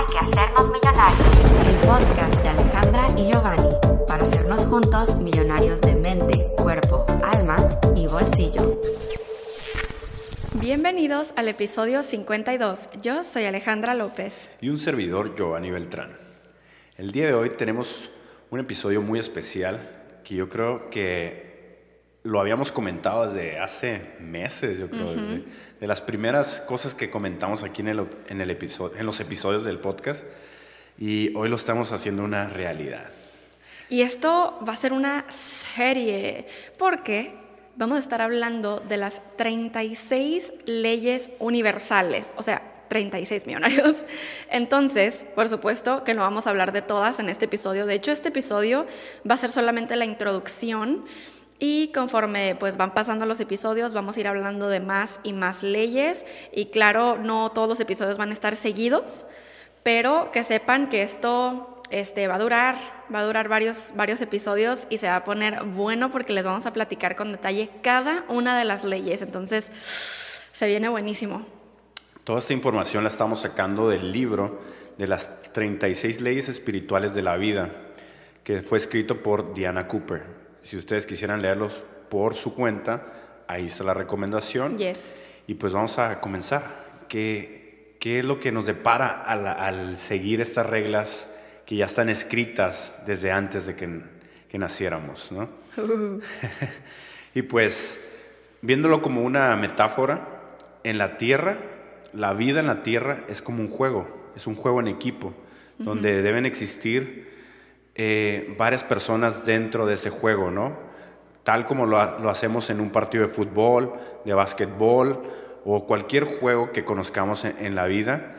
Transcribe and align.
Hay 0.00 0.06
que 0.06 0.18
hacernos 0.18 0.70
millonarios. 0.70 1.28
El 1.66 1.76
podcast 1.86 2.34
de 2.40 2.48
Alejandra 2.48 3.06
y 3.18 3.30
Giovanni 3.30 3.68
para 4.08 4.24
hacernos 4.24 4.64
juntos 4.64 5.16
millonarios 5.16 5.78
de 5.82 5.94
mente, 5.94 6.46
cuerpo, 6.56 7.04
alma 7.22 7.78
y 7.94 8.06
bolsillo. 8.06 8.80
Bienvenidos 10.54 11.34
al 11.36 11.48
episodio 11.48 12.02
52. 12.02 12.88
Yo 13.02 13.24
soy 13.24 13.44
Alejandra 13.44 13.94
López. 13.94 14.48
Y 14.62 14.70
un 14.70 14.78
servidor, 14.78 15.36
Giovanni 15.36 15.70
Beltrán. 15.70 16.12
El 16.96 17.12
día 17.12 17.26
de 17.26 17.34
hoy 17.34 17.50
tenemos 17.50 18.08
un 18.48 18.58
episodio 18.58 19.02
muy 19.02 19.18
especial 19.18 19.80
que 20.24 20.34
yo 20.34 20.48
creo 20.48 20.88
que 20.88 21.49
lo 22.22 22.40
habíamos 22.40 22.70
comentado 22.70 23.26
desde 23.26 23.58
hace 23.58 24.02
meses, 24.20 24.78
yo 24.78 24.90
creo, 24.90 25.14
de, 25.14 25.86
las 25.86 26.02
primeras 26.02 26.60
cosas 26.60 26.94
que 26.94 27.10
comentamos 27.10 27.62
aquí 27.62 27.80
en, 27.80 27.88
el, 27.88 28.06
en, 28.28 28.40
el 28.40 28.50
episodio, 28.50 28.98
en 28.98 29.06
los 29.06 29.20
episodios 29.20 29.64
del 29.64 29.78
podcast, 29.78 30.24
y 30.98 31.34
hoy 31.34 31.48
lo 31.48 31.56
estamos 31.56 31.92
haciendo 31.92 32.22
una 32.22 32.48
realidad. 32.48 33.10
Y 33.88 34.02
esto 34.02 34.58
va 34.66 34.74
a 34.74 34.76
ser 34.76 34.92
una 34.92 35.24
serie, 35.30 36.46
porque 36.78 37.32
vamos 37.76 37.96
a 37.96 38.00
estar 38.00 38.20
hablando 38.20 38.80
de 38.80 38.98
las 38.98 39.22
36 39.36 40.52
leyes 40.66 41.30
universales, 41.38 42.34
o 42.36 42.42
sea, 42.42 42.62
36 42.88 43.46
millonarios. 43.46 43.96
Entonces, 44.50 45.24
por 45.34 45.48
supuesto 45.48 46.04
que 46.04 46.12
no 46.12 46.22
vamos 46.22 46.46
a 46.46 46.50
hablar 46.50 46.72
de 46.72 46.82
todas 46.82 47.18
en 47.20 47.30
este 47.30 47.46
episodio. 47.46 47.86
De 47.86 47.94
hecho, 47.94 48.12
este 48.12 48.28
episodio 48.28 48.86
va 49.28 49.34
a 49.34 49.38
ser 49.38 49.50
solamente 49.50 49.96
la 49.96 50.04
introducción 50.04 51.06
y 51.60 51.88
conforme 51.92 52.56
pues 52.58 52.78
van 52.78 52.94
pasando 52.94 53.26
los 53.26 53.38
episodios, 53.38 53.92
vamos 53.92 54.16
a 54.16 54.20
ir 54.20 54.26
hablando 54.26 54.68
de 54.68 54.80
más 54.80 55.20
y 55.22 55.34
más 55.34 55.62
leyes. 55.62 56.24
Y 56.52 56.66
claro, 56.66 57.18
no 57.18 57.50
todos 57.50 57.68
los 57.68 57.80
episodios 57.80 58.16
van 58.16 58.30
a 58.30 58.32
estar 58.32 58.56
seguidos, 58.56 59.26
pero 59.82 60.30
que 60.32 60.42
sepan 60.42 60.88
que 60.88 61.02
esto 61.02 61.82
este, 61.90 62.28
va 62.28 62.36
a 62.36 62.38
durar, 62.38 62.76
va 63.14 63.20
a 63.20 63.24
durar 63.24 63.48
varios, 63.48 63.92
varios 63.94 64.22
episodios 64.22 64.86
y 64.88 64.96
se 64.96 65.08
va 65.08 65.16
a 65.16 65.24
poner 65.24 65.62
bueno 65.64 66.10
porque 66.10 66.32
les 66.32 66.46
vamos 66.46 66.64
a 66.64 66.72
platicar 66.72 67.14
con 67.14 67.30
detalle 67.30 67.68
cada 67.82 68.24
una 68.28 68.58
de 68.58 68.64
las 68.64 68.82
leyes. 68.82 69.20
Entonces, 69.20 69.70
se 70.52 70.66
viene 70.66 70.88
buenísimo. 70.88 71.44
Toda 72.24 72.38
esta 72.38 72.54
información 72.54 73.04
la 73.04 73.10
estamos 73.10 73.40
sacando 73.40 73.90
del 73.90 74.12
libro 74.12 74.60
de 74.96 75.06
las 75.06 75.42
36 75.52 76.22
leyes 76.22 76.48
espirituales 76.48 77.12
de 77.12 77.22
la 77.22 77.36
vida, 77.36 77.70
que 78.44 78.62
fue 78.62 78.78
escrito 78.78 79.22
por 79.22 79.52
Diana 79.52 79.86
Cooper. 79.86 80.49
Si 80.62 80.76
ustedes 80.76 81.06
quisieran 81.06 81.42
leerlos 81.42 81.82
por 82.08 82.34
su 82.34 82.54
cuenta, 82.54 83.06
ahí 83.46 83.66
está 83.66 83.84
la 83.84 83.94
recomendación. 83.94 84.76
Yes. 84.78 85.14
Y 85.46 85.54
pues 85.54 85.72
vamos 85.72 85.98
a 85.98 86.20
comenzar. 86.20 86.90
¿Qué, 87.08 87.96
qué 87.98 88.20
es 88.20 88.24
lo 88.24 88.40
que 88.40 88.52
nos 88.52 88.66
depara 88.66 89.22
al, 89.24 89.98
seguir 89.98 90.40
estas 90.40 90.66
reglas 90.66 91.28
que 91.66 91.76
ya 91.76 91.86
están 91.86 92.08
escritas 92.08 92.94
desde 93.06 93.30
antes 93.32 93.66
de 93.66 93.76
que, 93.76 94.00
que 94.48 94.58
naciéramos? 94.58 95.32
¿no? 95.32 95.48
y 97.34 97.42
pues, 97.42 98.10
viéndolo 98.62 99.02
como 99.02 99.22
una 99.22 99.56
metáfora, 99.56 100.40
en 100.84 100.98
la 100.98 101.16
tierra, 101.18 101.58
la 102.12 102.32
vida 102.32 102.60
en 102.60 102.66
la 102.66 102.82
tierra 102.82 103.24
es 103.28 103.42
como 103.42 103.60
un 103.60 103.68
juego, 103.68 104.32
es 104.36 104.46
un 104.46 104.54
juego 104.54 104.80
en 104.80 104.88
equipo, 104.88 105.34
donde 105.78 106.22
deben 106.22 106.44
existir 106.44 107.29
eh, 108.02 108.54
varias 108.56 108.82
personas 108.82 109.44
dentro 109.44 109.84
de 109.84 109.92
ese 109.92 110.08
juego, 110.08 110.50
¿no? 110.50 110.74
Tal 111.42 111.66
como 111.66 111.84
lo, 111.84 112.00
hacemos 112.00 112.70
en 112.70 112.80
un 112.80 112.88
partido 112.88 113.26
de 113.26 113.30
fútbol, 113.30 113.92
de 114.24 114.32
básquetbol 114.32 115.22
o 115.66 115.84
cualquier 115.84 116.24
juego 116.24 116.72
que 116.72 116.82
conozcamos 116.82 117.44
en, 117.44 117.74
la 117.74 117.84
vida, 117.84 118.36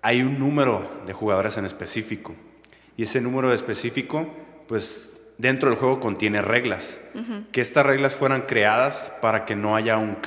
hay 0.00 0.22
un 0.22 0.38
número 0.38 0.86
de 1.08 1.12
jugadores 1.12 1.56
en 1.56 1.66
específico. 1.66 2.36
Y 2.96 3.02
ese 3.02 3.20
número 3.20 3.52
específico, 3.52 4.28
pues 4.68 5.12
dentro 5.38 5.70
del 5.70 5.78
juego 5.80 5.98
contiene 5.98 6.40
reglas. 6.40 6.96
Que 7.50 7.62
estas 7.62 7.84
reglas 7.84 8.14
fueran 8.14 8.42
creadas 8.42 9.10
para 9.20 9.44
que 9.44 9.56
no 9.56 9.74
haya 9.74 9.98
un 9.98 10.18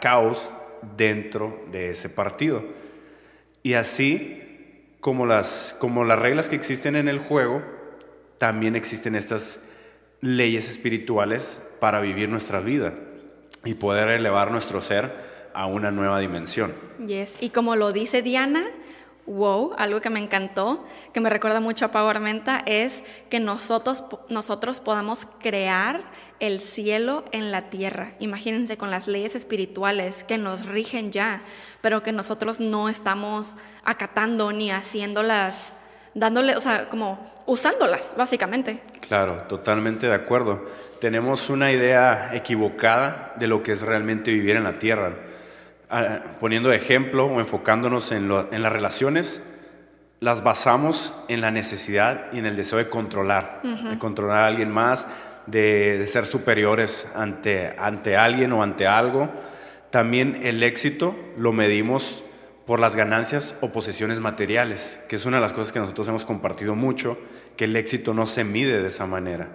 caos 0.00 0.48
dentro 0.96 1.62
de 1.70 1.90
ese 1.90 2.08
partido. 2.08 2.64
Y 3.62 3.74
así 3.74 4.40
como 5.00 5.26
las, 5.26 5.76
como 5.78 6.04
las 6.04 6.18
reglas 6.18 6.48
que 6.48 6.56
existen 6.56 6.96
en 6.96 7.08
el 7.08 7.18
juego, 7.18 7.73
también 8.44 8.76
existen 8.76 9.14
estas 9.14 9.58
leyes 10.20 10.68
espirituales 10.68 11.62
para 11.80 12.02
vivir 12.02 12.28
nuestra 12.28 12.60
vida 12.60 12.92
y 13.64 13.72
poder 13.72 14.08
elevar 14.08 14.50
nuestro 14.50 14.82
ser 14.82 15.14
a 15.54 15.64
una 15.64 15.90
nueva 15.90 16.20
dimensión. 16.20 16.74
Yes, 17.06 17.38
y 17.40 17.48
como 17.48 17.74
lo 17.74 17.90
dice 17.90 18.20
Diana, 18.20 18.66
wow, 19.24 19.72
algo 19.78 20.02
que 20.02 20.10
me 20.10 20.20
encantó, 20.20 20.84
que 21.14 21.20
me 21.20 21.30
recuerda 21.30 21.60
mucho 21.60 21.86
a 21.86 21.90
Power 21.90 22.20
Menta, 22.20 22.62
es 22.66 23.02
que 23.30 23.40
nosotros, 23.40 24.04
nosotros 24.28 24.78
podamos 24.78 25.26
crear 25.40 26.02
el 26.38 26.60
cielo 26.60 27.24
en 27.32 27.50
la 27.50 27.70
tierra. 27.70 28.12
Imagínense 28.18 28.76
con 28.76 28.90
las 28.90 29.08
leyes 29.08 29.34
espirituales 29.34 30.22
que 30.22 30.36
nos 30.36 30.66
rigen 30.66 31.12
ya, 31.12 31.40
pero 31.80 32.02
que 32.02 32.12
nosotros 32.12 32.60
no 32.60 32.90
estamos 32.90 33.56
acatando 33.86 34.52
ni 34.52 34.70
haciéndolas 34.70 35.72
dándole, 36.14 36.56
o 36.56 36.60
sea, 36.60 36.88
como 36.88 37.18
usándolas, 37.46 38.14
básicamente. 38.16 38.80
Claro, 39.06 39.42
totalmente 39.48 40.06
de 40.06 40.14
acuerdo. 40.14 40.64
Tenemos 41.00 41.50
una 41.50 41.72
idea 41.72 42.30
equivocada 42.32 43.34
de 43.36 43.46
lo 43.46 43.62
que 43.62 43.72
es 43.72 43.82
realmente 43.82 44.30
vivir 44.30 44.56
en 44.56 44.64
la 44.64 44.78
tierra. 44.78 45.12
Ah, 45.90 46.20
poniendo 46.40 46.72
ejemplo 46.72 47.26
o 47.26 47.40
enfocándonos 47.40 48.10
en, 48.12 48.28
las 48.28 48.72
relaciones, 48.72 49.42
las 50.20 50.42
basamos 50.42 51.12
en 51.28 51.40
la 51.40 51.50
necesidad 51.50 52.32
y 52.32 52.38
en 52.38 52.46
el 52.46 52.56
deseo 52.56 52.78
de 52.78 52.88
controlar, 52.88 53.60
de 53.62 53.98
controlar 53.98 54.44
a 54.44 54.46
alguien 54.46 54.70
más, 54.70 55.06
de, 55.46 55.98
de, 55.98 56.06
ser 56.06 56.26
superiores 56.26 57.06
ante, 57.14 57.74
ante 57.78 58.16
alguien 58.16 58.52
o 58.52 58.62
ante 58.62 58.86
algo. 58.86 59.28
También 59.90 60.40
el 60.42 60.62
éxito 60.62 61.14
lo 61.36 61.52
medimos 61.52 62.24
por 62.66 62.80
las 62.80 62.96
ganancias 62.96 63.54
o 63.60 63.72
posesiones 63.72 64.20
materiales, 64.20 64.98
que 65.08 65.16
es 65.16 65.26
una 65.26 65.36
de 65.36 65.42
las 65.42 65.52
cosas 65.52 65.72
que 65.72 65.80
nosotros 65.80 66.08
hemos 66.08 66.24
compartido 66.24 66.74
mucho, 66.74 67.18
que 67.56 67.66
el 67.66 67.76
éxito 67.76 68.14
no 68.14 68.26
se 68.26 68.42
mide 68.42 68.80
de 68.80 68.88
esa 68.88 69.06
manera. 69.06 69.50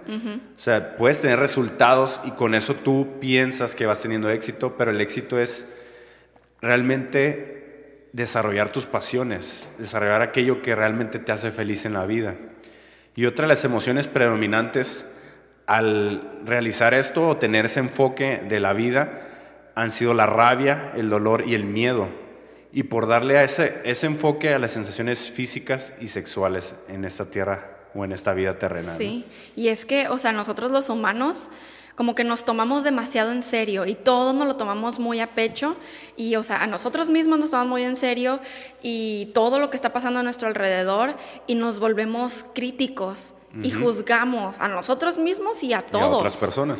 O 0.55 0.59
sea, 0.59 0.95
puedes 0.95 1.19
tener 1.19 1.39
resultados 1.39 2.21
y 2.23 2.31
con 2.31 2.53
eso 2.53 2.75
tú 2.75 3.19
piensas 3.19 3.73
que 3.73 3.87
vas 3.87 4.01
teniendo 4.01 4.29
éxito, 4.29 4.75
pero 4.77 4.91
el 4.91 5.01
éxito 5.01 5.39
es 5.39 5.67
realmente 6.61 8.07
desarrollar 8.13 8.71
tus 8.71 8.85
pasiones, 8.85 9.67
desarrollar 9.79 10.21
aquello 10.21 10.61
que 10.61 10.75
realmente 10.75 11.17
te 11.17 11.31
hace 11.31 11.49
feliz 11.49 11.85
en 11.85 11.93
la 11.93 12.05
vida. 12.05 12.35
Y 13.15 13.25
otra 13.25 13.43
de 13.43 13.49
las 13.49 13.65
emociones 13.65 14.07
predominantes 14.07 15.05
al 15.65 16.21
realizar 16.45 16.93
esto 16.93 17.27
o 17.27 17.37
tener 17.37 17.65
ese 17.65 17.79
enfoque 17.79 18.43
de 18.47 18.59
la 18.59 18.73
vida 18.73 19.27
han 19.73 19.89
sido 19.91 20.13
la 20.13 20.25
rabia, 20.25 20.91
el 20.95 21.09
dolor 21.09 21.43
y 21.47 21.55
el 21.55 21.63
miedo 21.63 22.07
y 22.71 22.83
por 22.83 23.07
darle 23.07 23.37
a 23.37 23.43
ese, 23.43 23.81
ese 23.83 24.05
enfoque 24.07 24.53
a 24.53 24.59
las 24.59 24.71
sensaciones 24.71 25.31
físicas 25.31 25.93
y 25.99 26.09
sexuales 26.09 26.73
en 26.87 27.05
esta 27.05 27.25
tierra 27.25 27.77
o 27.95 28.05
en 28.05 28.11
esta 28.11 28.33
vida 28.33 28.59
terrenal. 28.59 28.95
Sí, 28.95 29.25
y 29.55 29.69
es 29.69 29.85
que, 29.85 30.07
o 30.09 30.17
sea, 30.17 30.31
nosotros 30.31 30.71
los 30.71 30.89
humanos 30.89 31.49
como 31.95 32.15
que 32.15 32.23
nos 32.23 32.45
tomamos 32.45 32.85
demasiado 32.85 33.33
en 33.33 33.43
serio 33.43 33.85
y 33.85 33.93
todo 33.93 34.31
nos 34.31 34.47
lo 34.47 34.55
tomamos 34.55 34.99
muy 34.99 35.19
a 35.19 35.27
pecho 35.27 35.75
y, 36.15 36.37
o 36.37 36.43
sea, 36.43 36.63
a 36.63 36.67
nosotros 36.67 37.09
mismos 37.09 37.39
nos 37.39 37.51
tomamos 37.51 37.71
muy 37.71 37.83
en 37.83 37.97
serio 37.97 38.39
y 38.81 39.31
todo 39.33 39.59
lo 39.59 39.69
que 39.69 39.75
está 39.75 39.91
pasando 39.91 40.21
a 40.21 40.23
nuestro 40.23 40.47
alrededor 40.47 41.15
y 41.45 41.55
nos 41.55 41.79
volvemos 41.79 42.45
críticos 42.55 43.33
y 43.63 43.71
juzgamos 43.71 44.61
a 44.61 44.69
nosotros 44.69 45.17
mismos 45.17 45.61
y 45.61 45.73
a 45.73 45.81
todos. 45.81 46.07
Y 46.07 46.13
a 46.13 46.17
otras 46.17 46.37
personas. 46.37 46.79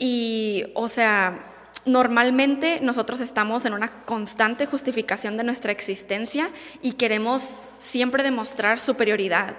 Y, 0.00 0.64
o 0.74 0.88
sea, 0.88 1.49
Normalmente 1.86 2.80
nosotros 2.82 3.20
estamos 3.20 3.64
en 3.64 3.72
una 3.72 3.90
constante 4.04 4.66
justificación 4.66 5.36
de 5.36 5.44
nuestra 5.44 5.72
existencia 5.72 6.50
y 6.82 6.92
queremos 6.92 7.58
siempre 7.78 8.22
demostrar 8.22 8.78
superioridad. 8.78 9.54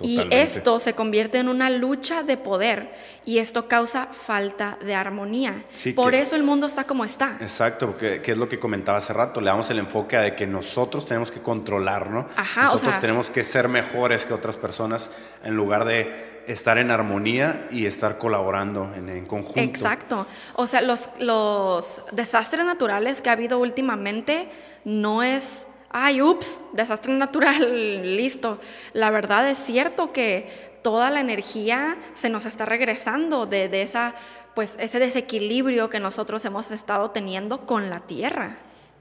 Y 0.00 0.20
esto 0.30 0.78
se 0.78 0.94
convierte 0.94 1.38
en 1.38 1.48
una 1.48 1.70
lucha 1.70 2.22
de 2.22 2.36
poder 2.36 2.90
y 3.24 3.38
esto 3.38 3.68
causa 3.68 4.06
falta 4.06 4.78
de 4.84 4.94
armonía. 4.94 5.64
Por 5.94 6.14
eso 6.14 6.34
el 6.36 6.42
mundo 6.42 6.66
está 6.66 6.84
como 6.84 7.04
está. 7.04 7.36
Exacto, 7.40 7.86
porque 7.88 8.22
es 8.24 8.38
lo 8.38 8.48
que 8.48 8.58
comentaba 8.58 8.98
hace 8.98 9.12
rato, 9.12 9.40
le 9.40 9.46
damos 9.46 9.70
el 9.70 9.78
enfoque 9.78 10.16
de 10.16 10.34
que 10.34 10.46
nosotros 10.46 11.06
tenemos 11.06 11.30
que 11.30 11.40
controlar, 11.40 12.10
¿no? 12.10 12.26
nosotros 12.56 13.00
tenemos 13.00 13.30
que 13.30 13.44
ser 13.44 13.68
mejores 13.68 14.24
que 14.24 14.34
otras 14.34 14.56
personas 14.56 15.10
en 15.44 15.54
lugar 15.54 15.84
de 15.84 16.42
estar 16.46 16.78
en 16.78 16.90
armonía 16.90 17.68
y 17.70 17.86
estar 17.86 18.18
colaborando 18.18 18.92
en, 18.94 19.08
en 19.08 19.26
conjunto. 19.26 19.60
Exacto. 19.60 20.26
O 20.54 20.66
sea, 20.66 20.80
los, 20.80 21.08
los 21.18 22.02
desastres 22.12 22.64
naturales 22.64 23.22
que 23.22 23.30
ha 23.30 23.34
habido 23.34 23.58
últimamente 23.58 24.48
no 24.84 25.22
es 25.22 25.68
ay, 25.92 26.22
ups, 26.22 26.64
desastre 26.72 27.12
natural, 27.12 28.02
listo. 28.16 28.58
La 28.92 29.10
verdad 29.10 29.48
es 29.48 29.58
cierto 29.58 30.12
que 30.12 30.72
toda 30.82 31.10
la 31.10 31.20
energía 31.20 31.96
se 32.14 32.28
nos 32.28 32.44
está 32.44 32.66
regresando 32.66 33.46
de, 33.46 33.82
esa, 33.82 34.14
pues, 34.54 34.76
ese 34.80 34.98
desequilibrio 34.98 35.88
que 35.88 36.00
nosotros 36.00 36.44
hemos 36.44 36.70
estado 36.70 37.10
teniendo 37.10 37.66
con 37.66 37.90
la 37.90 38.00
tierra. 38.00 38.56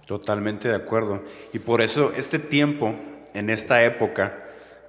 Totalmente 0.05 0.67
de 0.67 0.75
acuerdo. 0.75 1.23
Y 1.53 1.59
por 1.59 1.81
eso 1.81 2.13
este 2.15 2.39
tiempo 2.39 2.95
en 3.33 3.49
esta 3.49 3.83
época 3.83 4.37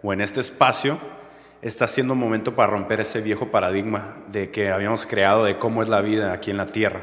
o 0.03 0.13
en 0.13 0.21
este 0.21 0.41
espacio 0.41 0.99
está 1.63 1.87
siendo 1.87 2.15
un 2.15 2.19
momento 2.19 2.57
para 2.57 2.73
romper 2.73 3.01
ese 3.01 3.21
viejo 3.21 3.51
paradigma 3.51 4.17
de 4.29 4.51
que 4.51 4.71
habíamos 4.71 5.07
creado 5.07 5.45
de 5.45 5.59
cómo 5.59 5.83
es 5.83 5.89
la 5.89 6.01
vida 6.01 6.33
aquí 6.33 6.51
en 6.51 6.57
la 6.57 6.67
tierra. 6.67 7.03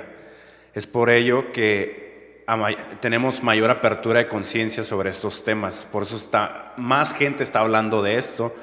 Es 0.73 0.85
por 0.85 1.09
ello 1.09 1.51
que 1.53 2.08
tenemos 2.99 3.43
mayor 3.43 3.69
apertura 3.69 4.19
de 4.19 4.27
conciencia 4.27 4.83
sobre 4.83 5.09
estos 5.09 5.43
temas. 5.43 5.87
Por 5.91 6.03
eso 6.03 6.15
está, 6.15 6.73
más 6.77 7.13
gente 7.13 7.43
está 7.43 7.59
hablando 7.59 8.01
de 8.01 8.17
esto. 8.17 8.55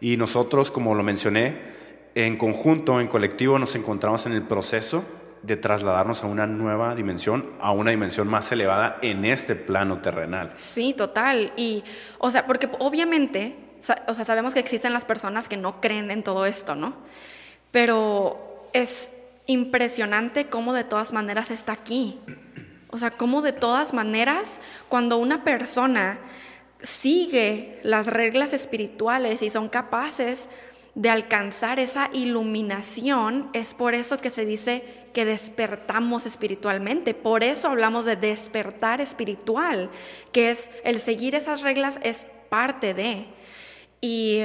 Y 0.00 0.16
nosotros, 0.16 0.70
como 0.70 0.94
lo 0.94 1.02
mencioné, 1.02 1.72
en 2.14 2.36
conjunto, 2.36 3.00
en 3.00 3.08
colectivo, 3.08 3.58
nos 3.58 3.74
encontramos 3.74 4.26
en 4.26 4.32
el 4.32 4.42
proceso 4.42 5.04
de 5.42 5.56
trasladarnos 5.56 6.22
a 6.22 6.26
una 6.26 6.46
nueva 6.46 6.94
dimensión, 6.94 7.50
a 7.60 7.72
una 7.72 7.90
dimensión 7.90 8.28
más 8.28 8.50
elevada 8.52 8.98
en 9.02 9.24
este 9.24 9.54
plano 9.54 10.00
terrenal. 10.00 10.52
Sí, 10.56 10.94
total. 10.94 11.52
Y, 11.56 11.82
o 12.18 12.30
sea, 12.30 12.46
porque 12.46 12.68
obviamente, 12.78 13.56
o 14.06 14.14
sea, 14.14 14.24
sabemos 14.24 14.54
que 14.54 14.60
existen 14.60 14.92
las 14.92 15.04
personas 15.04 15.48
que 15.48 15.56
no 15.56 15.80
creen 15.80 16.10
en 16.10 16.22
todo 16.22 16.46
esto, 16.46 16.74
¿no? 16.74 16.94
Pero 17.70 18.68
es 18.72 19.12
impresionante 19.46 20.46
cómo 20.46 20.74
de 20.74 20.84
todas 20.84 21.12
maneras 21.12 21.50
está 21.50 21.72
aquí. 21.72 22.20
O 22.92 22.98
sea, 22.98 23.10
cómo 23.12 23.40
de 23.40 23.52
todas 23.52 23.94
maneras, 23.94 24.60
cuando 24.90 25.16
una 25.16 25.44
persona 25.44 26.18
sigue 26.82 27.80
las 27.82 28.06
reglas 28.06 28.52
espirituales 28.52 29.42
y 29.42 29.48
son 29.48 29.70
capaces 29.70 30.50
de 30.94 31.08
alcanzar 31.08 31.80
esa 31.80 32.10
iluminación, 32.12 33.48
es 33.54 33.72
por 33.72 33.94
eso 33.94 34.18
que 34.18 34.28
se 34.28 34.44
dice 34.44 34.84
que 35.14 35.24
despertamos 35.24 36.26
espiritualmente. 36.26 37.14
Por 37.14 37.42
eso 37.42 37.68
hablamos 37.68 38.04
de 38.04 38.16
despertar 38.16 39.00
espiritual, 39.00 39.88
que 40.30 40.50
es 40.50 40.68
el 40.84 40.98
seguir 40.98 41.34
esas 41.34 41.62
reglas 41.62 41.98
es 42.02 42.26
parte 42.50 42.92
de. 42.92 43.26
Y, 44.02 44.42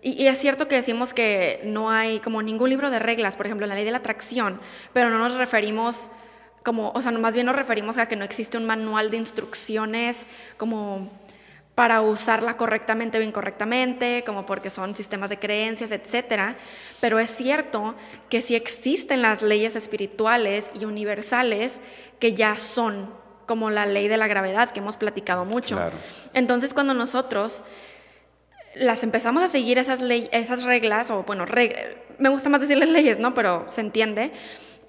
y, 0.00 0.26
es 0.26 0.38
cierto 0.38 0.68
que 0.68 0.76
decimos 0.76 1.12
que 1.12 1.60
no 1.64 1.90
hay 1.90 2.20
como 2.20 2.40
ningún 2.40 2.70
libro 2.70 2.88
de 2.88 2.98
reglas, 2.98 3.36
por 3.36 3.44
ejemplo, 3.44 3.66
la 3.66 3.74
ley 3.74 3.84
de 3.84 3.90
la 3.90 3.98
atracción, 3.98 4.62
pero 4.94 5.10
no 5.10 5.18
nos 5.18 5.34
referimos 5.34 6.08
como, 6.64 6.90
o 6.94 7.02
sea, 7.02 7.12
más 7.12 7.34
bien 7.34 7.46
nos 7.46 7.54
referimos 7.54 7.98
a 7.98 8.08
que 8.08 8.16
no 8.16 8.24
existe 8.24 8.56
un 8.56 8.64
manual 8.64 9.10
de 9.10 9.18
instrucciones 9.18 10.26
como 10.56 11.10
para 11.74 12.00
usarla 12.00 12.56
correctamente 12.56 13.18
o 13.18 13.22
incorrectamente, 13.22 14.22
como 14.24 14.46
porque 14.46 14.70
son 14.70 14.96
sistemas 14.96 15.28
de 15.28 15.38
creencias, 15.38 15.90
etc. 15.90 16.56
Pero 17.00 17.18
es 17.18 17.30
cierto 17.30 17.94
que 18.30 18.40
sí 18.40 18.54
existen 18.54 19.22
las 19.22 19.42
leyes 19.42 19.76
espirituales 19.76 20.70
y 20.80 20.86
universales 20.86 21.80
que 22.18 22.32
ya 22.32 22.56
son, 22.56 23.10
como 23.46 23.70
la 23.70 23.86
ley 23.86 24.08
de 24.08 24.16
la 24.16 24.26
gravedad, 24.26 24.70
que 24.70 24.80
hemos 24.80 24.96
platicado 24.96 25.44
mucho. 25.44 25.78
Entonces, 26.32 26.72
cuando 26.72 26.94
nosotros 26.94 27.62
las 28.76 29.02
empezamos 29.04 29.42
a 29.42 29.48
seguir 29.48 29.78
esas, 29.78 30.00
esas 30.00 30.62
reglas, 30.62 31.10
o 31.10 31.24
bueno, 31.24 31.44
me 32.18 32.28
gusta 32.28 32.48
más 32.48 32.60
decirles 32.60 32.88
leyes, 32.88 33.18
¿no? 33.18 33.34
Pero 33.34 33.66
se 33.68 33.80
entiende, 33.80 34.32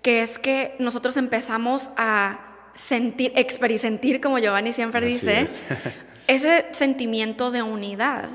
que 0.05 0.21
es 0.21 0.37
que 0.37 0.75
nosotros 0.77 1.17
empezamos 1.17 1.89
a 1.97 2.37
sentir, 2.75 3.31
experimentar, 3.35 4.21
como 4.21 4.37
Giovanni 4.37 4.71
siempre 4.71 5.03
dice, 5.03 5.47
ese 6.27 6.67
sentimiento 6.73 7.49
de 7.49 7.63
unidad. 7.63 8.29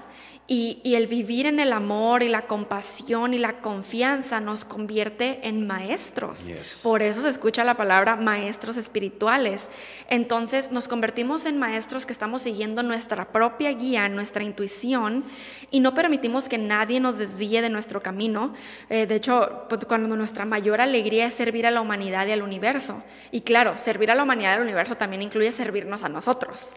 Y, 0.53 0.81
el 0.97 1.07
vivir 1.07 1.47
en 1.47 1.61
el 1.61 1.73
amor 1.73 2.25
y 2.25 2.29
la 2.29 2.49
compasión 2.49 3.35
y 3.35 3.39
la 3.39 3.61
confianza 3.61 4.41
nos 4.41 4.65
convierte 4.65 5.39
en 5.45 5.65
maestros. 5.65 6.51
Por 6.83 7.03
eso 7.03 7.23
se 7.23 7.29
escucha 7.29 7.63
la 7.63 7.77
palabra 7.77 8.17
maestros 8.17 8.77
espirituales. 8.77 9.71
Entonces 10.09 10.73
nos 10.73 10.89
convertimos 10.89 11.47
en 11.47 11.57
maestros 11.57 12.05
que 12.05 12.13
estamos 12.13 12.43
siguiendo 12.43 12.83
nuestra 12.83 13.31
propia 13.31 13.73
guía, 13.75 14.09
nuestra 14.09 14.43
intuición 14.43 15.25
y 15.71 15.79
no 15.79 15.95
permitimos 15.95 16.49
que 16.49 16.59
nadie 16.59 16.99
nos 16.99 17.19
desvíe 17.19 17.63
de 17.63 17.71
nuestro 17.71 18.01
camino. 18.01 18.53
Eh, 18.89 19.07
de 19.07 19.15
hecho, 19.15 19.67
pues, 19.69 19.85
cuando 19.85 20.17
nuestra 20.17 20.47
mayor 20.47 20.81
alegría 20.81 21.27
es 21.27 21.35
servir 21.35 21.65
a 21.65 21.71
la 21.71 21.81
humanidad 21.81 22.27
y 22.27 22.33
al 22.33 22.43
universo. 22.43 23.05
Y 23.31 23.43
claro, 23.43 23.79
servir 23.79 24.11
a 24.11 24.17
la 24.17 24.25
humanidad 24.25 24.55
y 24.55 24.57
al 24.57 24.63
universo 24.63 24.97
también 24.97 25.23
incluye 25.23 25.53
servirnos 25.53 26.03
a 26.03 26.09
nosotros. 26.09 26.75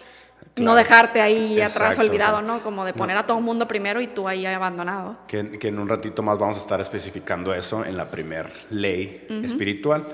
No 0.57 0.75
dejarte 0.75 1.21
ahí 1.21 1.59
atrás 1.61 1.97
olvidado, 1.99 2.41
¿no? 2.41 2.61
Como 2.61 2.85
de 2.85 2.93
poner 2.93 3.17
a 3.17 3.25
todo 3.25 3.37
el 3.37 3.43
mundo 3.43 3.67
primero 3.67 4.01
y 4.01 4.07
tú 4.07 4.27
ahí 4.27 4.45
abandonado. 4.45 5.17
Que, 5.27 5.39
en 5.61 5.79
un 5.79 5.89
ratito 5.89 6.21
más 6.21 6.39
vamos 6.39 6.57
a 6.57 6.59
estar 6.59 6.79
especificando 6.81 7.53
eso 7.53 7.83
en 7.85 7.97
la 7.97 8.05
primer 8.05 8.51
ley 8.69 9.27
espiritual. 9.43 10.05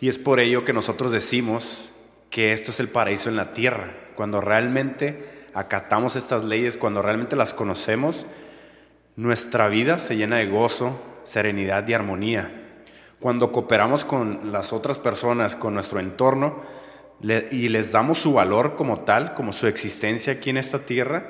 Y 0.00 0.08
es 0.08 0.18
por 0.18 0.40
ello 0.40 0.64
que 0.64 0.72
nosotros 0.72 1.10
decimos 1.10 1.88
que 2.30 2.52
esto 2.52 2.70
es 2.70 2.80
el 2.80 2.88
paraíso 2.88 3.28
en 3.28 3.36
la 3.36 3.52
tierra. 3.52 3.92
Cuando 4.14 4.40
realmente 4.40 5.48
acatamos 5.54 6.16
estas 6.16 6.44
leyes, 6.44 6.76
cuando 6.76 7.02
realmente 7.02 7.36
las 7.36 7.54
conocemos, 7.54 8.26
nuestra 9.16 9.68
vida 9.68 9.98
se 9.98 10.16
llena 10.16 10.36
de 10.36 10.46
gozo, 10.46 10.96
serenidad 11.24 11.86
y 11.88 11.94
armonía. 11.94 12.50
Cuando 13.18 13.50
cooperamos 13.50 14.04
con 14.04 14.52
las 14.52 14.72
otras 14.72 14.98
personas, 14.98 15.56
con 15.56 15.74
nuestro 15.74 15.98
entorno, 15.98 16.62
y 17.20 17.68
les 17.68 17.92
damos 17.92 18.18
su 18.18 18.32
valor 18.32 18.76
como 18.76 18.96
tal, 18.96 19.34
como 19.34 19.52
su 19.52 19.66
existencia 19.66 20.34
aquí 20.34 20.50
en 20.50 20.56
esta 20.56 20.80
tierra, 20.80 21.24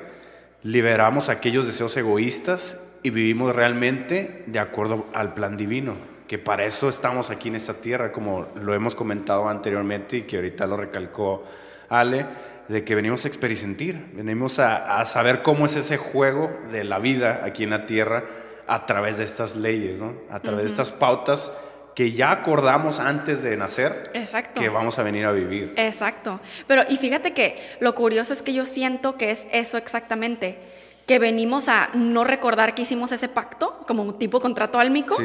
liberamos 0.63 1.29
aquellos 1.29 1.65
deseos 1.65 1.95
egoístas 1.97 2.77
y 3.01 3.09
vivimos 3.09 3.55
realmente 3.55 4.43
de 4.45 4.59
acuerdo 4.59 5.05
al 5.13 5.33
plan 5.33 5.57
divino, 5.57 5.95
que 6.27 6.37
para 6.37 6.65
eso 6.65 6.89
estamos 6.89 7.29
aquí 7.29 7.47
en 7.47 7.55
esta 7.55 7.75
tierra, 7.75 8.11
como 8.11 8.47
lo 8.55 8.73
hemos 8.73 8.93
comentado 8.93 9.49
anteriormente 9.49 10.17
y 10.17 10.21
que 10.23 10.35
ahorita 10.35 10.67
lo 10.67 10.77
recalcó 10.77 11.43
Ale, 11.89 12.25
de 12.67 12.83
que 12.83 12.93
venimos 12.93 13.25
a 13.25 13.27
experimentar, 13.29 13.95
venimos 14.13 14.59
a, 14.59 15.03
saber 15.05 15.41
cómo 15.41 15.65
es 15.65 15.75
ese 15.75 15.97
juego 15.97 16.51
de 16.71 16.83
la 16.83 16.99
vida 16.99 17.41
aquí 17.43 17.63
en 17.63 17.71
la 17.71 17.87
tierra 17.87 18.25
a 18.67 18.85
través 18.85 19.17
de 19.17 19.23
estas 19.23 19.55
leyes, 19.55 19.99
a 20.29 20.39
través 20.39 20.61
de 20.65 20.67
estas 20.67 20.91
pautas 20.91 21.51
que 21.99 22.13
ya 22.13 22.31
acordamos 22.31 23.01
antes 23.01 23.43
de 23.43 23.57
nacer 23.57 24.09
Exacto. 24.13 24.61
que 24.61 24.69
vamos 24.69 24.97
a 24.97 25.03
venir 25.03 25.25
a 25.25 25.33
vivir. 25.33 25.73
Exacto. 25.75 26.39
Pero 26.65 26.83
y 26.87 26.95
fíjate 26.95 27.33
que 27.33 27.57
lo 27.81 27.93
curioso 27.93 28.31
es 28.31 28.41
que 28.41 28.53
yo 28.53 28.65
siento 28.65 29.17
que 29.17 29.31
es 29.31 29.45
eso 29.51 29.77
exactamente 29.77 30.57
que 31.05 31.19
venimos 31.19 31.67
a 31.67 31.89
no 31.95 32.23
recordar 32.23 32.73
que 32.73 32.83
hicimos 32.83 33.11
ese 33.11 33.27
pacto, 33.27 33.81
como 33.85 34.03
un 34.03 34.17
tipo 34.17 34.39
contrato 34.39 34.79
álmico, 34.79 35.17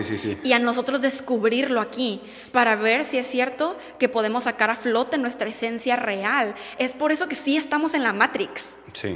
y 0.42 0.52
a 0.52 0.58
nosotros 0.58 1.00
descubrirlo 1.00 1.80
aquí, 1.80 2.20
para 2.50 2.74
ver 2.74 3.04
si 3.04 3.18
es 3.18 3.28
cierto 3.28 3.76
que 4.00 4.08
podemos 4.08 4.44
sacar 4.44 4.70
a 4.70 4.74
flote 4.74 5.16
nuestra 5.16 5.48
esencia 5.48 5.94
real. 5.94 6.54
Es 6.78 6.92
por 6.92 7.12
eso 7.12 7.28
que 7.28 7.36
sí 7.36 7.56
estamos 7.56 7.94
en 7.94 8.02
la 8.02 8.12
Matrix. 8.12 8.64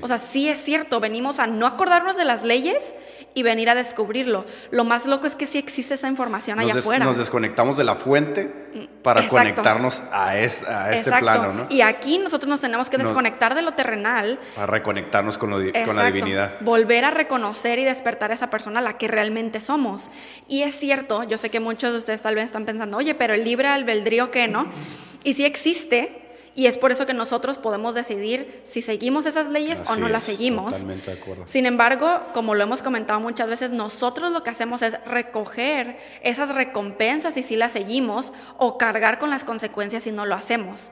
O 0.00 0.08
sea, 0.08 0.18
sí 0.18 0.48
es 0.48 0.62
cierto, 0.62 1.00
venimos 1.00 1.38
a 1.38 1.46
no 1.46 1.66
acordarnos 1.66 2.16
de 2.16 2.24
las 2.24 2.42
leyes 2.42 2.94
y 3.34 3.42
venir 3.42 3.70
a 3.70 3.74
descubrirlo. 3.74 4.44
Lo 4.70 4.84
más 4.84 5.06
loco 5.06 5.26
es 5.26 5.36
que 5.36 5.46
sí 5.46 5.58
existe 5.58 5.94
esa 5.94 6.08
información 6.08 6.58
allá 6.58 6.74
afuera. 6.74 7.04
Nos 7.04 7.16
desconectamos 7.16 7.76
de 7.76 7.84
la 7.84 7.94
fuente 7.94 8.52
para 9.02 9.26
conectarnos 9.28 10.02
a, 10.10 10.36
este 10.38 11.12
plano, 11.20 11.52
¿no? 11.52 11.66
Y 11.70 11.82
aquí 11.82 12.18
nosotros 12.18 12.48
nos 12.48 12.60
tenemos 12.60 12.90
que 12.90 12.98
desconectar 12.98 13.54
de 13.54 13.62
lo 13.62 13.74
terrenal. 13.74 14.40
Para 14.54 14.66
reconectarnos 14.66 15.38
con, 15.38 15.50
con 15.50 15.96
la 15.96 16.06
divinidad. 16.06 16.54
Volver 16.60 17.04
a 17.04 17.10
reconocer 17.10 17.78
y 17.78 17.84
despertar 17.84 18.32
a 18.32 18.34
esa 18.34 18.50
persona 18.50 18.80
la 18.80 18.98
que 18.98 19.06
realmente 19.06 19.60
somos. 19.60 20.10
Y 20.48 20.62
es 20.62 20.74
cierto, 20.74 21.22
yo 21.22 21.38
sé 21.38 21.50
que 21.50 21.60
muchos 21.60 21.92
de 21.92 21.98
ustedes 21.98 22.22
tal 22.22 22.34
vez 22.34 22.46
están 22.46 22.64
pensando, 22.64 22.96
oye, 22.96 23.14
pero 23.14 23.34
el 23.34 23.44
libre 23.44 23.68
albedrío, 23.68 24.30
¿qué, 24.30 24.48
no? 24.48 24.66
Y 25.22 25.34
sí 25.34 25.44
existe, 25.44 26.27
y 26.54 26.66
es 26.66 26.76
por 26.76 26.92
eso 26.92 27.06
que 27.06 27.14
nosotros 27.14 27.58
podemos 27.58 27.94
decidir 27.94 28.60
si 28.64 28.82
seguimos 28.82 29.26
esas 29.26 29.48
leyes 29.48 29.82
o 29.88 29.96
no 29.96 30.08
las 30.08 30.24
seguimos. 30.24 30.72
Totalmente 30.72 31.10
de 31.12 31.20
acuerdo. 31.20 31.42
Sin 31.46 31.66
embargo, 31.66 32.22
como 32.32 32.54
lo 32.54 32.62
hemos 32.62 32.82
comentado 32.82 33.20
muchas 33.20 33.48
veces, 33.48 33.70
nosotros 33.70 34.32
lo 34.32 34.42
que 34.42 34.50
hacemos 34.50 34.82
es 34.82 35.02
recoger 35.04 35.98
esas 36.22 36.54
recompensas 36.54 37.36
y 37.36 37.42
si 37.42 37.56
las 37.56 37.72
seguimos 37.72 38.32
o 38.56 38.78
cargar 38.78 39.18
con 39.18 39.30
las 39.30 39.44
consecuencias 39.44 40.02
si 40.02 40.10
no 40.10 40.26
lo 40.26 40.34
hacemos. 40.34 40.90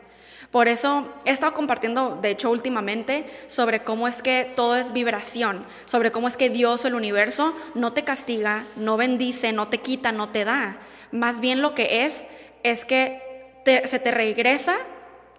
Por 0.51 0.69
eso 0.69 1.13
he 1.25 1.33
estado 1.33 1.55
compartiendo, 1.55 2.19
de 2.23 2.31
hecho, 2.31 2.51
últimamente, 2.51 3.27
sobre 3.49 3.81
cómo 3.81 4.07
es 4.07 4.23
que 4.23 4.51
todo 4.55 4.77
es 4.77 4.93
vibración, 4.93 5.67
sobre 5.87 6.13
cómo 6.13 6.29
es 6.29 6.37
que 6.37 6.51
Dios 6.51 6.85
o 6.85 6.89
el 6.89 6.95
universo 6.95 7.55
no 7.75 7.93
te 7.93 8.05
castiga, 8.05 8.65
no 8.77 8.97
bendice, 8.97 9.53
no 9.53 9.69
te 9.69 9.79
quita, 9.79 10.13
no 10.13 10.29
te 10.29 10.45
da. 10.45 10.79
Más 11.11 11.41
bien 11.41 11.63
lo 11.63 11.75
que 11.75 12.05
es 12.05 12.27
es 12.63 12.85
que 12.85 13.21
se 13.65 13.99
te 13.99 14.11
regresa 14.13 14.77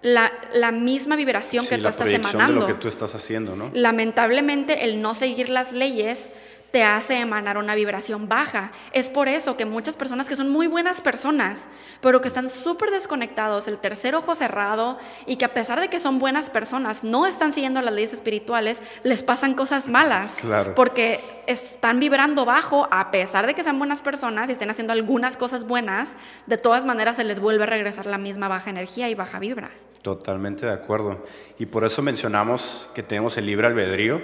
la, 0.01 0.71
misma 0.71 1.15
vibración 1.15 1.65
que 1.65 1.77
tú 1.77 1.87
estás 1.87 2.09
emanando. 2.09 2.61
De 2.61 2.67
lo 2.67 2.67
que 2.67 2.81
tú 2.81 2.87
estás 2.87 3.15
haciendo, 3.15 3.55
¿no? 3.55 3.69
Lamentablemente, 3.73 4.85
el 4.85 5.01
no 5.01 5.13
seguir 5.13 5.49
las 5.49 5.71
leyes 5.71 6.31
te 6.71 6.83
hace 6.83 7.19
emanar 7.19 7.57
una 7.57 7.75
vibración 7.75 8.27
baja. 8.27 8.71
Es 8.91 9.09
por 9.09 9.27
eso 9.27 9.57
que 9.57 9.65
muchas 9.65 9.95
personas 9.95 10.27
que 10.27 10.35
son 10.35 10.49
muy 10.49 10.67
buenas 10.67 11.01
personas, 11.01 11.69
pero 12.01 12.21
que 12.21 12.27
están 12.27 12.49
súper 12.49 12.91
desconectados, 12.91 13.67
el 13.67 13.77
tercer 13.77 14.15
ojo 14.15 14.35
cerrado, 14.35 14.97
y 15.25 15.37
que 15.37 15.45
a 15.45 15.53
pesar 15.53 15.79
de 15.79 15.89
que 15.89 15.99
son 15.99 16.19
buenas 16.19 16.49
personas, 16.49 17.03
no 17.03 17.25
están 17.25 17.53
siguiendo 17.53 17.81
las 17.81 17.93
leyes 17.93 18.13
espirituales, 18.13 18.81
les 19.03 19.23
pasan 19.23 19.53
cosas 19.53 19.87
malas. 19.87 20.37
Claro. 20.41 20.75
Porque 20.75 21.21
están 21.47 21.99
vibrando 21.99 22.45
bajo, 22.45 22.87
a 22.91 23.11
pesar 23.11 23.47
de 23.47 23.55
que 23.55 23.63
sean 23.63 23.79
buenas 23.79 24.01
personas 24.01 24.49
y 24.49 24.51
estén 24.53 24.69
haciendo 24.69 24.93
algunas 24.93 25.37
cosas 25.37 25.65
buenas, 25.65 26.15
de 26.45 26.57
todas 26.57 26.85
maneras 26.85 27.15
se 27.15 27.23
les 27.23 27.39
vuelve 27.39 27.63
a 27.63 27.67
regresar 27.67 28.05
la 28.05 28.17
misma 28.17 28.47
baja 28.47 28.69
energía 28.69 29.09
y 29.09 29.15
baja 29.15 29.39
vibra. 29.39 29.71
Totalmente 30.01 30.65
de 30.65 30.73
acuerdo. 30.73 31.25
Y 31.57 31.65
por 31.65 31.83
eso 31.85 32.01
mencionamos 32.01 32.87
que 32.93 33.03
tenemos 33.03 33.37
el 33.37 33.45
libre 33.45 33.67
albedrío. 33.67 34.21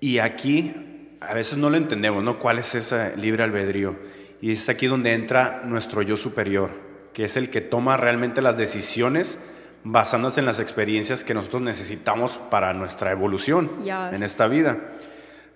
Y 0.00 0.18
aquí 0.18 0.87
a 1.20 1.34
veces 1.34 1.58
no 1.58 1.70
lo 1.70 1.76
entendemos, 1.76 2.22
¿no? 2.22 2.38
¿Cuál 2.38 2.58
es 2.58 2.74
ese 2.74 3.16
libre 3.16 3.42
albedrío? 3.42 3.96
Y 4.40 4.52
es 4.52 4.68
aquí 4.68 4.86
donde 4.86 5.12
entra 5.12 5.62
nuestro 5.64 6.02
yo 6.02 6.16
superior, 6.16 6.70
que 7.12 7.24
es 7.24 7.36
el 7.36 7.50
que 7.50 7.60
toma 7.60 7.96
realmente 7.96 8.40
las 8.40 8.56
decisiones 8.56 9.38
basándose 9.84 10.40
en 10.40 10.46
las 10.46 10.60
experiencias 10.60 11.24
que 11.24 11.34
nosotros 11.34 11.62
necesitamos 11.62 12.40
para 12.50 12.72
nuestra 12.74 13.10
evolución 13.10 13.70
en 13.84 14.22
esta 14.22 14.46
vida. 14.46 14.78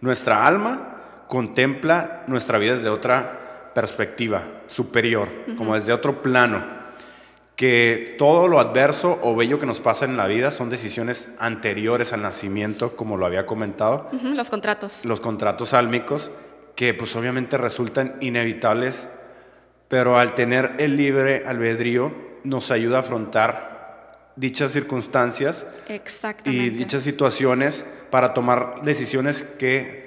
Nuestra 0.01 0.47
alma 0.47 1.25
contempla 1.29 2.25
nuestra 2.27 2.59
vida 2.59 2.75
desde 2.75 2.89
otra 2.89 3.71
perspectiva 3.75 4.43
superior, 4.67 5.29
como 5.57 5.75
desde 5.75 5.93
otro 5.93 6.23
plano 6.23 6.82
que 7.57 8.17
todo 8.19 8.49
lo 8.49 8.59
adverso 8.59 9.19
o 9.23 9.37
bello 9.37 9.59
que 9.59 9.67
nos 9.67 9.81
pasa 9.81 10.05
en 10.05 10.17
la 10.17 10.27
vida 10.27 10.51
son 10.51 10.71
decisiones 10.71 11.29
anteriores 11.39 12.13
al 12.13 12.23
nacimiento, 12.23 12.97
como 12.97 13.17
lo 13.17 13.27
había 13.27 13.47
comentado. 13.47 14.09
los 14.23 14.51
contratos. 14.51 15.05
Los 15.05 15.21
contratos 15.21 15.75
álmicos, 15.75 16.31
que 16.75 16.95
pues 16.95 17.15
obviamente 17.15 17.59
resultan 17.59 18.17
inevitables, 18.21 19.07
pero 19.89 20.19
al 20.19 20.35
tener 20.35 20.77
el 20.79 20.97
libre 20.97 21.45
albedrío 21.47 22.13
nos 22.45 22.71
ayuda 22.71 22.99
a 22.99 23.01
afrontar 23.01 23.73
dichas 24.37 24.73
circunstancias 24.73 25.67
y 26.47 26.71
dichas 26.71 27.03
situaciones 27.03 27.85
para 28.11 28.33
tomar 28.33 28.83
decisiones 28.83 29.43
que 29.43 30.03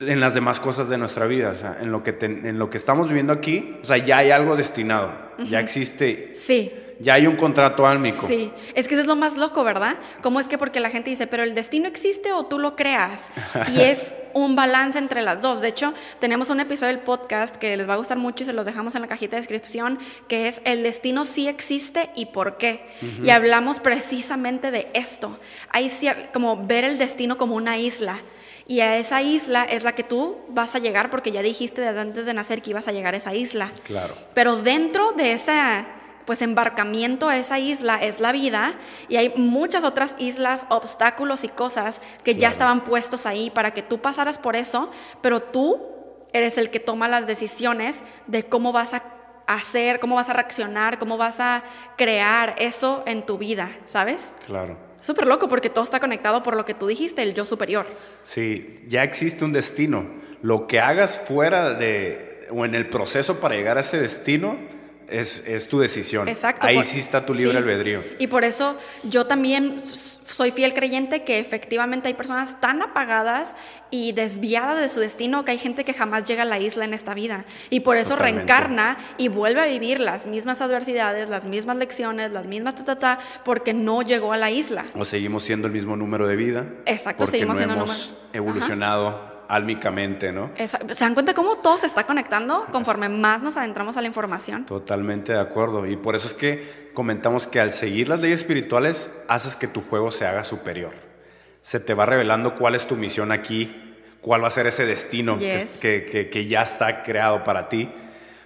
en 0.00 0.18
las 0.20 0.32
demás 0.32 0.60
cosas 0.60 0.88
de 0.88 0.96
nuestra 0.96 1.26
vida, 1.26 1.50
o 1.50 1.54
sea, 1.54 1.76
en 1.80 1.92
lo 1.92 2.02
que, 2.02 2.16
en 2.20 2.58
lo 2.58 2.70
que 2.70 2.78
estamos 2.78 3.08
viviendo 3.08 3.34
aquí, 3.34 3.78
o 3.82 3.84
sea, 3.84 3.98
ya 3.98 4.18
hay 4.18 4.30
algo 4.30 4.56
destinado, 4.56 5.10
ya 5.48 5.60
existe. 5.60 6.32
Sí. 6.34 6.72
Ya 7.00 7.14
hay 7.14 7.26
un 7.26 7.36
contrato 7.36 7.86
álmico. 7.86 8.26
Sí, 8.26 8.52
es 8.74 8.86
que 8.86 8.94
eso 8.94 9.00
es 9.00 9.06
lo 9.06 9.16
más 9.16 9.38
loco, 9.38 9.64
¿verdad? 9.64 9.96
¿Cómo 10.20 10.38
es 10.38 10.48
que 10.48 10.58
porque 10.58 10.80
la 10.80 10.90
gente 10.90 11.08
dice, 11.08 11.26
pero 11.26 11.42
el 11.42 11.54
destino 11.54 11.88
existe 11.88 12.32
o 12.32 12.44
tú 12.44 12.58
lo 12.58 12.76
creas? 12.76 13.30
Y 13.74 13.80
es 13.80 14.16
un 14.34 14.54
balance 14.54 14.98
entre 14.98 15.22
las 15.22 15.40
dos. 15.40 15.62
De 15.62 15.68
hecho, 15.68 15.94
tenemos 16.18 16.50
un 16.50 16.60
episodio 16.60 16.92
del 16.92 17.02
podcast 17.02 17.56
que 17.56 17.74
les 17.78 17.88
va 17.88 17.94
a 17.94 17.96
gustar 17.96 18.18
mucho 18.18 18.42
y 18.42 18.46
se 18.46 18.52
los 18.52 18.66
dejamos 18.66 18.94
en 18.96 19.00
la 19.00 19.08
cajita 19.08 19.36
de 19.36 19.40
descripción, 19.40 19.98
que 20.28 20.46
es 20.46 20.60
el 20.66 20.82
destino 20.82 21.24
sí 21.24 21.48
existe 21.48 22.10
y 22.14 22.26
por 22.26 22.58
qué. 22.58 22.86
Y 23.24 23.30
hablamos 23.30 23.80
precisamente 23.80 24.70
de 24.70 24.86
esto. 24.92 25.38
Hay 25.70 25.90
como 26.34 26.66
ver 26.66 26.84
el 26.84 26.98
destino 26.98 27.38
como 27.38 27.56
una 27.56 27.78
isla 27.78 28.20
y 28.66 28.80
a 28.80 28.96
esa 28.96 29.22
isla 29.22 29.64
es 29.64 29.82
la 29.82 29.94
que 29.94 30.02
tú 30.02 30.38
vas 30.48 30.74
a 30.74 30.78
llegar 30.78 31.10
porque 31.10 31.32
ya 31.32 31.42
dijiste 31.42 31.80
desde 31.80 32.00
antes 32.00 32.26
de 32.26 32.34
nacer 32.34 32.62
que 32.62 32.70
ibas 32.70 32.88
a 32.88 32.92
llegar 32.92 33.14
a 33.14 33.16
esa 33.16 33.34
isla. 33.34 33.72
Claro. 33.84 34.14
Pero 34.34 34.56
dentro 34.56 35.12
de 35.12 35.32
ese 35.32 35.52
pues 36.24 36.42
embarcamiento 36.42 37.28
a 37.28 37.36
esa 37.36 37.58
isla 37.58 37.96
es 37.96 38.20
la 38.20 38.30
vida 38.30 38.74
y 39.08 39.16
hay 39.16 39.30
muchas 39.36 39.82
otras 39.82 40.14
islas, 40.18 40.64
obstáculos 40.68 41.42
y 41.42 41.48
cosas 41.48 42.00
que 42.22 42.36
ya 42.36 42.48
estaban 42.48 42.84
puestos 42.84 43.26
ahí 43.26 43.50
para 43.50 43.72
que 43.72 43.82
tú 43.82 43.98
pasaras 43.98 44.38
por 44.38 44.54
eso, 44.54 44.90
pero 45.22 45.42
tú 45.42 45.88
eres 46.32 46.56
el 46.58 46.70
que 46.70 46.78
toma 46.78 47.08
las 47.08 47.26
decisiones 47.26 48.04
de 48.28 48.44
cómo 48.44 48.70
vas 48.72 48.94
a 48.94 49.02
hacer, 49.48 49.98
cómo 49.98 50.14
vas 50.14 50.28
a 50.28 50.34
reaccionar, 50.34 50.98
cómo 50.98 51.16
vas 51.16 51.40
a 51.40 51.64
crear 51.96 52.54
eso 52.58 53.02
en 53.06 53.26
tu 53.26 53.36
vida, 53.36 53.70
¿sabes? 53.86 54.32
Claro. 54.46 54.89
Súper 55.00 55.26
loco 55.26 55.48
porque 55.48 55.70
todo 55.70 55.84
está 55.84 56.00
conectado 56.00 56.42
por 56.42 56.56
lo 56.56 56.64
que 56.64 56.74
tú 56.74 56.86
dijiste, 56.86 57.22
el 57.22 57.34
yo 57.34 57.44
superior. 57.44 57.86
Sí, 58.22 58.80
ya 58.86 59.02
existe 59.02 59.44
un 59.44 59.52
destino. 59.52 60.06
Lo 60.42 60.66
que 60.66 60.80
hagas 60.80 61.18
fuera 61.18 61.74
de 61.74 62.48
o 62.50 62.64
en 62.64 62.74
el 62.74 62.88
proceso 62.88 63.38
para 63.38 63.54
llegar 63.54 63.78
a 63.78 63.82
ese 63.82 64.00
destino 64.00 64.58
es, 65.10 65.44
es 65.46 65.68
tu 65.68 65.80
decisión. 65.80 66.28
Exacto. 66.28 66.66
Ahí 66.66 66.82
sí 66.84 67.00
está 67.00 67.24
tu 67.26 67.34
libre 67.34 67.58
albedrío. 67.58 68.02
Y 68.18 68.26
por 68.28 68.44
eso 68.44 68.76
yo 69.02 69.26
también 69.26 69.80
soy 69.80 70.52
fiel 70.52 70.72
creyente 70.74 71.24
que 71.24 71.38
efectivamente 71.38 72.08
hay 72.08 72.14
personas 72.14 72.60
tan 72.60 72.82
apagadas 72.82 73.56
y 73.90 74.12
desviadas 74.12 74.80
de 74.80 74.88
su 74.88 75.00
destino 75.00 75.44
que 75.44 75.52
hay 75.52 75.58
gente 75.58 75.84
que 75.84 75.92
jamás 75.92 76.24
llega 76.24 76.42
a 76.42 76.46
la 76.46 76.58
isla 76.58 76.84
en 76.84 76.94
esta 76.94 77.14
vida. 77.14 77.44
Y 77.68 77.80
por 77.80 77.96
eso 77.96 78.16
reencarna 78.16 78.98
y 79.18 79.28
vuelve 79.28 79.60
a 79.60 79.66
vivir 79.66 80.00
las 80.00 80.26
mismas 80.26 80.60
adversidades, 80.60 81.28
las 81.28 81.44
mismas 81.44 81.76
lecciones, 81.76 82.30
las 82.30 82.46
mismas 82.46 82.76
ta, 82.76 82.84
ta, 82.84 82.98
ta, 82.98 83.18
porque 83.44 83.74
no 83.74 84.02
llegó 84.02 84.32
a 84.32 84.36
la 84.36 84.50
isla. 84.50 84.84
O 84.94 85.04
seguimos 85.04 85.42
siendo 85.42 85.66
el 85.66 85.72
mismo 85.72 85.96
número 85.96 86.26
de 86.26 86.36
vida. 86.36 86.66
Exacto, 86.86 87.26
seguimos 87.26 87.56
siendo 87.56 87.74
hemos 87.74 88.14
evolucionado 88.32 89.29
álmicamente, 89.50 90.30
¿no? 90.30 90.52
¿Se 90.56 91.04
dan 91.04 91.14
cuenta 91.14 91.34
cómo 91.34 91.56
todo 91.56 91.76
se 91.76 91.86
está 91.86 92.04
conectando 92.04 92.66
conforme 92.70 93.08
más 93.08 93.42
nos 93.42 93.56
adentramos 93.56 93.96
a 93.96 94.00
la 94.00 94.06
información? 94.06 94.64
Totalmente 94.64 95.32
de 95.32 95.40
acuerdo. 95.40 95.86
Y 95.86 95.96
por 95.96 96.14
eso 96.14 96.28
es 96.28 96.34
que 96.34 96.90
comentamos 96.94 97.48
que 97.48 97.58
al 97.58 97.72
seguir 97.72 98.08
las 98.08 98.20
leyes 98.20 98.40
espirituales 98.40 99.10
haces 99.26 99.56
que 99.56 99.66
tu 99.66 99.82
juego 99.82 100.12
se 100.12 100.24
haga 100.24 100.44
superior. 100.44 100.92
Se 101.62 101.80
te 101.80 101.94
va 101.94 102.06
revelando 102.06 102.54
cuál 102.54 102.76
es 102.76 102.86
tu 102.86 102.94
misión 102.94 103.32
aquí, 103.32 103.96
cuál 104.20 104.44
va 104.44 104.46
a 104.46 104.52
ser 104.52 104.68
ese 104.68 104.86
destino 104.86 105.36
que, 105.36 106.28
que 106.30 106.46
ya 106.46 106.62
está 106.62 107.02
creado 107.02 107.42
para 107.42 107.68
ti. 107.68 107.90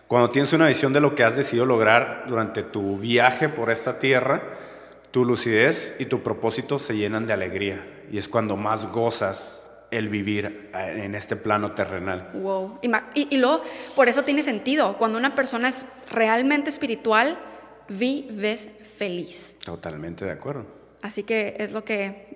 Cuando 0.08 0.30
tienes 0.30 0.54
una 0.54 0.68
visión 0.68 0.94
de 0.94 1.00
lo 1.00 1.14
que 1.14 1.22
has 1.22 1.36
decidido 1.36 1.66
lograr 1.66 2.24
durante 2.28 2.62
tu 2.62 2.96
viaje 2.96 3.50
por 3.50 3.70
esta 3.70 3.98
tierra, 3.98 4.42
tu 5.10 5.26
lucidez 5.26 5.96
y 5.98 6.06
tu 6.06 6.22
propósito 6.22 6.78
se 6.78 6.96
llenan 6.96 7.26
de 7.26 7.34
alegría. 7.34 7.84
Y 8.10 8.16
es 8.16 8.26
cuando 8.26 8.56
más 8.56 8.90
gozas 8.90 9.63
el 9.96 10.08
vivir 10.08 10.70
eh, 10.74 11.02
en 11.04 11.14
este 11.14 11.36
plano 11.36 11.72
terrenal. 11.72 12.30
Wow. 12.34 12.78
Y, 12.82 13.34
y, 13.34 13.38
luego, 13.38 13.62
por 13.94 14.08
eso 14.08 14.24
tiene 14.24 14.42
sentido. 14.42 14.96
Cuando 14.96 15.18
una 15.18 15.34
persona 15.34 15.68
es 15.68 15.84
realmente 16.10 16.70
espiritual, 16.70 17.38
vives 17.88 18.68
feliz. 18.98 19.56
Totalmente 19.64 20.24
de 20.24 20.32
acuerdo. 20.32 20.66
Así 21.02 21.22
que 21.22 21.56
es 21.58 21.72
lo 21.72 21.84
que 21.84 22.34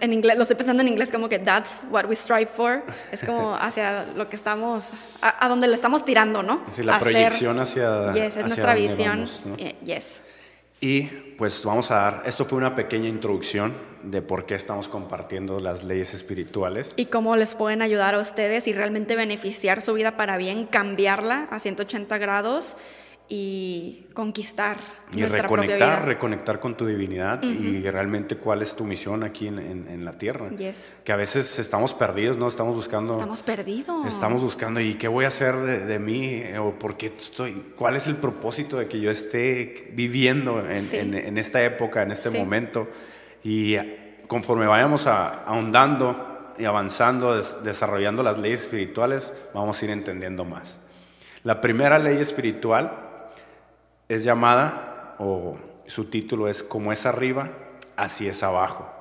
en 0.00 0.12
inglés, 0.12 0.36
lo 0.36 0.42
estoy 0.42 0.56
pensando 0.56 0.82
en 0.82 0.88
inglés 0.88 1.10
como 1.10 1.28
que 1.28 1.38
that's 1.38 1.84
what 1.90 2.06
we 2.06 2.16
strive 2.16 2.46
for. 2.46 2.82
Es 3.12 3.22
como 3.22 3.54
hacia 3.60 4.04
lo 4.16 4.28
que 4.28 4.36
estamos, 4.36 4.90
a, 5.20 5.48
donde 5.48 5.68
lo 5.68 5.74
estamos 5.74 6.04
tirando, 6.04 6.42
¿no? 6.42 6.62
Sí, 6.74 6.82
la 6.82 6.98
proyección 6.98 7.58
hacia. 7.58 8.12
Yes, 8.12 8.36
es 8.36 8.46
nuestra 8.46 8.74
visión. 8.74 9.26
Eh, 9.58 9.74
yes. 9.84 10.22
Y 10.80 11.04
pues 11.38 11.64
vamos 11.64 11.90
a 11.90 11.94
dar, 11.94 12.22
esto 12.26 12.44
fue 12.44 12.58
una 12.58 12.74
pequeña 12.74 13.08
introducción 13.08 13.74
de 14.06 14.22
por 14.22 14.46
qué 14.46 14.54
estamos 14.54 14.88
compartiendo 14.88 15.60
las 15.60 15.84
leyes 15.84 16.14
espirituales. 16.14 16.92
Y 16.96 17.06
cómo 17.06 17.36
les 17.36 17.54
pueden 17.54 17.82
ayudar 17.82 18.14
a 18.14 18.20
ustedes 18.20 18.66
y 18.68 18.72
realmente 18.72 19.16
beneficiar 19.16 19.82
su 19.82 19.94
vida 19.94 20.16
para 20.16 20.36
bien, 20.36 20.66
cambiarla 20.66 21.48
a 21.50 21.58
180 21.58 22.16
grados 22.18 22.76
y 23.28 24.06
conquistar 24.14 24.76
y 25.12 25.24
reconectar, 25.24 26.04
reconectar 26.04 26.60
con 26.60 26.76
tu 26.76 26.86
divinidad 26.86 27.42
y 27.42 27.82
realmente 27.90 28.36
cuál 28.36 28.62
es 28.62 28.76
tu 28.76 28.84
misión 28.84 29.24
aquí 29.24 29.48
en, 29.48 30.04
la 30.04 30.12
tierra. 30.12 30.50
Que 31.04 31.12
a 31.12 31.16
veces 31.16 31.58
estamos 31.58 31.92
perdidos, 31.92 32.36
¿no? 32.36 32.46
Estamos 32.46 32.76
buscando. 32.76 33.14
Estamos 33.14 33.42
perdidos. 33.42 34.06
Estamos 34.06 34.42
buscando, 34.42 34.80
¿y 34.80 34.94
qué 34.94 35.08
voy 35.08 35.24
a 35.24 35.28
hacer 35.28 35.56
de, 35.56 35.98
mí? 35.98 36.44
¿O 36.58 36.72
por 36.72 36.96
qué 36.96 37.06
estoy? 37.06 37.64
¿Cuál 37.74 37.96
es 37.96 38.06
el 38.06 38.16
propósito 38.16 38.78
de 38.78 38.86
que 38.86 39.00
yo 39.00 39.10
esté 39.10 39.90
viviendo 39.92 40.60
en, 40.60 41.38
esta 41.38 41.64
época, 41.64 42.02
en 42.02 42.12
este 42.12 42.30
momento? 42.30 42.88
Y 43.48 43.78
conforme 44.26 44.66
vayamos 44.66 45.06
ahondando 45.06 46.54
y 46.58 46.64
avanzando, 46.64 47.40
desarrollando 47.62 48.24
las 48.24 48.38
leyes 48.38 48.62
espirituales, 48.62 49.32
vamos 49.54 49.80
a 49.80 49.84
ir 49.84 49.92
entendiendo 49.92 50.44
más. 50.44 50.80
La 51.44 51.60
primera 51.60 52.00
ley 52.00 52.18
espiritual 52.18 52.90
es 54.08 54.24
llamada, 54.24 55.14
o 55.20 55.56
su 55.86 56.06
título 56.06 56.48
es 56.48 56.64
Como 56.64 56.90
es 56.90 57.06
arriba, 57.06 57.50
así 57.94 58.26
es 58.26 58.42
abajo. 58.42 58.92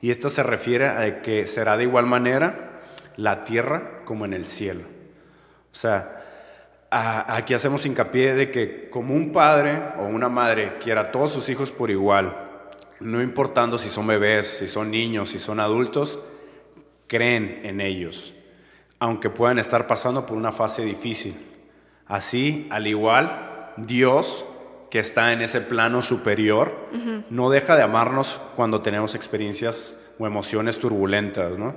Y 0.00 0.10
esto 0.10 0.28
se 0.28 0.42
refiere 0.42 0.88
a 0.88 1.22
que 1.22 1.46
será 1.46 1.76
de 1.76 1.84
igual 1.84 2.06
manera 2.06 2.80
la 3.16 3.44
tierra 3.44 4.00
como 4.04 4.24
en 4.24 4.32
el 4.32 4.44
cielo. 4.44 4.82
O 5.70 5.76
sea, 5.76 6.24
aquí 6.90 7.54
hacemos 7.54 7.86
hincapié 7.86 8.34
de 8.34 8.50
que 8.50 8.90
como 8.90 9.14
un 9.14 9.30
padre 9.30 9.78
o 9.98 10.02
una 10.02 10.28
madre 10.28 10.78
quiera 10.82 11.02
a 11.02 11.10
todos 11.12 11.32
sus 11.32 11.48
hijos 11.48 11.70
por 11.70 11.92
igual, 11.92 12.47
no 13.00 13.22
importando 13.22 13.78
si 13.78 13.88
son 13.88 14.06
bebés, 14.06 14.58
si 14.58 14.68
son 14.68 14.90
niños, 14.90 15.30
si 15.30 15.38
son 15.38 15.60
adultos, 15.60 16.18
creen 17.06 17.60
en 17.64 17.80
ellos, 17.80 18.34
aunque 18.98 19.30
puedan 19.30 19.58
estar 19.58 19.86
pasando 19.86 20.26
por 20.26 20.36
una 20.36 20.52
fase 20.52 20.82
difícil. 20.84 21.36
Así, 22.06 22.66
al 22.70 22.86
igual, 22.86 23.72
Dios, 23.76 24.44
que 24.90 24.98
está 24.98 25.32
en 25.32 25.42
ese 25.42 25.60
plano 25.60 26.02
superior, 26.02 26.74
no 27.30 27.50
deja 27.50 27.76
de 27.76 27.82
amarnos 27.82 28.40
cuando 28.56 28.80
tenemos 28.80 29.14
experiencias 29.14 29.96
o 30.18 30.26
emociones 30.26 30.78
turbulentas, 30.78 31.58
¿no? 31.58 31.74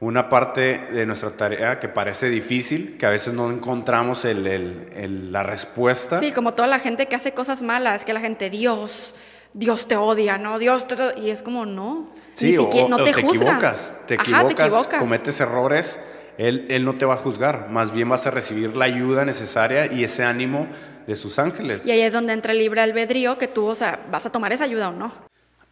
una 0.00 0.28
parte 0.28 0.78
de 0.92 1.06
nuestra 1.06 1.30
tarea 1.30 1.80
que 1.80 1.88
parece 1.88 2.30
difícil, 2.30 2.96
que 2.98 3.06
a 3.06 3.10
veces 3.10 3.34
no 3.34 3.50
encontramos 3.50 4.24
el, 4.24 4.46
el, 4.46 4.92
el, 4.94 5.32
la 5.32 5.42
respuesta. 5.42 6.20
Sí, 6.20 6.30
como 6.30 6.54
toda 6.54 6.68
la 6.68 6.78
gente 6.78 7.06
que 7.06 7.16
hace 7.16 7.32
cosas 7.32 7.62
malas, 7.62 8.04
que 8.04 8.12
la 8.12 8.20
gente, 8.20 8.48
Dios, 8.48 9.16
Dios 9.58 9.88
te 9.88 9.96
odia, 9.96 10.38
¿no? 10.38 10.60
Dios 10.60 10.86
te... 10.86 10.94
Y 11.20 11.30
es 11.30 11.42
como, 11.42 11.66
no. 11.66 12.06
Sí, 12.32 12.56
o, 12.56 12.70
no 12.88 13.02
te, 13.02 13.12
te 13.12 13.20
equivocas, 13.20 13.92
te, 14.06 14.14
Ajá, 14.14 14.22
equivocas, 14.22 14.54
te 14.54 14.62
equivocas, 14.62 15.00
cometes 15.00 15.40
errores, 15.40 15.98
él, 16.36 16.66
él 16.70 16.84
no 16.84 16.94
te 16.94 17.04
va 17.04 17.14
a 17.14 17.16
juzgar, 17.16 17.68
más 17.68 17.92
bien 17.92 18.08
vas 18.08 18.28
a 18.28 18.30
recibir 18.30 18.76
la 18.76 18.84
ayuda 18.84 19.24
necesaria 19.24 19.92
y 19.92 20.04
ese 20.04 20.22
ánimo 20.22 20.68
de 21.08 21.16
sus 21.16 21.40
ángeles. 21.40 21.84
Y 21.84 21.90
ahí 21.90 22.02
es 22.02 22.12
donde 22.12 22.34
entra 22.34 22.52
el 22.52 22.58
libre 22.58 22.80
albedrío, 22.80 23.36
que 23.36 23.48
tú, 23.48 23.66
o 23.66 23.74
sea, 23.74 23.98
vas 24.12 24.24
a 24.26 24.30
tomar 24.30 24.52
esa 24.52 24.62
ayuda 24.62 24.90
o 24.90 24.92
no. 24.92 25.10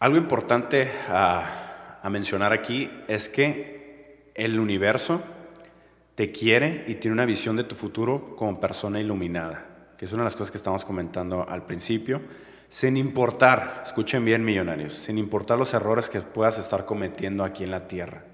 Algo 0.01 0.17
importante 0.17 0.91
a, 1.09 2.01
a 2.03 2.11
mencionar 2.11 2.53
aquí 2.53 2.91
es 3.07 3.29
que 3.29 4.33
el 4.35 4.59
universo 4.59 5.23
te 6.17 6.33
quiere 6.33 6.87
y 6.89 6.97
tiene 6.97 7.13
una 7.13 7.25
visión 7.25 7.55
de 7.55 7.63
tu 7.63 7.77
futuro 7.77 8.35
como 8.35 8.59
persona 8.59 8.99
iluminada, 8.99 9.65
que 9.97 10.07
es 10.07 10.13
una 10.13 10.23
de 10.23 10.27
las 10.27 10.35
cosas 10.35 10.51
que 10.51 10.59
estamos 10.59 10.85
comentando 10.85 11.49
al 11.49 11.65
principio, 11.65 12.21
sin 12.69 12.97
importar, 12.97 13.83
escuchen 13.87 14.25
bien 14.25 14.45
millonarios, 14.45 14.93
sin 14.93 15.19
importar 15.19 15.59
los 15.59 15.73
errores 15.75 16.09
que 16.09 16.21
puedas 16.21 16.59
estar 16.59 16.85
cometiendo 16.85 17.45
aquí 17.45 17.65
en 17.65 17.71
la 17.71 17.89
tierra. 17.89 18.25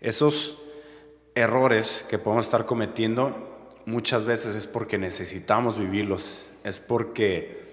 Esos 0.00 0.58
errores 1.34 2.04
que 2.08 2.18
podemos 2.18 2.46
estar 2.46 2.66
cometiendo 2.66 3.70
muchas 3.86 4.24
veces 4.24 4.54
es 4.54 4.66
porque 4.66 4.98
necesitamos 4.98 5.78
vivirlos, 5.78 6.42
es 6.64 6.80
porque 6.80 7.64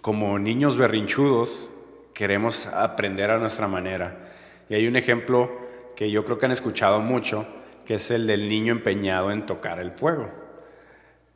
como 0.00 0.38
niños 0.38 0.76
berrinchudos 0.76 1.70
queremos 2.12 2.66
aprender 2.66 3.30
a 3.30 3.38
nuestra 3.38 3.68
manera. 3.68 4.30
Y 4.68 4.74
hay 4.74 4.86
un 4.86 4.96
ejemplo 4.96 5.50
que 5.96 6.10
yo 6.10 6.24
creo 6.24 6.38
que 6.38 6.46
han 6.46 6.52
escuchado 6.52 7.00
mucho, 7.00 7.46
que 7.84 7.94
es 7.94 8.10
el 8.10 8.26
del 8.26 8.48
niño 8.48 8.72
empeñado 8.72 9.30
en 9.30 9.46
tocar 9.46 9.78
el 9.80 9.92
fuego. 9.92 10.30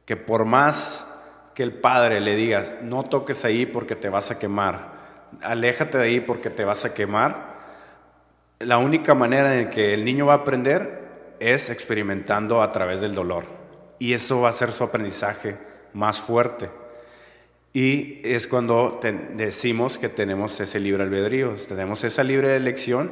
Que 0.04 0.16
por 0.16 0.44
más 0.44 1.06
que 1.58 1.64
el 1.64 1.72
padre 1.72 2.20
le 2.20 2.36
digas, 2.36 2.76
no 2.82 3.02
toques 3.02 3.44
ahí 3.44 3.66
porque 3.66 3.96
te 3.96 4.08
vas 4.08 4.30
a 4.30 4.38
quemar, 4.38 4.92
aléjate 5.42 5.98
de 5.98 6.04
ahí 6.04 6.20
porque 6.20 6.50
te 6.50 6.64
vas 6.64 6.84
a 6.84 6.94
quemar, 6.94 7.58
la 8.60 8.78
única 8.78 9.12
manera 9.14 9.60
en 9.60 9.68
que 9.68 9.92
el 9.92 10.04
niño 10.04 10.26
va 10.26 10.34
a 10.34 10.36
aprender 10.36 11.34
es 11.40 11.68
experimentando 11.68 12.62
a 12.62 12.70
través 12.70 13.00
del 13.00 13.12
dolor. 13.12 13.42
Y 13.98 14.12
eso 14.12 14.40
va 14.40 14.50
a 14.50 14.52
ser 14.52 14.70
su 14.70 14.84
aprendizaje 14.84 15.56
más 15.94 16.20
fuerte. 16.20 16.70
Y 17.72 18.20
es 18.22 18.46
cuando 18.46 19.00
decimos 19.34 19.98
que 19.98 20.08
tenemos 20.08 20.60
ese 20.60 20.78
libre 20.78 21.02
albedrío, 21.02 21.56
tenemos 21.66 22.04
esa 22.04 22.22
libre 22.22 22.54
elección 22.54 23.10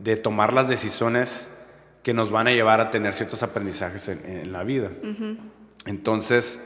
de 0.00 0.16
tomar 0.16 0.54
las 0.54 0.68
decisiones 0.68 1.48
que 2.04 2.14
nos 2.14 2.30
van 2.30 2.46
a 2.46 2.52
llevar 2.52 2.80
a 2.80 2.92
tener 2.92 3.14
ciertos 3.14 3.42
aprendizajes 3.42 4.06
en, 4.06 4.52
la 4.52 4.62
vida. 4.62 4.90
Entonces, 5.86 6.60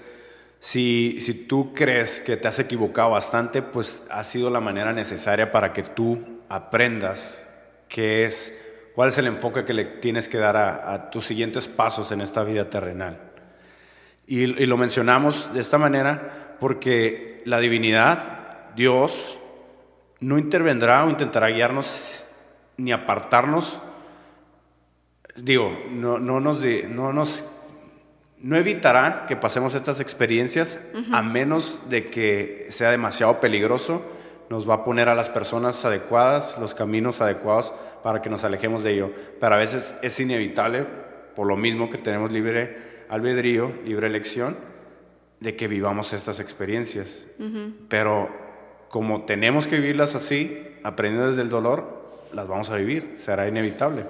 si, 0.64 1.18
si 1.21 1.35
tú 1.35 1.75
crees 1.75 2.21
que 2.21 2.38
te 2.38 2.49
has 2.49 2.59
equivocado 2.59 3.11
bastante, 3.11 3.61
pues 3.61 4.06
ha 4.11 4.25
sido 4.25 4.49
la 4.49 4.61
manera 4.61 4.94
necesaria 4.94 5.52
para 5.52 5.75
que 5.75 5.83
tú 5.83 6.40
aprendas 6.49 7.47
qué 7.87 8.25
es, 8.25 8.50
cuál 8.94 9.11
es 9.11 9.18
el 9.18 9.26
enfoque 9.26 9.66
que 9.66 9.75
le 9.75 9.85
tienes 9.85 10.26
que 10.26 10.38
dar 10.38 10.56
a, 10.56 11.11
tus 11.11 11.26
siguientes 11.26 11.68
pasos 11.68 12.12
en 12.12 12.23
esta 12.23 12.44
vida 12.44 12.71
terrenal. 12.71 13.21
Y, 14.26 14.44
y, 14.44 14.64
lo 14.64 14.78
mencionamos 14.78 15.52
de 15.52 15.61
esta 15.61 15.76
manera 15.76 16.56
porque 16.59 17.42
la 17.44 17.61
divinidad, 17.61 18.71
Dios, 18.75 19.38
no 20.21 20.38
intervendrá 20.38 21.04
o 21.04 21.11
intentará 21.11 21.49
guiarnos 21.49 22.25
ni 22.78 22.90
apartarnos, 22.90 23.83
digo, 25.37 25.78
no, 25.90 26.18
no, 26.18 26.40
nos, 26.40 26.61
no, 26.88 27.12
nos, 27.12 27.44
no 28.45 28.59
evitará 28.59 29.25
que 29.27 29.37
pasemos 29.37 29.75
estas 29.75 30.01
experiencias 30.01 30.79
a 31.13 31.23
menos 31.23 31.81
de 31.89 32.11
que 32.11 32.67
sea 32.69 32.91
demasiado 32.91 33.41
peligroso. 33.41 34.05
Nos 34.51 34.69
va 34.69 34.75
a 34.75 34.85
poner 34.85 35.09
a 35.09 35.15
las 35.15 35.31
personas 35.31 35.83
adecuadas, 35.87 36.59
los 36.61 36.75
caminos 36.75 37.23
adecuados 37.23 37.73
para 38.03 38.21
que 38.21 38.29
nos 38.29 38.45
alejemos 38.45 38.83
de 38.83 38.93
ello. 38.93 39.11
Pero 39.41 39.55
a 39.55 39.59
veces 39.59 39.97
es 40.03 40.21
inevitable, 40.21 40.85
por 41.35 41.47
lo 41.47 41.57
mismo 41.57 41.89
que 41.89 41.97
tenemos 41.97 42.33
libre 42.33 42.77
albedrío, 43.09 43.73
libre 43.87 44.09
elección, 44.09 44.59
de 45.41 45.57
que 45.57 45.67
vivamos 45.67 46.13
estas 46.13 46.39
experiencias. 46.39 47.09
Pero 47.89 48.29
como 48.91 49.23
tenemos 49.23 49.67
que 49.67 49.77
vivirlas 49.77 50.15
así, 50.15 50.69
aprendiendo 50.83 51.31
desde 51.31 51.41
el 51.41 51.49
dolor, 51.49 52.29
las 52.35 52.47
vamos 52.47 52.69
a 52.69 52.77
vivir, 52.77 53.17
será 53.21 53.49
inevitable. 53.49 54.05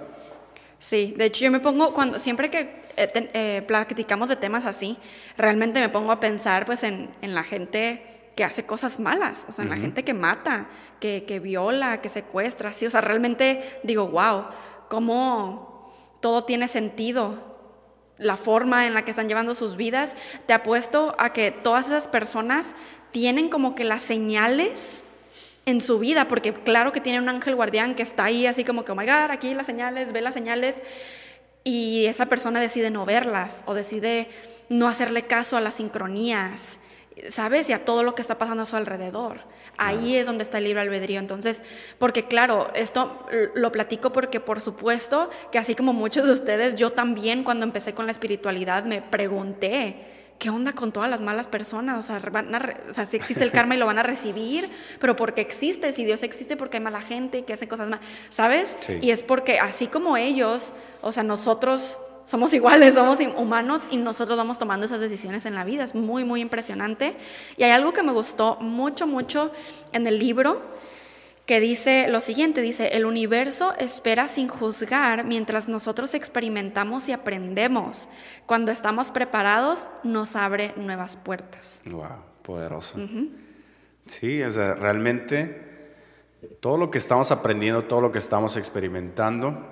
Sí, 0.79 1.15
de 1.17 1.27
hecho 1.27 1.45
yo 1.45 1.51
me 1.51 1.61
pongo, 1.61 1.93
cuando 1.93 2.19
siempre 2.19 2.51
que 2.51 2.83
eh, 2.97 3.31
eh, 3.35 3.63
platicamos 3.67 4.29
de 4.29 4.37
temas 4.37 4.67
así, 4.67 4.97
realmente 5.37 5.81
me 5.81 5.89
pongo 5.89 6.13
a 6.13 6.21
pensar 6.21 6.67
pues 6.67 6.83
en, 6.83 7.11
en 7.23 7.35
la 7.35 7.43
gente 7.43 8.03
que 8.37 8.45
hace 8.45 8.67
cosas 8.67 8.99
malas, 8.99 9.47
o 9.49 9.53
sea, 9.53 9.65
en 9.65 9.71
la 9.71 9.77
gente 9.77 10.03
que 10.03 10.13
mata, 10.13 10.67
que, 11.01 11.25
que 11.25 11.39
viola, 11.39 12.01
que 12.01 12.09
secuestra, 12.09 12.73
sí, 12.73 12.85
o 12.85 12.91
sea, 12.91 13.01
realmente 13.01 13.79
digo, 13.85 14.09
wow, 14.09 14.47
cómo 14.89 15.93
todo 16.21 16.45
tiene 16.45 16.67
sentido, 16.67 17.55
la 18.19 18.37
forma 18.37 18.87
en 18.87 18.95
la 18.95 19.05
que 19.05 19.11
están 19.11 19.29
llevando 19.29 19.55
sus 19.55 19.77
vidas, 19.77 20.17
te 20.47 20.53
apuesto 20.53 21.15
a 21.19 21.33
que 21.33 21.51
todas 21.51 21.87
esas 21.87 22.09
personas 22.09 22.75
tienen 23.11 23.49
como 23.49 23.75
que 23.75 23.85
las 23.85 24.03
señales 24.03 25.04
en 25.67 25.81
su 25.81 25.99
vida, 25.99 26.29
porque 26.29 26.53
claro 26.53 26.93
que 26.93 27.01
tiene 27.01 27.19
un 27.19 27.29
ángel 27.29 27.55
guardián 27.55 27.95
que 27.95 28.03
está 28.03 28.25
ahí 28.25 28.47
así 28.47 28.65
como 28.65 28.85
que, 28.85 28.93
oh 28.93 28.95
my 28.95 29.07
God, 29.07 29.31
aquí 29.31 29.55
las 29.55 29.67
señales, 29.67 30.13
ve 30.13 30.21
las 30.21 30.35
señales, 30.35 30.83
y 31.65 32.05
esa 32.07 32.27
persona 32.27 32.61
decide 32.61 32.91
no 32.91 33.07
verlas 33.07 33.65
o 33.67 33.75
decide 33.75 34.29
no 34.69 34.87
hacerle 34.87 35.23
caso 35.23 35.57
a 35.57 35.61
las 35.61 35.75
sincronías, 35.75 36.79
¿sabes? 37.31 37.71
Y 37.71 37.73
a 37.73 37.85
todo 37.85 38.03
lo 38.03 38.15
que 38.15 38.23
está 38.23 38.37
pasando 38.37 38.65
a 38.65 38.67
su 38.67 38.77
alrededor. 38.77 39.41
Ahí 39.77 40.17
es 40.17 40.27
donde 40.27 40.45
está 40.45 40.59
el 40.59 40.65
libre 40.65 40.83
albedrío. 40.83 41.19
Entonces, 41.19 41.63
porque 41.99 42.27
claro, 42.27 42.71
esto 42.75 43.27
lo 43.55 43.73
platico 43.73 44.13
porque 44.13 44.41
por 44.41 44.61
supuesto 44.61 45.31
que 45.51 45.59
así 45.59 45.75
como 45.75 45.93
muchos 45.93 46.27
de 46.27 46.33
ustedes, 46.33 46.75
yo 46.75 46.93
también 46.93 47.45
cuando 47.45 47.65
empecé 47.65 47.95
con 47.95 48.07
la 48.07 48.13
espiritualidad 48.13 48.85
me 48.85 49.01
pregunté, 49.01 50.14
¿qué 50.39 50.51
onda 50.51 50.73
con 50.73 50.93
todas 50.93 51.09
las 51.09 51.21
malas 51.21 51.47
personas? 51.47 51.99
O 51.99 52.03
sea, 52.03 52.21
o 52.91 52.95
sea, 52.95 53.07
si 53.07 53.17
existe 53.17 53.45
el 53.45 53.51
karma 53.51 53.75
y 53.75 53.79
lo 53.79 53.87
van 53.87 53.99
a 53.99 54.03
recibir, 54.03 54.71
pero 55.01 55.17
porque 55.17 55.41
existe, 55.41 55.93
si 55.93 56.05
Dios 56.05 56.23
existe 56.23 56.57
porque 56.57 56.79
hay 56.79 56.83
mala 56.83 57.01
gente 57.01 57.39
y 57.39 57.43
que 57.43 57.53
hacen 57.53 57.69
cosas 57.69 57.89
malas, 57.89 58.07
¿sabes? 58.31 58.77
Y 59.01 59.11
es 59.11 59.23
porque 59.23 59.59
así 59.59 59.87
como 59.87 60.17
ellos, 60.17 60.73
o 61.01 61.13
sea, 61.13 61.23
nosotros 61.23 61.99
somos 62.25 62.53
iguales, 62.55 62.95
somos 62.95 63.19
humanos 63.37 63.83
y 63.91 63.97
nosotros 63.97 64.37
vamos 64.37 64.59
tomando 64.59 64.87
esas 64.87 65.01
decisiones 65.01 65.47
en 65.47 65.55
la 65.55 65.65
vida. 65.65 65.85
Es 65.85 65.95
muy, 65.95 66.25
muy 66.25 66.41
impresionante. 66.41 67.17
Y 67.57 67.65
hay 67.65 67.71
algo 67.71 67.93
que 67.93 68.03
me 68.03 68.13
gustó 68.13 68.57
mucho, 68.61 69.07
mucho 69.07 69.53
en 69.93 70.07
el 70.07 70.19
libro 70.19 70.61
que 71.47 71.61
dice 71.61 72.07
lo 72.09 72.21
siguiente, 72.21 72.63
dice, 72.63 72.97
el 72.97 73.05
universo 73.05 73.75
espera 73.79 74.29
sin 74.29 74.49
juzgar 74.49 75.25
mientras 75.25 75.69
nosotros 75.69 76.15
experimentamos 76.15 77.09
y 77.09 77.13
aprendemos. 77.13 78.09
Cuando 78.47 78.73
estamos 78.73 79.11
preparados, 79.11 79.89
nos 80.03 80.37
abre 80.37 80.73
nuevas 80.77 81.17
puertas. 81.17 81.83
Wow, 81.87 82.23
poderoso. 82.43 82.99
Sí, 84.07 84.43
o 84.43 84.51
sea, 84.51 84.75
realmente 84.75 85.93
todo 86.61 86.79
lo 86.79 86.91
que 86.91 86.99
estamos 86.99 87.31
aprendiendo, 87.31 87.85
todo 87.85 88.01
lo 88.01 88.13
que 88.13 88.19
estamos 88.19 88.57
experimentando, 88.57 89.67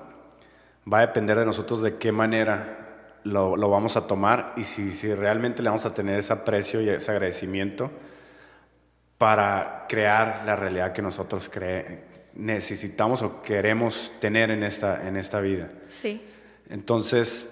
va 0.91 0.99
a 0.99 1.07
depender 1.07 1.39
de 1.39 1.47
nosotros 1.47 1.81
de 1.81 1.97
qué 1.97 2.13
manera 2.13 3.19
lo, 3.25 3.57
lo 3.57 3.71
vamos 3.71 3.97
a 3.97 4.07
tomar 4.07 4.53
y 4.57 4.65
si, 4.65 4.93
si 4.93 5.15
realmente 5.15 5.63
le 5.63 5.69
vamos 5.69 5.87
a 5.87 5.95
tener 5.95 6.19
ese 6.19 6.33
aprecio 6.33 6.83
y 6.83 6.89
ese 6.89 7.11
agradecimiento 7.11 7.91
para 9.23 9.87
crear 9.89 10.43
la 10.45 10.57
realidad 10.57 10.93
que 10.93 11.01
nosotros 11.01 11.49
necesitamos 12.35 13.23
o 13.23 13.41
queremos 13.41 14.11
tener 14.21 14.51
en 14.51 14.65
esta, 14.65 15.07
en 15.07 15.17
esta 15.17 15.41
vida. 15.41 15.69
Sí. 15.91 16.21
Entonces, 16.69 17.49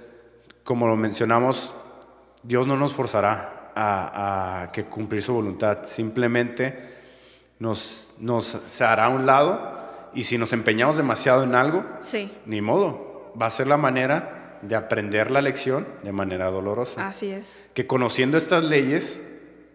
como 0.65 0.89
lo 0.89 0.97
mencionamos, 0.97 1.73
Dios 2.43 2.67
no 2.67 2.77
nos 2.77 2.93
forzará 2.93 3.71
a, 3.77 4.71
que 4.73 4.87
cumplir 4.87 5.23
su 5.23 5.33
voluntad, 5.33 5.85
simplemente 5.85 6.77
nos, 7.61 8.11
nos 8.19 8.47
se 8.47 8.83
hará 8.83 9.05
a 9.05 9.11
un 9.11 9.25
lado 9.25 10.11
y 10.13 10.25
si 10.25 10.39
nos 10.39 10.53
empeñamos 10.53 10.97
demasiado 10.97 11.45
en 11.45 11.55
algo, 11.55 11.87
sí. 12.01 12.33
ni 12.47 12.61
modo, 12.61 13.33
va 13.41 13.47
a 13.47 13.51
ser 13.51 13.69
la 13.69 13.77
manera 13.77 14.59
de 14.63 14.75
aprender 14.75 15.31
la 15.31 15.41
lección 15.41 15.87
de 16.03 16.11
manera 16.11 16.51
dolorosa. 16.51 17.07
Así 17.07 17.31
es. 17.31 17.61
Que 17.75 17.87
conociendo 17.87 18.39
estas 18.39 18.65
leyes, 18.65 19.21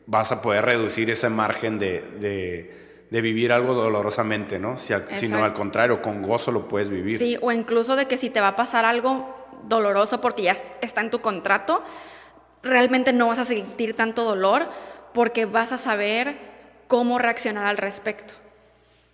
vas 0.07 0.31
a 0.31 0.41
poder 0.41 0.65
reducir 0.65 1.09
ese 1.09 1.29
margen 1.29 1.79
de, 1.79 2.01
de, 2.19 3.21
vivir 3.21 3.53
algo 3.53 3.73
dolorosamente, 3.73 4.59
¿no? 4.59 4.77
Si 4.77 4.93
sino 5.15 5.43
al 5.43 5.53
contrario, 5.53 6.01
con 6.01 6.21
gozo 6.21 6.51
lo 6.51 6.67
puedes 6.67 6.89
vivir. 6.89 7.17
Sí, 7.17 7.37
o 7.41 7.51
incluso 7.51 7.95
de 7.95 8.07
que 8.07 8.17
si 8.17 8.29
te 8.29 8.41
va 8.41 8.49
a 8.49 8.55
pasar 8.55 8.83
algo 8.83 9.33
doloroso 9.63 10.19
porque 10.19 10.43
ya 10.43 10.55
está 10.81 11.01
en 11.01 11.09
tu 11.09 11.21
contrato, 11.21 11.81
realmente 12.61 13.13
no 13.13 13.27
vas 13.27 13.39
a 13.39 13.45
sentir 13.45 13.93
tanto 13.93 14.25
dolor 14.25 14.67
porque 15.13 15.45
vas 15.45 15.71
a 15.71 15.77
saber 15.77 16.35
cómo 16.87 17.19
reaccionar 17.19 17.65
al 17.67 17.77
respecto 17.77 18.33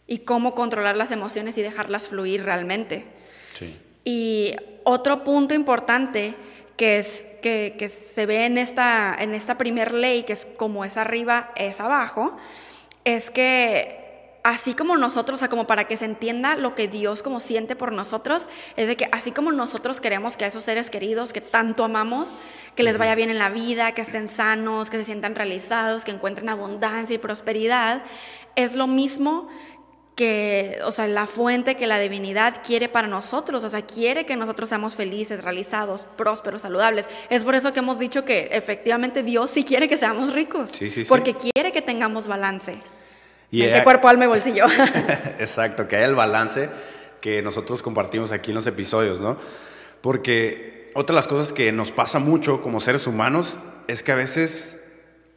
y 0.07 0.19
cómo 0.19 0.55
controlar 0.55 0.97
las 0.97 1.11
emociones 1.11 1.57
y 1.57 1.61
dejarlas 1.61 2.09
fluir 2.09 2.43
realmente. 2.43 3.05
Sí. 3.57 3.79
Y 4.03 4.55
otro 4.83 5.23
punto 5.23 5.53
importante 5.53 6.33
que, 6.77 6.97
es, 6.97 7.25
que, 7.41 7.75
que 7.77 7.89
se 7.89 8.25
ve 8.25 8.45
en 8.45 8.57
esta, 8.57 9.15
en 9.17 9.33
esta 9.33 9.57
primer 9.57 9.93
ley, 9.93 10.23
que 10.23 10.33
es 10.33 10.47
como 10.57 10.85
es 10.85 10.97
arriba, 10.97 11.51
es 11.55 11.79
abajo, 11.79 12.37
es 13.03 13.31
que 13.31 14.01
así 14.43 14.73
como 14.73 14.97
nosotros, 14.97 15.37
o 15.37 15.39
sea, 15.39 15.49
como 15.49 15.67
para 15.67 15.85
que 15.85 15.97
se 15.97 16.05
entienda 16.05 16.55
lo 16.55 16.73
que 16.73 16.87
Dios 16.87 17.21
como 17.21 17.39
siente 17.39 17.75
por 17.75 17.91
nosotros, 17.91 18.49
es 18.75 18.87
de 18.87 18.97
que 18.97 19.07
así 19.11 19.31
como 19.31 19.51
nosotros 19.51 20.01
queremos 20.01 20.37
que 20.37 20.45
a 20.45 20.47
esos 20.47 20.63
seres 20.63 20.89
queridos 20.89 21.33
que 21.33 21.41
tanto 21.41 21.83
amamos, 21.83 22.31
que 22.75 22.83
les 22.83 22.97
vaya 22.97 23.15
bien 23.15 23.29
en 23.29 23.37
la 23.39 23.49
vida, 23.49 23.91
que 23.93 24.01
estén 24.01 24.29
sanos, 24.29 24.89
que 24.89 24.97
se 24.97 25.03
sientan 25.03 25.35
realizados, 25.35 26.05
que 26.05 26.11
encuentren 26.11 26.49
abundancia 26.49 27.15
y 27.15 27.19
prosperidad, 27.19 28.03
es 28.55 28.75
lo 28.75 28.87
mismo 28.87 29.47
que, 30.21 30.77
o 30.85 30.91
sea, 30.91 31.07
la 31.07 31.25
fuente 31.25 31.75
que 31.75 31.87
la 31.87 31.97
divinidad 31.97 32.61
quiere 32.63 32.87
para 32.89 33.07
nosotros, 33.07 33.63
o 33.63 33.69
sea, 33.69 33.81
quiere 33.81 34.23
que 34.27 34.35
nosotros 34.35 34.69
seamos 34.69 34.93
felices, 34.93 35.43
realizados, 35.43 36.05
prósperos, 36.15 36.61
saludables. 36.61 37.07
Es 37.31 37.43
por 37.43 37.55
eso 37.55 37.73
que 37.73 37.79
hemos 37.79 37.97
dicho 37.97 38.23
que 38.23 38.49
efectivamente 38.51 39.23
Dios 39.23 39.49
sí 39.49 39.63
quiere 39.63 39.87
que 39.89 39.97
seamos 39.97 40.31
ricos, 40.31 40.69
Sí, 40.69 40.91
sí, 40.91 41.03
sí. 41.03 41.05
porque 41.09 41.33
quiere 41.33 41.71
que 41.71 41.81
tengamos 41.81 42.27
balance. 42.27 42.77
Y 43.49 43.61
Mente, 43.61 43.79
he- 43.79 43.83
cuerpo, 43.83 44.07
alma 44.09 44.25
y 44.25 44.27
bolsillo. 44.27 44.65
Exacto, 45.39 45.87
que 45.87 45.95
haya 45.95 46.05
el 46.05 46.13
balance 46.15 46.69
que 47.19 47.41
nosotros 47.41 47.81
compartimos 47.81 48.31
aquí 48.31 48.51
en 48.51 48.55
los 48.55 48.67
episodios, 48.67 49.19
¿no? 49.19 49.37
Porque 50.01 50.91
otra 50.93 51.13
de 51.15 51.17
las 51.17 51.27
cosas 51.27 51.51
que 51.51 51.71
nos 51.71 51.91
pasa 51.91 52.19
mucho 52.19 52.61
como 52.61 52.79
seres 52.79 53.07
humanos 53.07 53.57
es 53.87 54.03
que 54.03 54.11
a 54.11 54.15
veces 54.15 54.79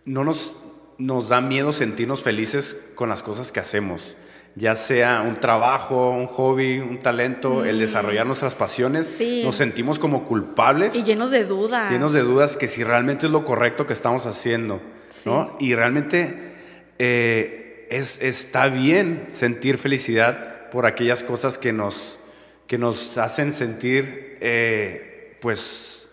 no 0.04 0.24
nos, 0.24 0.54
nos 0.98 1.28
da 1.30 1.40
miedo 1.40 1.72
sentirnos 1.72 2.22
felices 2.22 2.76
con 2.94 3.08
las 3.08 3.22
cosas 3.22 3.50
que 3.50 3.60
hacemos, 3.60 4.14
ya 4.56 4.76
sea 4.76 5.22
un 5.22 5.36
trabajo, 5.40 6.10
un 6.10 6.26
hobby, 6.26 6.78
un 6.78 6.98
talento, 6.98 7.64
el 7.64 7.78
desarrollar 7.80 8.26
nuestras 8.26 8.54
pasiones, 8.54 9.06
Mm. 9.14 9.18
Sí. 9.18 9.42
nos 9.44 9.56
sentimos 9.56 9.98
como 9.98 10.24
culpables 10.24 10.94
y 10.94 11.02
llenos 11.02 11.30
de 11.32 11.44
dudas. 11.44 11.90
llenos 11.90 12.12
de 12.12 12.20
dudas 12.20 12.56
que 12.56 12.68
si 12.68 12.84
realmente 12.84 13.26
es 13.26 13.32
lo 13.32 13.44
correcto 13.44 13.86
que 13.86 13.92
estamos 13.92 14.26
haciendo, 14.26 14.80
Sí. 15.08 15.28
¿no? 15.28 15.56
Y 15.58 15.74
realmente 15.74 16.52
eh, 17.00 17.86
es, 17.90 18.22
está 18.22 18.68
bien 18.68 19.26
sentir 19.30 19.78
felicidad 19.78 20.70
por 20.70 20.86
aquellas 20.86 21.22
cosas 21.24 21.58
que 21.58 21.72
nos, 21.72 22.18
que 22.68 22.78
nos 22.78 23.18
hacen 23.18 23.52
sentir, 23.52 24.38
eh, 24.40 25.36
pues, 25.40 26.08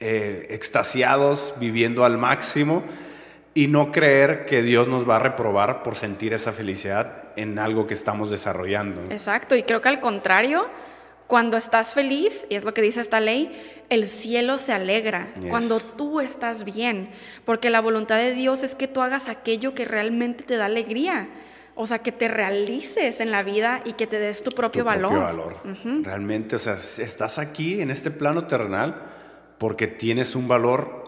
eh, 0.00 0.46
extasiados, 0.50 1.54
viviendo 1.58 2.04
al 2.04 2.18
máximo 2.18 2.84
y 3.56 3.68
no 3.68 3.90
creer 3.90 4.44
que 4.44 4.60
Dios 4.60 4.86
nos 4.86 5.08
va 5.08 5.16
a 5.16 5.18
reprobar 5.18 5.82
por 5.82 5.96
sentir 5.96 6.34
esa 6.34 6.52
felicidad 6.52 7.24
en 7.36 7.58
algo 7.58 7.86
que 7.86 7.94
estamos 7.94 8.30
desarrollando. 8.30 9.00
Exacto, 9.10 9.56
y 9.56 9.62
creo 9.62 9.80
que 9.80 9.88
al 9.88 9.98
contrario, 10.00 10.66
cuando 11.26 11.56
estás 11.56 11.94
feliz, 11.94 12.46
y 12.50 12.56
es 12.56 12.64
lo 12.64 12.74
que 12.74 12.82
dice 12.82 13.00
esta 13.00 13.18
ley, 13.18 13.50
el 13.88 14.08
cielo 14.08 14.58
se 14.58 14.74
alegra 14.74 15.28
Yes. 15.40 15.48
cuando 15.48 15.80
tú 15.80 16.20
estás 16.20 16.64
bien, 16.66 17.08
porque 17.46 17.70
la 17.70 17.80
voluntad 17.80 18.18
de 18.18 18.34
Dios 18.34 18.62
es 18.62 18.74
que 18.74 18.88
tú 18.88 19.00
hagas 19.00 19.26
aquello 19.30 19.72
que 19.72 19.86
realmente 19.86 20.44
te 20.44 20.58
da 20.58 20.66
alegría, 20.66 21.26
o 21.74 21.86
sea, 21.86 22.00
que 22.00 22.12
te 22.12 22.28
realices 22.28 23.20
en 23.20 23.30
la 23.30 23.42
vida 23.42 23.80
y 23.86 23.94
que 23.94 24.06
te 24.06 24.18
des 24.18 24.42
tu 24.42 24.50
propio 24.50 24.82
tu 24.82 24.86
valor. 24.86 25.10
propio 25.12 25.24
valor. 25.24 25.56
Realmente, 26.04 26.56
o 26.56 26.58
sea, 26.58 26.74
estás 26.74 27.38
aquí 27.38 27.80
en 27.80 27.90
este 27.90 28.10
plano 28.10 28.46
terrenal 28.46 29.02
porque 29.56 29.86
tienes 29.86 30.36
un 30.36 30.46
valor 30.46 31.05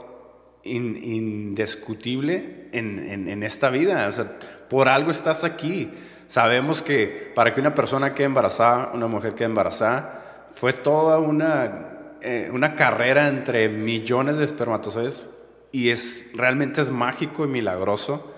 in- 0.65 0.97
indiscutible 1.03 2.69
en, 2.73 2.99
en- 2.99 3.29
en 3.29 3.43
esta 3.43 3.71
vida. 3.71 4.07
O 4.09 4.13
sea, 4.13 4.39
por 4.69 4.89
algo 4.89 5.11
estás 5.11 5.45
aquí. 5.45 5.91
Sabemos 6.29 6.83
que 6.83 7.33
para 7.35 7.55
que 7.55 7.61
una 7.61 7.75
persona 7.75 8.15
quede 8.15 8.27
embarazada, 8.27 8.91
una 8.95 9.07
mujer 9.07 9.35
quede 9.35 9.47
embarazada, 9.47 10.47
fue 10.55 10.73
toda 10.75 11.19
una, 11.19 12.17
eh, 12.21 12.51
una 12.53 12.75
carrera 12.75 13.29
entre 13.29 13.69
millones 13.69 14.37
de 14.37 14.45
espermatozoides 14.45 15.25
y 15.73 15.91
es 15.91 16.27
realmente 16.35 16.81
es 16.81 16.91
mágico 16.91 17.45
y 17.45 17.49
milagroso 17.49 18.35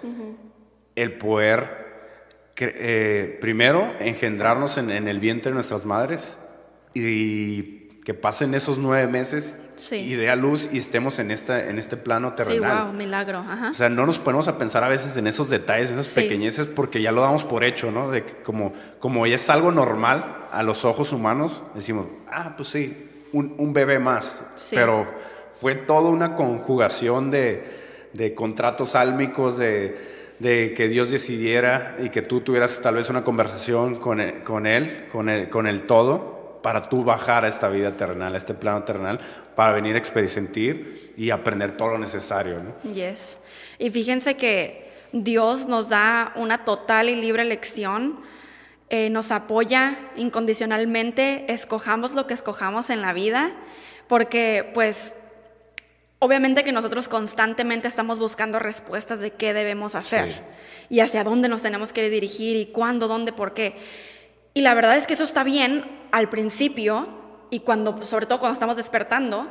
el 0.96 1.12
poder 1.18 1.78
eh, 2.56 3.38
primero 3.40 3.92
engendrarnos 4.00 4.76
en, 4.78 4.90
en 4.90 5.08
el 5.08 5.18
vientre 5.18 5.50
de 5.50 5.54
nuestras 5.54 5.86
madres 5.86 6.36
y 6.94 7.88
que 8.04 8.12
pasen 8.14 8.54
esos 8.54 8.78
nueve 8.78 9.10
meses 9.10 9.56
Sí. 9.80 9.96
y 9.96 10.14
dé 10.14 10.28
a 10.30 10.36
luz 10.36 10.68
y 10.72 10.78
estemos 10.78 11.18
en, 11.18 11.30
esta, 11.30 11.68
en 11.68 11.78
este 11.78 11.96
plano 11.96 12.30
Sí, 12.30 12.44
terrenal. 12.44 12.84
wow, 12.86 12.92
milagro. 12.92 13.38
Ajá. 13.38 13.70
O 13.70 13.74
sea, 13.74 13.88
no 13.88 14.04
nos 14.06 14.18
ponemos 14.18 14.46
a 14.48 14.58
pensar 14.58 14.84
a 14.84 14.88
veces 14.88 15.16
en 15.16 15.26
esos 15.26 15.48
detalles, 15.48 15.90
esas 15.90 16.06
Sí. 16.06 16.20
pequeñeces, 16.20 16.66
porque 16.66 17.00
ya 17.02 17.12
lo 17.12 17.22
damos 17.22 17.44
por 17.44 17.64
hecho, 17.64 17.90
¿no? 17.90 18.10
De 18.10 18.24
que 18.24 18.34
como, 18.42 18.72
como 18.98 19.26
ya 19.26 19.36
es 19.36 19.48
algo 19.50 19.72
normal 19.72 20.36
a 20.52 20.62
los 20.62 20.84
ojos 20.84 21.12
humanos, 21.12 21.62
decimos, 21.74 22.06
ah, 22.30 22.54
pues 22.56 22.68
sí, 22.68 23.08
un, 23.32 23.54
un 23.58 23.72
bebé 23.72 23.98
más. 23.98 24.42
Sí. 24.54 24.76
Pero 24.76 25.06
fue 25.60 25.74
toda 25.74 26.10
una 26.10 26.34
conjugación 26.34 27.30
de, 27.30 27.64
de 28.12 28.34
contratos 28.34 28.94
álmicos, 28.94 29.56
de, 29.58 29.96
de 30.40 30.72
que 30.74 30.88
Dios 30.88 31.10
decidiera 31.10 31.96
y 32.02 32.08
que 32.10 32.22
tú 32.22 32.40
tuvieras 32.40 32.80
tal 32.82 32.94
vez 32.94 33.10
una 33.10 33.24
conversación 33.24 33.96
con 33.96 34.20
él, 34.20 34.42
con 34.42 34.66
él, 34.66 35.06
con 35.12 35.28
el, 35.28 35.48
con 35.50 35.66
el 35.66 35.82
todo, 35.82 36.39
para 36.62 36.88
tú 36.88 37.04
bajar 37.04 37.44
a 37.44 37.48
esta 37.48 37.68
vida 37.68 37.92
terrenal, 37.92 38.34
a 38.34 38.38
este 38.38 38.54
plano 38.54 38.84
terrenal, 38.84 39.20
para 39.56 39.72
venir 39.72 39.94
a 39.94 39.98
experimentar 39.98 40.20
y 41.16 41.30
aprender 41.30 41.76
todo 41.76 41.90
lo 41.90 41.98
necesario, 41.98 42.62
¿no? 42.62 42.92
Yes. 42.92 43.38
Y 43.78 43.90
fíjense 43.90 44.36
que 44.36 44.90
Dios 45.12 45.66
nos 45.66 45.88
da 45.88 46.32
una 46.36 46.64
total 46.64 47.08
y 47.08 47.16
libre 47.16 47.42
elección, 47.42 48.20
eh, 48.88 49.10
nos 49.10 49.30
apoya 49.30 49.96
incondicionalmente, 50.16 51.52
escojamos 51.52 52.12
lo 52.12 52.26
que 52.26 52.34
escojamos 52.34 52.90
en 52.90 53.02
la 53.02 53.12
vida, 53.12 53.52
porque 54.08 54.70
pues 54.74 55.14
obviamente 56.18 56.64
que 56.64 56.72
nosotros 56.72 57.08
constantemente 57.08 57.88
estamos 57.88 58.18
buscando 58.18 58.58
respuestas 58.58 59.20
de 59.20 59.30
qué 59.30 59.54
debemos 59.54 59.94
hacer 59.94 60.28
Sí. 60.32 60.96
y 60.96 61.00
hacia 61.00 61.24
dónde 61.24 61.48
nos 61.48 61.62
tenemos 61.62 61.92
que 61.92 62.10
dirigir 62.10 62.56
y 62.56 62.66
cuándo, 62.66 63.08
dónde, 63.08 63.32
por 63.32 63.54
qué. 63.54 63.76
Y 64.54 64.62
la 64.62 64.74
verdad 64.74 64.96
es 64.96 65.06
que 65.06 65.14
eso 65.14 65.24
está 65.24 65.44
bien 65.44 65.84
al 66.12 66.28
principio 66.28 67.08
y 67.50 67.60
cuando, 67.60 68.04
sobre 68.04 68.26
todo 68.26 68.38
cuando 68.40 68.54
estamos 68.54 68.76
despertando, 68.76 69.48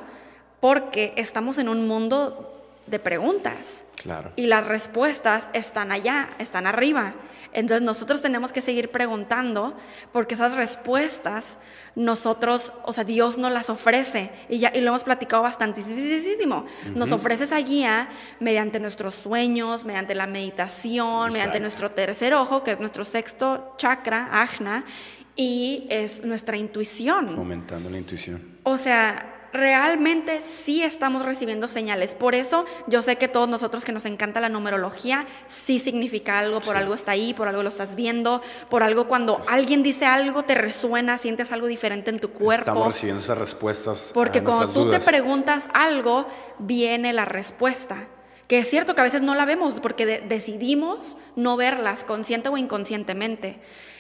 porque 0.59 1.13
estamos 1.15 1.57
en 1.57 1.69
un 1.69 1.87
mundo 1.87 2.61
de 2.87 2.99
preguntas. 2.99 3.83
Claro. 3.95 4.31
Y 4.35 4.47
las 4.47 4.65
respuestas 4.67 5.49
están 5.53 5.91
allá, 5.91 6.29
están 6.39 6.67
arriba. 6.67 7.13
Entonces 7.53 7.81
nosotros 7.81 8.21
tenemos 8.21 8.53
que 8.53 8.61
seguir 8.61 8.89
preguntando 8.89 9.75
porque 10.11 10.35
esas 10.35 10.53
respuestas 10.53 11.57
nosotros, 11.95 12.71
o 12.83 12.93
sea, 12.93 13.03
Dios 13.03 13.37
nos 13.37 13.51
las 13.51 13.69
ofrece 13.69 14.31
y 14.47 14.59
ya 14.59 14.71
y 14.73 14.81
lo 14.81 14.89
hemos 14.89 15.03
platicado 15.03 15.43
bastantísimo. 15.43 16.65
Nos 16.95 17.11
ofrece 17.11 17.45
esa 17.45 17.57
guía 17.57 18.09
mediante 18.39 18.79
nuestros 18.79 19.15
sueños, 19.15 19.85
mediante 19.85 20.15
la 20.15 20.27
meditación, 20.27 21.33
mediante 21.33 21.59
nuestro 21.59 21.89
tercer 21.89 22.33
ojo, 22.33 22.63
que 22.63 22.71
es 22.71 22.79
nuestro 22.79 23.03
sexto 23.05 23.73
chakra, 23.77 24.29
ajna, 24.31 24.85
y 25.35 25.87
es 25.89 26.23
nuestra 26.23 26.57
intuición. 26.57 27.29
Fomentando 27.29 27.89
la 27.89 27.97
intuición. 27.97 28.59
O 28.63 28.77
sea, 28.77 29.38
realmente 29.53 30.41
sí 30.41 30.83
estamos 30.83 31.25
recibiendo 31.25 31.67
señales. 31.67 32.13
Por 32.13 32.35
eso 32.35 32.65
yo 32.87 33.01
sé 33.01 33.17
que 33.17 33.27
todos 33.27 33.49
nosotros 33.49 33.85
que 33.85 33.91
nos 33.91 34.05
encanta 34.05 34.39
la 34.39 34.49
numerología, 34.49 35.25
sí 35.47 35.79
significa 35.79 36.39
algo, 36.39 36.61
por 36.61 36.75
Sí. 36.75 36.81
algo 36.81 36.93
está 36.93 37.11
ahí, 37.13 37.33
por 37.33 37.47
algo 37.47 37.63
lo 37.63 37.69
estás 37.69 37.95
viendo, 37.95 38.41
por 38.69 38.83
algo 38.83 39.07
cuando 39.07 39.41
alguien 39.47 39.83
dice 39.83 40.05
algo 40.05 40.43
te 40.43 40.55
resuena, 40.55 41.17
sientes 41.17 41.51
algo 41.51 41.67
diferente 41.67 42.09
en 42.09 42.19
tu 42.19 42.29
cuerpo. 42.31 42.69
Estamos 42.71 42.93
recibiendo 42.93 43.23
esas 43.23 43.37
respuestas. 43.37 44.11
Porque 44.13 44.39
a 44.39 44.43
cuando 44.43 44.69
tú 44.69 44.89
te 44.91 44.99
preguntas 44.99 45.69
algo, 45.73 46.27
viene 46.59 47.13
la 47.13 47.25
respuesta. 47.25 48.07
Que 48.47 48.59
es 48.59 48.69
cierto 48.69 48.95
que 48.95 49.01
a 49.01 49.03
veces 49.03 49.21
no 49.21 49.35
la 49.35 49.45
vemos 49.45 49.79
porque 49.79 50.05
de- 50.07 50.21
decidimos 50.21 51.17
no 51.35 51.55
verlas 51.55 52.03
consciente 52.03 52.49
o 52.49 52.57
inconscientemente. 52.57 53.59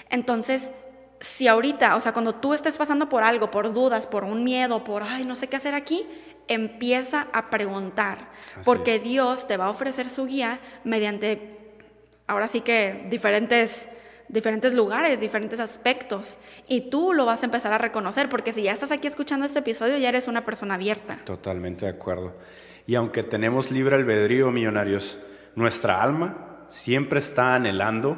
Entonces, 0.09 0.71
si 1.19 1.47
ahorita, 1.47 1.95
o 1.95 1.99
sea, 1.99 2.13
cuando 2.13 2.35
tú 2.35 2.53
estés 2.53 2.77
pasando 2.77 3.09
por 3.09 3.23
algo, 3.23 3.51
por 3.51 3.73
dudas, 3.73 4.07
por 4.07 4.23
un 4.23 4.43
miedo, 4.43 4.83
por, 4.83 5.03
ay, 5.03 5.25
no 5.25 5.35
sé 5.35 5.47
qué 5.47 5.57
hacer 5.57 5.75
aquí, 5.75 6.05
empieza 6.47 7.27
a 7.33 7.49
preguntar. 7.49 8.29
Así 8.53 8.61
porque 8.63 8.99
Dios 8.99 9.47
te 9.47 9.57
va 9.57 9.65
a 9.65 9.69
ofrecer 9.69 10.09
su 10.09 10.25
guía 10.25 10.59
mediante, 10.83 11.57
ahora 12.27 12.47
sí 12.47 12.61
que 12.61 13.05
diferentes 13.09 13.89
diferentes 14.29 14.75
lugares, 14.75 15.19
diferentes 15.19 15.59
aspectos 15.59 16.37
y 16.67 16.89
tú 16.89 17.13
lo 17.13 17.25
vas 17.25 17.41
a 17.41 17.45
empezar 17.45 17.73
a 17.73 17.79
reconocer 17.79 18.29
porque 18.29 18.51
si 18.51 18.61
ya 18.61 18.71
estás 18.71 18.91
aquí 18.91 19.07
escuchando 19.07 19.45
este 19.45 19.59
episodio 19.59 19.97
ya 19.97 20.09
eres 20.09 20.27
una 20.27 20.45
persona 20.45 20.75
abierta. 20.75 21.17
Totalmente 21.25 21.85
de 21.85 21.91
acuerdo. 21.91 22.35
Y 22.85 22.95
aunque 22.95 23.23
tenemos 23.23 23.71
libre 23.71 23.95
albedrío, 23.95 24.51
millonarios, 24.51 25.17
nuestra 25.55 26.01
alma 26.01 26.65
siempre 26.69 27.19
está 27.19 27.55
anhelando 27.55 28.17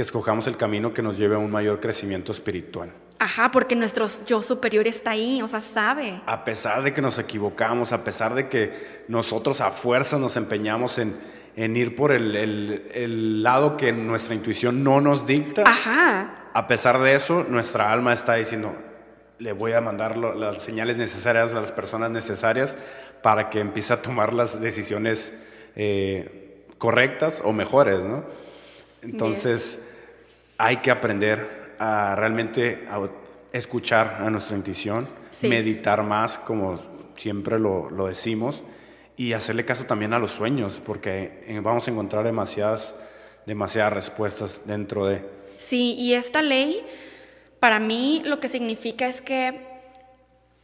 que 0.00 0.04
escojamos 0.04 0.46
el 0.46 0.56
camino 0.56 0.94
que 0.94 1.02
nos 1.02 1.18
lleve 1.18 1.34
a 1.34 1.38
un 1.38 1.50
mayor 1.50 1.78
crecimiento 1.78 2.32
espiritual. 2.32 2.90
Ajá, 3.18 3.50
porque 3.50 3.76
nuestro 3.76 4.06
yo 4.24 4.40
superior 4.40 4.86
está 4.86 5.10
ahí, 5.10 5.42
o 5.42 5.46
sea, 5.48 5.60
sabe. 5.60 6.22
A 6.24 6.42
pesar 6.42 6.82
de 6.82 6.94
que 6.94 7.02
nos 7.02 7.18
equivocamos, 7.18 7.92
a 7.92 8.02
pesar 8.02 8.34
de 8.34 8.48
que 8.48 9.02
nosotros 9.08 9.60
a 9.60 9.70
fuerza 9.70 10.18
nos 10.18 10.38
empeñamos 10.38 10.96
en, 10.96 11.18
en 11.54 11.76
ir 11.76 11.96
por 11.96 12.12
el, 12.12 12.34
el- 12.34 12.90
el 12.94 13.42
lado 13.42 13.76
que 13.76 13.92
nuestra 13.92 14.34
intuición 14.34 14.82
no 14.82 15.02
nos 15.02 15.26
dicta, 15.26 15.64
Ajá, 15.66 16.48
a 16.54 16.66
pesar 16.66 16.98
de 17.02 17.14
eso, 17.14 17.44
nuestra 17.46 17.92
alma 17.92 18.14
está 18.14 18.36
diciendo, 18.36 18.74
le 19.38 19.52
voy 19.52 19.72
a 19.74 19.82
mandar 19.82 20.16
lo- 20.16 20.34
las 20.34 20.62
señales 20.62 20.96
necesarias 20.96 21.52
a 21.52 21.60
las 21.60 21.72
personas 21.72 22.10
necesarias 22.10 22.74
para 23.22 23.50
que 23.50 23.60
empiece 23.60 23.92
a 23.92 24.00
tomar 24.00 24.32
las 24.32 24.62
decisiones 24.62 25.34
eh, 25.76 26.64
correctas 26.78 27.42
o 27.44 27.52
mejores, 27.52 28.00
¿no? 28.00 28.24
Entonces, 29.02 29.78
hay 30.60 30.76
que 30.78 30.90
aprender 30.90 31.74
a 31.78 32.14
realmente 32.14 32.86
a 32.90 33.00
escuchar 33.52 34.18
a 34.20 34.28
nuestra 34.30 34.56
intuición, 34.56 35.08
Sí. 35.30 35.48
meditar 35.48 36.02
más, 36.02 36.38
como 36.38 36.78
siempre 37.16 37.58
lo, 37.58 37.88
lo 37.90 38.06
decimos, 38.08 38.62
y 39.16 39.32
hacerle 39.32 39.64
caso 39.64 39.84
también 39.84 40.12
a 40.12 40.18
los 40.18 40.32
sueños, 40.32 40.80
porque 40.84 41.42
eh, 41.46 41.60
vamos 41.62 41.86
a 41.86 41.90
encontrar 41.90 42.24
demasiadas, 42.24 42.94
demasiadas 43.46 43.92
respuestas 43.92 44.60
dentro 44.66 45.06
de... 45.06 45.24
Sí, 45.56 45.94
y 45.98 46.14
esta 46.14 46.42
ley, 46.42 46.84
para 47.60 47.78
mí 47.78 48.22
lo 48.24 48.40
que 48.40 48.48
significa 48.48 49.06
es 49.06 49.20
que 49.22 49.60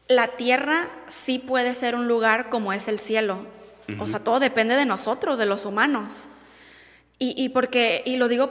la 0.09 0.29
tierra 0.37 0.89
sí 1.09 1.39
puede 1.39 1.75
ser 1.75 1.95
un 1.95 2.09
lugar 2.09 2.49
como 2.51 2.73
es 2.73 2.89
el 2.89 2.99
cielo. 2.99 3.39
O 4.01 4.07
sea, 4.09 4.19
todo 4.21 4.41
depende 4.41 4.75
de 4.75 4.85
nosotros, 4.85 5.39
de 5.39 5.47
los 5.47 5.65
humanos. 5.65 6.29
Y, 7.21 7.35
y 7.41 7.51
porque, 7.51 8.03
y 8.05 8.17
lo 8.17 8.27
digo 8.29 8.51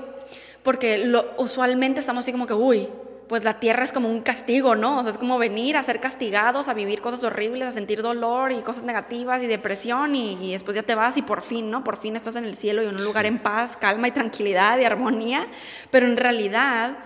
porque 0.65 0.97
lo, 0.97 1.23
usualmente 1.37 2.01
estamos 2.01 2.25
así 2.25 2.33
como 2.33 2.45
que, 2.47 2.53
uy, 2.53 2.89
pues 3.29 3.43
la 3.43 3.59
tierra 3.59 3.83
es 3.83 3.91
como 3.91 4.07
un 4.09 4.21
castigo, 4.21 4.75
¿no? 4.75 4.99
O 4.99 5.03
sea, 5.03 5.11
es 5.13 5.17
como 5.17 5.37
venir 5.39 5.77
a 5.77 5.83
ser 5.83 5.99
castigados, 5.99 6.67
a 6.67 6.73
vivir 6.75 7.01
cosas 7.01 7.23
horribles, 7.23 7.67
a 7.67 7.71
sentir 7.71 8.01
dolor 8.03 8.51
y 8.51 8.59
cosas 8.61 8.83
negativas 8.83 9.41
y 9.41 9.47
depresión 9.47 10.15
y, 10.15 10.33
y 10.45 10.51
después 10.51 10.75
ya 10.75 10.83
te 10.83 10.93
vas 10.93 11.17
y 11.17 11.21
por 11.23 11.41
fin, 11.41 11.71
¿no? 11.71 11.83
Por 11.83 11.97
fin 11.97 12.15
estás 12.15 12.35
en 12.35 12.45
el 12.45 12.55
cielo 12.55 12.83
y 12.83 12.87
en 12.87 12.95
un 12.95 13.03
lugar 13.03 13.25
en 13.25 13.39
paz, 13.39 13.77
calma 13.77 14.07
y 14.09 14.11
tranquilidad 14.11 14.77
y 14.77 14.83
armonía. 14.83 15.47
Pero 15.89 16.05
en 16.05 16.17
realidad 16.17 16.97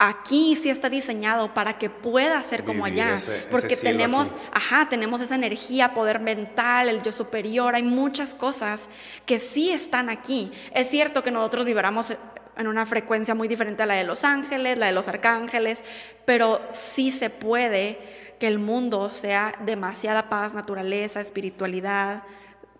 aquí 0.00 0.54
sí 0.54 0.70
está 0.70 0.88
diseñado 0.88 1.52
para 1.54 1.76
que 1.76 1.90
pueda 1.90 2.40
ser 2.44 2.64
como 2.64 2.84
Vivir 2.84 3.02
allá, 3.02 3.16
ese- 3.16 3.36
ese 3.38 3.46
porque 3.48 3.74
cielo 3.74 3.90
tenemos, 3.98 4.28
aquí. 4.28 4.36
ajá, 4.52 4.88
tenemos 4.88 5.20
esa 5.20 5.34
energía, 5.34 5.92
poder 5.92 6.20
mental, 6.20 6.88
el 6.88 7.02
yo 7.02 7.10
superior, 7.10 7.74
hay 7.74 7.82
muchas 7.82 8.32
cosas 8.32 8.88
que 9.26 9.40
sí 9.40 9.70
están 9.72 10.08
aquí. 10.08 10.52
Es 10.72 10.88
cierto 10.88 11.24
que 11.24 11.32
nosotros 11.32 11.64
vibramos 11.64 12.12
en 12.58 12.66
una 12.66 12.84
frecuencia 12.86 13.34
muy 13.34 13.48
diferente 13.48 13.82
a 13.82 13.86
la 13.86 13.94
de 13.94 14.04
los 14.04 14.24
ángeles, 14.24 14.78
la 14.78 14.86
de 14.86 14.92
los 14.92 15.08
arcángeles, 15.08 15.84
pero 16.24 16.60
sí 16.70 17.10
se 17.10 17.30
puede 17.30 17.98
que 18.38 18.48
el 18.48 18.58
mundo 18.58 19.10
sea 19.10 19.52
demasiada 19.64 20.28
paz, 20.28 20.54
naturaleza, 20.54 21.20
espiritualidad, 21.20 22.22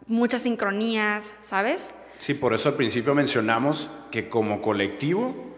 muchas 0.06 0.42
sincronías, 0.42 1.32
¿sabes? 1.42 1.94
Sí, 2.18 2.34
por 2.34 2.54
eso 2.54 2.70
al 2.70 2.74
principio 2.74 3.14
mencionamos 3.14 3.90
que 4.10 4.28
como 4.28 4.60
colectivo, 4.60 5.54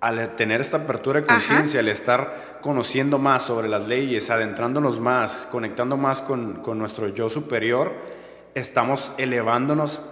al 0.00 0.36
tener 0.36 0.60
esta 0.60 0.78
apertura 0.78 1.20
de 1.20 1.26
conciencia, 1.26 1.80
al 1.80 1.88
estar 1.88 2.58
conociendo 2.60 3.18
más 3.18 3.42
sobre 3.42 3.68
las 3.68 3.86
leyes, 3.86 4.30
adentrándonos 4.30 5.00
más, 5.00 5.48
conectando 5.50 5.96
más 5.96 6.20
con, 6.20 6.60
con 6.62 6.78
nuestro 6.78 7.08
yo 7.08 7.30
superior, 7.30 7.92
estamos 8.54 9.12
elevándonos 9.16 10.02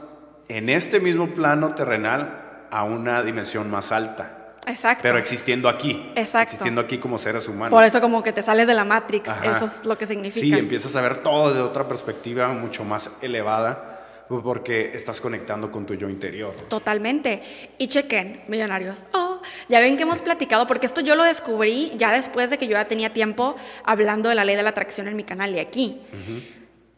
en 0.48 0.68
este 0.68 1.00
mismo 1.00 1.34
plano 1.34 1.74
terrenal 1.74 2.49
a 2.70 2.84
una 2.84 3.22
dimensión 3.22 3.70
más 3.70 3.92
alta, 3.92 4.52
Exacto. 4.66 5.02
pero 5.02 5.18
existiendo 5.18 5.68
aquí, 5.68 6.12
Exacto. 6.14 6.52
existiendo 6.52 6.80
aquí 6.80 6.98
como 6.98 7.18
seres 7.18 7.48
humanos. 7.48 7.70
Por 7.70 7.84
eso 7.84 8.00
como 8.00 8.22
que 8.22 8.32
te 8.32 8.42
sales 8.42 8.66
de 8.66 8.74
la 8.74 8.84
Matrix, 8.84 9.28
Ajá. 9.28 9.56
eso 9.56 9.64
es 9.64 9.84
lo 9.84 9.96
que 9.98 10.06
significa. 10.06 10.56
Sí, 10.56 10.58
empiezas 10.60 10.94
a 10.96 11.00
ver 11.00 11.22
todo 11.22 11.52
de 11.52 11.60
otra 11.60 11.86
perspectiva 11.88 12.48
mucho 12.48 12.84
más 12.84 13.10
elevada, 13.22 13.86
porque 14.28 14.92
estás 14.94 15.20
conectando 15.20 15.72
con 15.72 15.86
tu 15.86 15.94
yo 15.94 16.08
interior. 16.08 16.54
Totalmente. 16.68 17.42
Y 17.78 17.88
chequen, 17.88 18.42
millonarios. 18.46 19.08
Oh, 19.12 19.40
ya 19.68 19.80
ven 19.80 19.96
que 19.96 20.04
hemos 20.04 20.20
platicado, 20.20 20.68
porque 20.68 20.86
esto 20.86 21.00
yo 21.00 21.16
lo 21.16 21.24
descubrí 21.24 21.92
ya 21.96 22.12
después 22.12 22.48
de 22.48 22.56
que 22.56 22.68
yo 22.68 22.74
ya 22.74 22.84
tenía 22.84 23.12
tiempo 23.12 23.56
hablando 23.82 24.28
de 24.28 24.36
la 24.36 24.44
ley 24.44 24.54
de 24.54 24.62
la 24.62 24.70
atracción 24.70 25.08
en 25.08 25.16
mi 25.16 25.24
canal 25.24 25.52
y 25.52 25.58
aquí. 25.58 26.00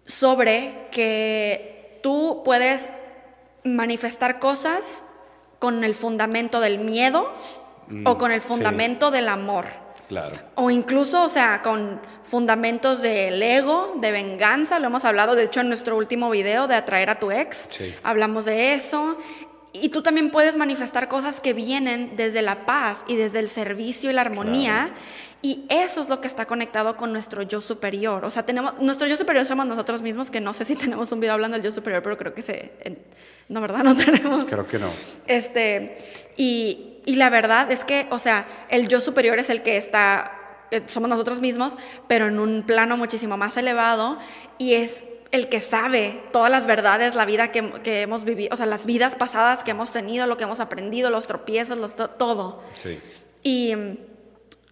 Sobre 0.04 0.88
que 0.90 2.00
tú 2.02 2.42
puedes 2.44 2.90
manifestar 3.64 4.38
cosas 4.38 5.02
con 5.62 5.84
el 5.84 5.94
fundamento 5.94 6.58
del 6.58 6.78
miedo 6.80 7.30
o 8.04 8.18
con 8.18 8.32
el 8.32 8.40
sí. 8.40 8.48
fundamento 8.48 9.12
del 9.12 9.28
amor. 9.28 9.66
Claro. 10.08 10.36
O 10.56 10.72
incluso, 10.72 11.22
o 11.22 11.28
sea, 11.28 11.62
con 11.62 12.00
fundamentos 12.24 13.00
del 13.00 13.40
ego, 13.40 13.94
de 14.00 14.10
venganza, 14.10 14.80
lo 14.80 14.88
hemos 14.88 15.04
hablado, 15.04 15.36
de 15.36 15.44
hecho, 15.44 15.60
en 15.60 15.68
nuestro 15.68 15.96
último 15.96 16.30
video 16.30 16.66
de 16.66 16.74
atraer 16.74 17.10
a 17.10 17.20
tu 17.20 17.30
ex, 17.30 17.68
Sí. 17.70 17.94
hablamos 18.02 18.44
de 18.44 18.74
eso. 18.74 19.16
Y 19.72 19.88
tú 19.88 20.02
también 20.02 20.30
puedes 20.30 20.56
manifestar 20.56 21.08
cosas 21.08 21.40
que 21.40 21.54
vienen 21.54 22.14
desde 22.16 22.42
la 22.42 22.66
paz 22.66 23.04
y 23.08 23.16
desde 23.16 23.38
el 23.38 23.48
servicio 23.48 24.10
y 24.10 24.12
la 24.12 24.20
armonía. 24.20 24.94
Y 25.40 25.64
eso 25.70 26.02
es 26.02 26.08
lo 26.08 26.20
que 26.20 26.28
está 26.28 26.46
conectado 26.46 26.96
con 26.96 27.12
nuestro 27.12 27.42
yo 27.42 27.60
superior. 27.60 28.24
O 28.24 28.30
sea, 28.30 28.44
tenemos, 28.44 28.78
nuestro 28.80 29.08
yo 29.08 29.16
superior 29.16 29.46
somos 29.46 29.66
nosotros 29.66 30.02
mismos, 30.02 30.30
que 30.30 30.40
no 30.40 30.52
sé 30.52 30.64
si 30.64 30.76
tenemos 30.76 31.10
un 31.10 31.20
video 31.20 31.34
hablando 31.34 31.56
del 31.56 31.64
yo 31.64 31.72
superior, 31.72 32.02
pero 32.02 32.18
creo 32.18 32.34
que 32.34 32.42
se... 32.42 32.72
no, 33.48 33.60
¿verdad? 33.60 33.82
No 33.84 33.96
tenemos. 33.96 34.44
Creo 34.44 34.66
que 34.66 34.78
no. 34.78 34.90
Este, 35.26 35.98
y, 36.36 37.00
y 37.04 37.16
la 37.16 37.30
verdad 37.30 37.72
es 37.72 37.84
que, 37.84 38.06
o 38.10 38.18
sea, 38.18 38.46
el 38.68 38.88
yo 38.88 39.00
superior 39.00 39.38
es 39.38 39.50
el 39.50 39.62
que 39.62 39.76
está, 39.78 40.66
eh, 40.70 40.82
somos 40.86 41.08
nosotros 41.08 41.40
mismos, 41.40 41.76
pero 42.06 42.28
en 42.28 42.38
un 42.38 42.62
plano 42.62 42.96
muchísimo 42.96 43.36
más 43.36 43.56
elevado 43.56 44.18
y 44.58 44.74
es 44.74 45.06
el 45.32 45.48
que 45.48 45.60
sabe 45.60 46.22
todas 46.32 46.50
las 46.50 46.66
verdades, 46.66 47.14
la 47.14 47.24
vida 47.24 47.50
que, 47.50 47.68
que 47.82 48.02
hemos 48.02 48.24
vivido, 48.24 48.50
o 48.52 48.56
sea, 48.56 48.66
las 48.66 48.86
vidas 48.86 49.16
pasadas 49.16 49.64
que 49.64 49.72
hemos 49.72 49.90
tenido, 49.90 50.26
lo 50.26 50.36
que 50.36 50.44
hemos 50.44 50.60
aprendido, 50.60 51.10
los 51.10 51.26
tropiezos, 51.26 51.78
los, 51.78 51.96
to- 51.96 52.10
todo. 52.10 52.62
Sí. 52.80 53.00
Y 53.42 53.74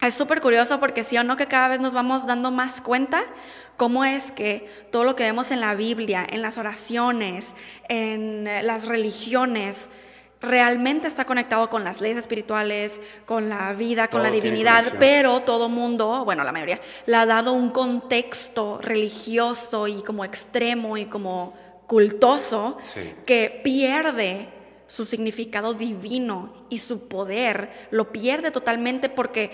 es 0.02 0.14
súper 0.14 0.40
curioso 0.40 0.78
porque 0.78 1.02
sí 1.02 1.16
o 1.18 1.24
no 1.24 1.36
que 1.36 1.46
cada 1.46 1.68
vez 1.68 1.80
nos 1.80 1.92
vamos 1.92 2.26
dando 2.26 2.50
más 2.50 2.80
cuenta 2.80 3.24
cómo 3.76 4.04
es 4.04 4.32
que 4.32 4.68
todo 4.92 5.04
lo 5.04 5.16
que 5.16 5.24
vemos 5.24 5.50
en 5.50 5.60
la 5.60 5.74
Biblia, 5.74 6.26
en 6.30 6.42
las 6.42 6.58
oraciones, 6.58 7.54
en 7.88 8.46
eh, 8.46 8.62
las 8.62 8.84
religiones, 8.86 9.88
realmente 10.40 11.06
está 11.06 11.24
conectado 11.26 11.68
con 11.68 11.84
las 11.84 12.00
leyes 12.00 12.16
espirituales, 12.18 13.00
con 13.26 13.48
la 13.48 13.72
vida, 13.74 14.08
con 14.08 14.20
Todo 14.22 14.30
la 14.30 14.30
divinidad, 14.30 14.84
pero 14.98 15.40
todo 15.40 15.68
mundo, 15.68 16.24
bueno, 16.24 16.44
la 16.44 16.52
mayoría, 16.52 16.80
le 17.06 17.16
ha 17.16 17.26
dado 17.26 17.52
un 17.52 17.70
contexto 17.70 18.78
religioso 18.80 19.86
y 19.86 20.02
como 20.02 20.24
extremo 20.24 20.96
y 20.96 21.06
como 21.06 21.52
cultoso 21.86 22.78
Sí. 22.94 23.14
que 23.26 23.60
pierde 23.64 24.48
su 24.86 25.04
significado 25.04 25.74
divino 25.74 26.52
y 26.70 26.78
su 26.78 27.06
poder, 27.08 27.70
lo 27.90 28.10
pierde 28.10 28.50
totalmente 28.50 29.08
porque 29.08 29.50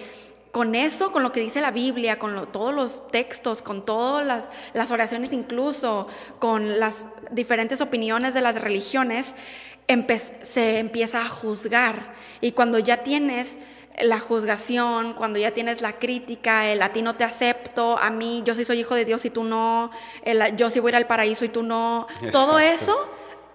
con 0.53 0.75
eso, 0.75 1.13
con 1.13 1.23
lo 1.23 1.33
que 1.33 1.41
dice 1.41 1.61
la 1.61 1.71
Biblia, 1.71 2.19
con 2.19 2.35
lo- 2.35 2.49
todos 2.49 2.73
los 2.75 3.09
textos, 3.11 3.61
con 3.61 3.85
todas 3.85 4.25
las, 4.27 4.51
las 4.73 4.91
oraciones 4.91 5.33
incluso, 5.35 6.09
con 6.39 6.79
las 6.81 7.07
diferentes 7.31 7.83
opiniones 7.83 8.33
de 8.33 8.41
las 8.41 8.59
religiones, 8.61 9.35
se 10.43 10.79
empieza 10.79 11.23
a 11.23 11.29
juzgar. 11.29 12.15
Y 12.41 12.53
cuando 12.53 12.79
ya 12.79 12.99
tienes 12.99 13.59
la 14.03 14.21
juzgación, 14.21 15.15
cuando 15.15 15.39
ya 15.39 15.53
tienes 15.53 15.81
la 15.81 15.95
crítica, 15.95 16.67
el 16.67 16.83
a 16.83 16.91
ti 16.91 17.03
no 17.03 17.17
te 17.17 17.25
acepto, 17.25 17.99
a 17.99 18.11
mí 18.11 18.43
yo 18.45 18.55
sí 18.55 18.65
soy 18.65 18.81
hijo 18.81 18.95
de 18.95 19.05
Dios 19.05 19.25
y 19.25 19.31
tú 19.31 19.45
no, 19.45 19.91
el 20.23 20.57
yo 20.57 20.69
sí 20.69 20.81
voy 20.81 20.91
a 20.91 20.93
ir 20.93 20.97
al 20.97 21.07
paraíso 21.07 21.45
y 21.45 21.49
tú 21.49 21.63
no, 21.63 22.07
todo 22.31 22.59
eso 22.59 22.95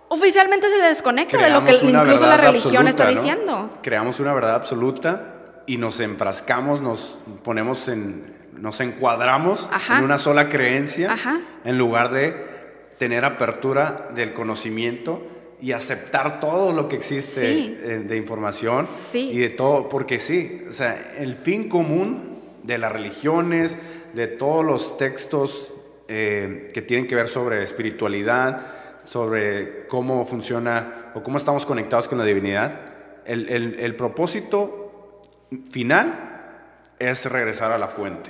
oficialmente 0.08 0.68
se 0.70 0.82
desconecta 0.82 1.38
de 1.38 1.50
lo 1.50 1.64
que 1.64 1.74
incluso 1.74 2.26
la 2.26 2.38
religión 2.38 2.88
está 2.88 3.08
diciendo. 3.08 3.70
Creamos 3.82 4.20
una 4.20 4.34
verdad 4.34 4.56
absoluta 4.56 5.36
y 5.68 5.78
nos 5.78 6.00
enfrascamos, 6.00 6.82
nos 6.82 7.18
ponemos 7.44 7.88
en, 7.88 8.36
nos 8.58 8.82
encuadramos 8.82 9.70
Ajá. 9.72 10.00
en 10.00 10.04
una 10.04 10.18
sola 10.18 10.50
creencia 10.50 11.14
Ajá. 11.14 11.40
en 11.64 11.78
lugar 11.78 12.12
de 12.12 12.50
tener 12.98 13.26
apertura 13.26 14.10
del 14.14 14.34
conocimiento 14.34 15.24
y 15.62 15.74
aceptar 15.74 16.40
todo 16.40 16.74
lo 16.74 16.88
que 16.90 16.96
existe 16.96 17.42
Sí. 17.42 17.78
de 18.04 18.18
información 18.18 18.86
Sí. 18.88 19.30
y 19.32 19.38
de 19.40 19.50
todo, 19.50 19.88
porque 19.90 20.18
sí, 20.20 20.64
o 20.68 20.74
sea, 20.74 21.14
el 21.18 21.36
fin 21.36 21.70
común 21.70 22.42
de 22.64 22.78
las 22.80 22.92
religiones, 22.92 23.78
de 24.14 24.28
todos 24.28 24.66
los 24.66 24.98
textos 24.98 25.74
eh, 26.14 26.72
que 26.74 26.82
tienen 26.82 27.08
que 27.08 27.16
ver 27.16 27.30
sobre 27.30 27.64
espiritualidad, 27.64 28.68
sobre 29.06 29.88
cómo 29.88 30.26
funciona 30.26 31.12
o 31.16 31.24
cómo 31.24 31.38
estamos 31.38 31.66
conectados 31.66 32.08
con 32.10 32.18
la 32.18 32.26
divinidad, 32.26 32.82
el, 33.26 33.48
el- 33.48 33.80
el 33.80 33.96
propósito 33.96 35.28
final 35.72 36.66
es 37.00 37.26
regresar 37.26 37.72
a 37.72 37.78
la 37.78 37.88
fuente. 37.88 38.30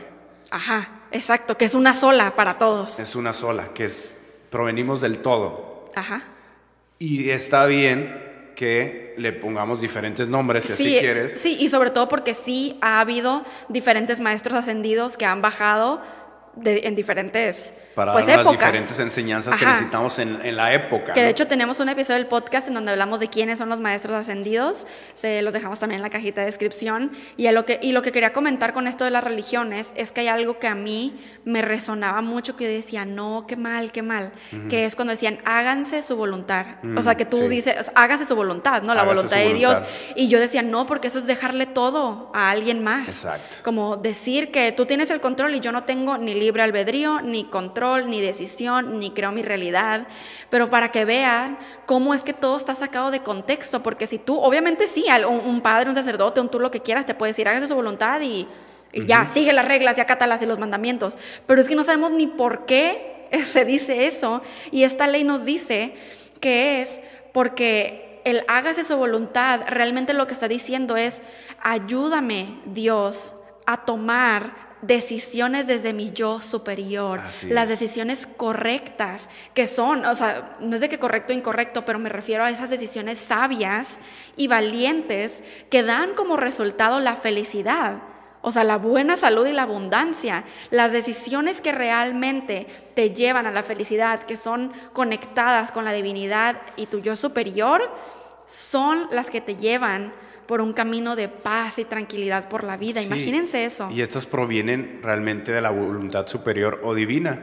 Ajá, 0.51 0.89
exacto, 1.11 1.57
que 1.57 1.65
es 1.65 1.73
una 1.73 1.93
sola 1.93 2.35
para 2.35 2.57
todos. 2.57 2.99
Es 2.99 3.15
una 3.15 3.33
sola, 3.33 3.69
que 3.73 3.85
es 3.85 4.17
provenimos 4.49 5.01
del 5.01 5.19
todo. 5.19 5.89
Ajá. 5.95 6.21
Y 7.01 7.31
está 7.31 7.65
bien 7.65 8.15
que 8.55 9.15
le 9.17 9.33
pongamos 9.33 9.81
diferentes 9.81 10.27
nombres 10.27 10.65
si 10.65 10.73
Sí, 10.73 10.83
así 10.83 10.99
quieres. 10.99 11.39
sí, 11.41 11.57
y 11.59 11.69
sobre 11.69 11.89
todo 11.89 12.07
porque 12.07 12.35
sí 12.35 12.77
ha 12.81 12.99
habido 12.99 13.43
diferentes 13.69 14.19
maestros 14.19 14.53
ascendidos 14.53 15.17
que 15.17 15.25
han 15.25 15.41
bajado 15.41 15.99
de- 16.55 16.81
en 16.85 16.95
diferentes 16.95 17.73
Para 17.95 18.13
pues, 18.13 18.25
dar 18.27 18.37
las 18.37 18.45
épocas. 18.45 18.59
diferentes 18.73 18.99
enseñanzas 18.99 19.57
que 19.57 19.63
Ajá. 19.65 19.73
necesitamos 19.75 20.19
en, 20.19 20.39
en 20.43 20.55
la 20.55 20.73
época. 20.73 21.13
Que 21.13 21.21
de 21.21 21.27
¿no? 21.27 21.31
hecho 21.31 21.47
tenemos 21.47 21.79
un 21.79 21.89
episodio 21.89 22.17
del 22.17 22.27
podcast 22.27 22.67
en 22.67 22.73
donde 22.73 22.91
hablamos 22.91 23.19
de 23.19 23.29
quiénes 23.29 23.59
son 23.59 23.69
los 23.69 23.79
maestros 23.79 24.13
ascendidos. 24.15 24.85
Se 25.13 25.41
los 25.41 25.53
dejamos 25.53 25.79
también 25.79 25.99
en 25.99 26.03
la 26.03 26.09
cajita 26.09 26.41
de 26.41 26.47
descripción. 26.47 27.11
Y, 27.37 27.47
a 27.47 27.51
lo 27.51 27.65
que, 27.65 27.79
y 27.81 27.91
lo 27.93 28.01
que 28.01 28.11
quería 28.11 28.33
comentar 28.33 28.73
con 28.73 28.87
esto 28.87 29.05
de 29.05 29.11
las 29.11 29.23
religiones 29.23 29.93
es 29.95 30.11
que 30.11 30.21
hay 30.21 30.27
algo 30.27 30.59
que 30.59 30.67
a 30.67 30.75
mí 30.75 31.19
me 31.45 31.61
resonaba 31.61 32.21
mucho 32.21 32.55
que 32.57 32.67
decía, 32.67 33.05
no, 33.05 33.45
qué 33.47 33.55
mal, 33.55 33.91
qué 33.91 34.01
mal. 34.01 34.31
Que 34.69 34.85
es 34.85 34.95
cuando 34.95 35.11
decían, 35.11 35.39
háganse 35.45 36.01
su 36.01 36.15
voluntad. 36.17 36.65
o 36.97 37.01
sea, 37.01 37.15
que 37.15 37.25
tú 37.25 37.37
sí. 37.43 37.47
dices, 37.47 37.91
hágase 37.95 38.25
su 38.25 38.35
voluntad, 38.35 38.81
¿no? 38.83 38.93
La 38.93 39.01
Hágase 39.01 39.15
voluntad 39.15 39.37
de 39.37 39.53
Dios. 39.53 39.73
voluntad. 39.75 39.95
Y 40.15 40.27
yo 40.27 40.39
decía, 40.39 40.61
no, 40.61 40.85
porque 40.85 41.07
eso 41.07 41.19
es 41.19 41.27
dejarle 41.27 41.65
todo 41.65 42.31
a 42.33 42.49
alguien 42.51 42.83
más. 42.83 43.07
Exacto. 43.07 43.57
Como 43.63 43.97
decir 43.97 44.51
que 44.51 44.71
tú 44.71 44.85
tienes 44.85 45.09
el 45.11 45.21
control 45.21 45.55
y 45.55 45.59
yo 45.59 45.71
no 45.71 45.83
tengo 45.83 46.17
ni 46.17 46.33
libre 46.41 46.63
albedrío, 46.63 47.21
ni 47.21 47.45
control, 47.45 48.09
ni 48.09 48.19
decisión, 48.19 48.99
ni 48.99 49.11
creo 49.11 49.31
mi 49.31 49.43
realidad. 49.43 50.07
Pero 50.49 50.69
para 50.69 50.91
que 50.91 51.05
vean 51.05 51.57
cómo 51.85 52.13
es 52.13 52.23
que 52.23 52.33
todo 52.33 52.57
está 52.57 52.73
sacado 52.75 53.11
de 53.11 53.21
contexto. 53.21 53.83
Porque 53.83 54.07
si 54.07 54.17
tú, 54.17 54.39
obviamente 54.39 54.87
sí, 54.87 55.05
un, 55.27 55.61
padre, 55.61 55.89
un 55.89 55.95
sacerdote, 55.95 56.41
un 56.41 56.49
tú 56.49 56.59
lo 56.59 56.71
que 56.71 56.81
quieras, 56.81 57.05
te 57.05 57.13
puede 57.13 57.31
decir, 57.31 57.47
hágase 57.47 57.67
su 57.67 57.75
voluntad 57.75 58.19
y, 58.21 58.47
y 58.91 59.05
ya, 59.05 59.27
sigue 59.27 59.53
las 59.53 59.65
reglas 59.65 59.97
y 59.97 60.01
acátalas 60.01 60.41
y 60.41 60.47
los 60.47 60.59
mandamientos. 60.59 61.17
Pero 61.45 61.61
es 61.61 61.67
que 61.67 61.75
no 61.75 61.83
sabemos 61.83 62.11
ni 62.11 62.27
por 62.27 62.65
qué 62.65 63.27
se 63.45 63.63
dice 63.63 64.07
eso. 64.07 64.41
Y 64.71 64.83
esta 64.83 65.07
ley 65.07 65.23
nos 65.23 65.45
dice 65.45 65.93
que 66.39 66.81
es 66.81 66.99
porque 67.31 68.21
el 68.25 68.43
hágase 68.47 68.83
su 68.83 68.97
voluntad, 68.97 69.61
realmente 69.67 70.13
lo 70.13 70.27
que 70.27 70.33
está 70.33 70.47
diciendo 70.47 70.97
es, 70.97 71.21
ayúdame 71.61 72.59
Dios 72.65 73.35
a 73.65 73.85
tomar 73.85 74.70
decisiones 74.81 75.67
desde 75.67 75.93
mi 75.93 76.11
yo 76.11 76.41
superior, 76.41 77.21
las 77.43 77.63
es. 77.63 77.69
decisiones 77.69 78.25
correctas, 78.25 79.29
que 79.53 79.67
son, 79.67 80.05
o 80.05 80.15
sea, 80.15 80.57
no 80.59 80.75
es 80.75 80.81
de 80.81 80.89
que 80.89 80.99
correcto 80.99 81.33
o 81.33 81.35
incorrecto, 81.35 81.85
pero 81.85 81.99
me 81.99 82.09
refiero 82.09 82.43
a 82.43 82.49
esas 82.49 82.69
decisiones 82.69 83.19
sabias 83.19 83.99
y 84.35 84.47
valientes 84.47 85.43
que 85.69 85.83
dan 85.83 86.13
como 86.13 86.37
resultado 86.37 86.99
la 86.99 87.15
felicidad. 87.15 88.01
O 88.43 88.51
sea, 88.51 88.63
la 88.63 88.77
buena 88.77 89.17
salud 89.17 89.45
y 89.45 89.53
la 89.53 89.63
abundancia, 89.63 90.43
las 90.71 90.91
decisiones 90.91 91.61
que 91.61 91.71
realmente 91.71 92.65
te 92.95 93.11
llevan 93.11 93.45
a 93.45 93.51
la 93.51 93.61
felicidad, 93.61 94.23
que 94.23 94.35
son 94.35 94.73
conectadas 94.93 95.71
con 95.71 95.85
la 95.85 95.93
divinidad 95.93 96.59
y 96.75 96.87
tu 96.87 96.99
yo 96.99 97.15
superior, 97.15 97.87
son 98.47 99.07
las 99.11 99.29
que 99.29 99.41
te 99.41 99.57
llevan 99.57 100.11
por 100.51 100.59
un 100.59 100.73
camino 100.73 101.15
de 101.15 101.29
paz 101.29 101.79
y 101.79 101.85
tranquilidad 101.85 102.49
por 102.49 102.65
la 102.65 102.75
vida. 102.75 102.99
Sí. 102.99 103.05
Imagínense 103.05 103.63
eso. 103.63 103.89
Y 103.89 104.01
estos 104.01 104.25
provienen 104.25 104.99
realmente 105.01 105.53
de 105.53 105.61
la 105.61 105.69
voluntad 105.69 106.27
superior 106.27 106.81
o 106.83 106.93
divina. 106.93 107.41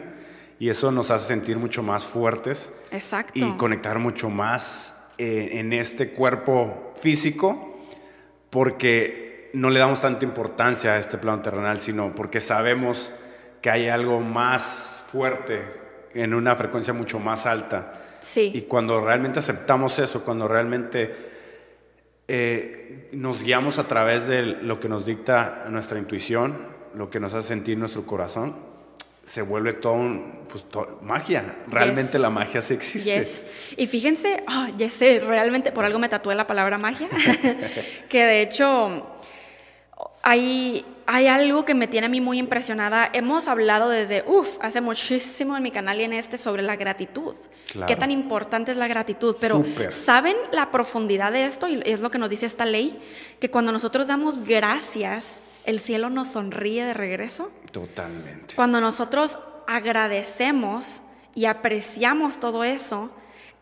Y 0.59 0.69
eso 0.69 0.93
nos 0.93 1.11
hace 1.11 1.29
sentir 1.29 1.57
mucho 1.57 1.83
más 1.83 2.05
fuertes 2.05 2.71
Exacto. 2.91 3.33
y 3.35 3.51
conectar 3.53 3.99
mucho 3.99 4.29
más 4.29 4.95
eh, 5.17 5.53
en 5.55 5.73
este 5.73 6.11
cuerpo 6.11 6.93
físico 7.01 7.81
porque 8.51 9.49
no 9.55 9.71
le 9.71 9.79
damos 9.79 10.03
tanta 10.03 10.27
importancia 10.27 10.93
a 10.93 10.99
este 10.99 11.17
plano 11.17 11.41
terrenal, 11.41 11.81
sino 11.81 12.15
porque 12.15 12.41
sabemos 12.41 13.11
que 13.63 13.71
hay 13.71 13.89
algo 13.89 14.21
más 14.21 15.03
fuerte 15.11 15.63
en 16.13 16.35
una 16.35 16.55
frecuencia 16.57 16.93
mucho 16.93 17.19
más 17.19 17.47
alta. 17.47 18.03
Sí. 18.21 18.51
Y 18.53 18.61
cuando 18.69 19.01
realmente 19.01 19.39
aceptamos 19.39 19.99
eso, 19.99 20.23
cuando 20.25 20.47
realmente 20.47 21.38
eh, 22.29 23.09
nos 23.13 23.43
guiamos 23.43 23.79
a 23.79 23.89
través 23.89 24.27
de 24.29 24.43
lo 24.43 24.81
que 24.81 24.89
nos 24.89 25.05
dicta 25.07 25.65
nuestra 25.71 25.99
intuición, 25.99 26.57
lo 26.95 27.11
que 27.11 27.21
nos 27.21 27.33
hace 27.35 27.49
sentir 27.49 27.79
nuestro 27.79 28.05
corazón, 28.07 28.55
se 29.25 29.43
vuelve 29.43 29.75
todo 29.75 29.93
un, 29.93 30.41
pues, 30.51 30.65
to- 30.71 30.99
magia. 31.03 31.57
Realmente 31.69 32.13
Yes. 32.13 32.21
la 32.21 32.31
magia 32.31 32.63
sí 32.63 32.75
existe. 32.75 33.11
Yes. 33.19 33.45
Y 33.77 33.87
fíjense, 33.87 34.43
ah, 34.47 34.71
ya 34.77 34.91
sé, 34.91 35.21
realmente 35.21 35.71
por 35.73 35.85
algo 35.85 35.99
me 35.99 36.09
tatué 36.09 36.35
la 36.35 36.47
palabra 36.47 36.79
magia, 36.79 37.09
que 38.09 38.25
de 38.25 38.41
hecho 38.43 39.07
hay, 40.23 40.85
hay 41.11 41.27
algo 41.27 41.65
que 41.65 41.73
me 41.73 41.87
tiene 41.87 42.07
a 42.07 42.11
mí 42.11 42.21
muy 42.21 42.39
impresionada. 42.39 43.09
Hemos 43.15 43.49
hablado 43.49 43.89
desde, 43.89 44.25
uff, 44.27 44.59
hace 44.61 44.83
muchísimo 44.83 45.57
en 45.57 45.63
mi 45.63 45.71
canal 45.71 45.99
y 45.99 46.05
en 46.05 46.13
este 46.13 46.37
sobre 46.37 46.63
la 46.63 46.77
gratitud. 46.77 47.35
Claro. 47.73 47.87
Qué 47.87 47.97
tan 47.97 48.11
importante 48.11 48.73
es 48.73 48.77
la 48.77 48.89
gratitud. 48.89 49.35
Pero 49.41 49.57
Súper. 49.57 49.91
¿saben 49.91 50.37
la 50.53 50.71
profundidad 50.71 51.33
de 51.33 51.47
esto? 51.47 51.67
Y 51.67 51.81
es 51.87 52.01
lo 52.01 52.11
que 52.11 52.19
nos 52.19 52.29
dice 52.29 52.45
esta 52.45 52.67
ley, 52.67 53.01
que 53.41 53.51
cuando 53.51 53.73
nosotros 53.73 54.07
damos 54.07 54.43
gracias, 54.43 55.41
el 55.65 55.81
cielo 55.81 56.11
nos 56.11 56.29
sonríe 56.29 56.85
de 56.85 56.93
regreso. 56.93 57.51
Totalmente. 57.73 58.55
Cuando 58.55 58.79
nosotros 58.83 59.39
agradecemos 59.67 61.01
y 61.35 61.47
apreciamos 61.47 62.39
todo 62.39 62.65
eso, 62.65 63.11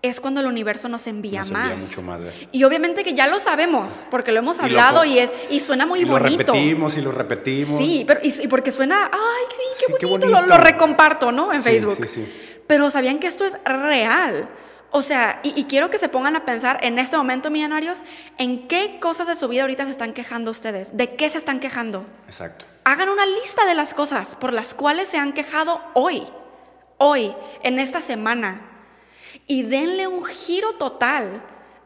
es 0.08 0.20
cuando 0.20 0.40
el 0.40 0.46
universo 0.46 0.88
nos 0.88 1.06
envía 1.06 1.40
Nos 1.40 1.50
envía 1.50 1.74
más. 1.76 1.84
mucho 1.88 2.02
más, 2.02 2.24
¿eh? 2.24 2.48
Y 2.52 2.64
obviamente 2.64 3.04
que 3.04 3.14
ya 3.14 3.26
lo 3.26 3.38
sabemos, 3.40 4.04
porque 4.10 4.32
lo 4.32 4.38
hemos 4.40 4.56
Y 4.58 4.60
lo 4.60 4.64
hablado 4.66 5.04
y, 5.04 5.18
es, 5.18 5.30
y 5.50 5.60
suena 5.60 5.86
muy 5.86 6.00
y 6.00 6.04
lo 6.04 6.12
bonito. 6.12 6.52
repetimos 6.52 6.96
y 6.96 7.00
lo 7.00 7.12
repetimos. 7.12 7.78
Sí, 7.78 8.04
pero 8.06 8.20
y, 8.22 8.34
y 8.42 8.48
porque 8.48 8.70
suena, 8.70 9.10
ay, 9.12 9.44
sí, 9.50 9.62
qué 9.80 9.86
Sí, 9.86 9.92
qué 10.00 10.06
bonito, 10.06 10.28
Lo, 10.28 10.42
lo 10.46 10.56
recomparto, 10.56 11.32
¿no? 11.32 11.52
En 11.52 11.60
Sí, 11.62 11.70
Facebook. 11.70 11.96
sí, 12.02 12.08
sí. 12.08 12.32
Pero 12.66 12.90
¿sabían 12.90 13.18
que 13.18 13.26
esto 13.26 13.44
es 13.44 13.56
real? 13.64 14.48
O 14.90 15.02
sea, 15.02 15.40
y, 15.42 15.52
y 15.60 15.64
quiero 15.64 15.90
que 15.90 15.98
se 15.98 16.08
pongan 16.08 16.36
a 16.36 16.44
pensar 16.44 16.78
en 16.82 16.98
este 16.98 17.16
momento, 17.16 17.50
millonarios, 17.50 18.04
en 18.38 18.66
qué 18.68 18.98
cosas 19.00 19.26
de 19.26 19.34
su 19.34 19.48
vida 19.48 19.62
ahorita 19.62 19.84
se 19.84 19.90
están 19.90 20.12
quejando 20.14 20.50
ustedes, 20.50 20.96
de 20.96 21.14
qué 21.16 21.28
se 21.28 21.38
están 21.38 21.60
quejando. 21.60 22.06
Exacto. 22.26 22.64
Hagan 22.84 23.08
una 23.08 23.26
lista 23.26 23.66
de 23.66 23.74
las 23.74 23.94
cosas 23.94 24.36
por 24.36 24.52
las 24.52 24.74
cuales 24.74 25.08
se 25.08 25.18
han 25.18 25.32
quejado 25.32 25.80
hoy, 25.94 26.22
hoy, 26.98 27.34
en 27.62 27.78
esta 27.80 28.00
semana, 28.00 28.62
y 29.46 29.62
denle 29.62 30.06
un 30.06 30.24
giro 30.24 30.72
total 30.74 31.42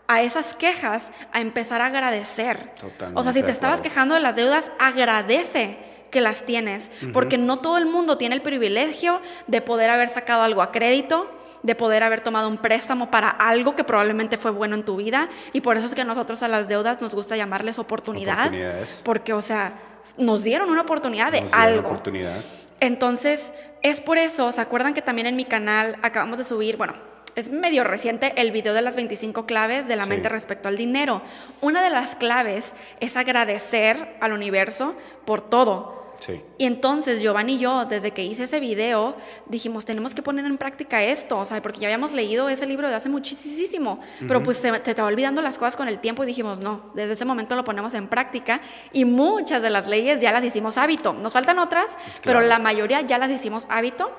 a 0.08 0.22
esas 0.22 0.54
quejas, 0.54 1.12
a 1.32 1.40
empezar 1.40 1.80
a 1.80 1.86
agradecer. 1.86 2.72
Totalmente 2.80 3.20
o 3.20 3.22
sea, 3.22 3.32
si 3.32 3.42
te 3.42 3.50
estabas 3.52 3.80
quejando 3.80 4.14
de 4.14 4.20
las 4.20 4.34
deudas, 4.34 4.70
agradece 4.78 5.78
que 6.10 6.20
las 6.20 6.44
tienes, 6.44 6.90
porque 7.12 7.38
no 7.38 7.58
todo 7.60 7.78
el 7.78 7.86
mundo 7.86 8.18
tiene 8.18 8.34
el 8.34 8.42
privilegio 8.42 9.20
de 9.46 9.60
poder 9.60 9.90
haber 9.90 10.08
sacado 10.08 10.42
algo 10.42 10.62
a 10.62 10.72
crédito, 10.72 11.30
de 11.62 11.76
poder 11.76 12.02
haber 12.02 12.22
tomado 12.22 12.48
un 12.48 12.56
préstamo 12.58 13.10
para 13.12 13.28
algo 13.28 13.76
que 13.76 13.84
probablemente 13.84 14.36
fue 14.36 14.50
bueno 14.50 14.74
en 14.74 14.84
tu 14.84 14.96
vida, 14.96 15.28
y 15.52 15.60
por 15.60 15.76
eso 15.76 15.86
es 15.86 15.94
que 15.94 16.04
nosotros 16.04 16.42
a 16.42 16.48
las 16.48 16.66
deudas 16.66 17.00
nos 17.00 17.14
gusta 17.14 17.36
llamarles 17.36 17.78
oportunidad, 17.78 18.46
Oportunidades. 18.46 19.00
porque, 19.04 19.32
o 19.32 19.40
sea, 19.40 19.74
nos 20.16 20.42
dieron 20.42 20.70
una 20.70 20.80
oportunidad 20.80 21.30
de 21.30 21.42
Nos 21.42 21.52
algo. 21.52 21.88
oportunidad. 21.90 22.40
Entonces, 22.80 23.52
es 23.82 24.00
por 24.00 24.18
eso, 24.18 24.50
¿se 24.50 24.60
acuerdan 24.60 24.94
que 24.94 25.02
también 25.02 25.28
en 25.28 25.36
mi 25.36 25.44
canal 25.44 25.96
acabamos 26.02 26.38
de 26.38 26.44
subir, 26.44 26.76
bueno, 26.76 26.94
es 27.40 27.50
medio 27.50 27.84
reciente 27.84 28.32
el 28.40 28.52
video 28.52 28.74
de 28.74 28.82
las 28.82 28.94
25 28.96 29.46
claves 29.46 29.88
de 29.88 29.96
la 29.96 30.04
Sí. 30.04 30.10
mente 30.10 30.28
respecto 30.28 30.68
al 30.68 30.76
dinero? 30.76 31.22
Una 31.60 31.82
de 31.82 31.90
las 31.90 32.14
claves 32.14 32.72
es 33.00 33.16
agradecer 33.16 34.16
al 34.20 34.32
universo 34.32 34.94
por 35.24 35.40
todo. 35.42 35.98
Sí. 36.20 36.38
Y 36.58 36.66
entonces 36.66 37.22
Giovanni 37.22 37.54
y 37.54 37.58
yo, 37.60 37.86
desde 37.86 38.10
que 38.10 38.22
hice 38.22 38.42
ese 38.42 38.60
video, 38.60 39.16
dijimos, 39.46 39.86
tenemos 39.86 40.14
que 40.14 40.20
poner 40.20 40.44
en 40.44 40.58
práctica 40.58 41.02
esto, 41.02 41.38
o 41.38 41.46
sea, 41.46 41.62
porque 41.62 41.80
ya 41.80 41.86
habíamos 41.86 42.12
leído 42.12 42.50
ese 42.50 42.66
libro 42.66 42.88
de 42.88 42.94
hace 42.94 43.08
muchísimo, 43.08 44.00
pero 44.28 44.42
pues 44.42 44.58
se, 44.58 44.70
te, 44.80 44.92
va 45.00 45.06
olvidando 45.08 45.40
las 45.40 45.56
cosas 45.56 45.76
con 45.76 45.88
el 45.88 45.98
tiempo 45.98 46.22
y 46.22 46.26
dijimos, 46.26 46.60
no, 46.60 46.90
desde 46.94 47.14
ese 47.14 47.24
momento 47.24 47.56
lo 47.56 47.64
ponemos 47.64 47.94
en 47.94 48.06
práctica 48.06 48.60
y 48.92 49.06
muchas 49.06 49.62
de 49.62 49.70
las 49.70 49.88
leyes 49.88 50.20
ya 50.20 50.30
las 50.30 50.44
hicimos 50.44 50.76
hábito. 50.76 51.14
Nos 51.14 51.32
faltan 51.32 51.58
otras, 51.58 51.96
pero 52.22 52.42
la 52.42 52.58
mayoría 52.58 53.00
ya 53.00 53.16
las 53.16 53.30
hicimos 53.30 53.66
hábito 53.70 54.10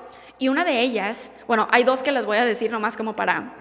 y 0.42 0.48
una 0.48 0.64
de 0.64 0.80
ellas, 0.80 1.30
bueno, 1.46 1.68
hay 1.70 1.84
dos 1.84 2.02
que 2.02 2.10
les 2.10 2.24
voy 2.24 2.36
a 2.36 2.44
decir 2.44 2.72
nomás 2.72 2.96
como 2.96 3.14
para 3.14 3.54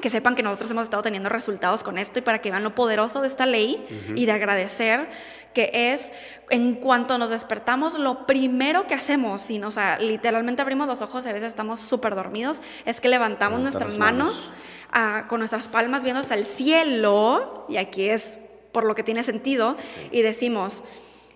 que 0.00 0.08
sepan 0.08 0.34
que 0.34 0.42
nosotros 0.42 0.70
hemos 0.70 0.84
estado 0.84 1.02
teniendo 1.02 1.28
resultados 1.28 1.82
con 1.82 1.98
esto 1.98 2.20
y 2.20 2.22
para 2.22 2.38
que 2.38 2.50
vean 2.50 2.62
lo 2.62 2.74
poderoso 2.74 3.20
de 3.20 3.28
esta 3.28 3.44
ley 3.44 3.86
y 4.16 4.24
de 4.24 4.32
agradecer, 4.32 5.10
que 5.52 5.92
es 5.92 6.10
en 6.48 6.76
cuanto 6.76 7.18
nos 7.18 7.28
despertamos, 7.28 7.98
lo 7.98 8.26
primero 8.26 8.86
que 8.86 8.94
hacemos, 8.94 9.42
sin, 9.42 9.62
o 9.64 9.70
sea, 9.70 9.98
literalmente 9.98 10.62
abrimos 10.62 10.88
los 10.88 11.02
ojos 11.02 11.26
a 11.26 11.34
veces 11.34 11.48
estamos 11.48 11.80
súper 11.80 12.14
dormidos, 12.14 12.62
es 12.86 13.02
que 13.02 13.10
levantamos 13.10 13.60
nuestras 13.60 13.90
las 13.90 13.98
manos 13.98 14.50
ah, 14.90 15.26
con 15.28 15.40
nuestras 15.40 15.68
palmas 15.68 16.02
viendo 16.02 16.22
hacia 16.22 16.36
el 16.36 16.46
cielo, 16.46 17.66
y 17.68 17.76
aquí 17.76 18.08
es 18.08 18.38
por 18.72 18.84
lo 18.84 18.94
que 18.94 19.02
tiene 19.02 19.22
sentido, 19.22 19.76
y 20.10 20.22
decimos, 20.22 20.82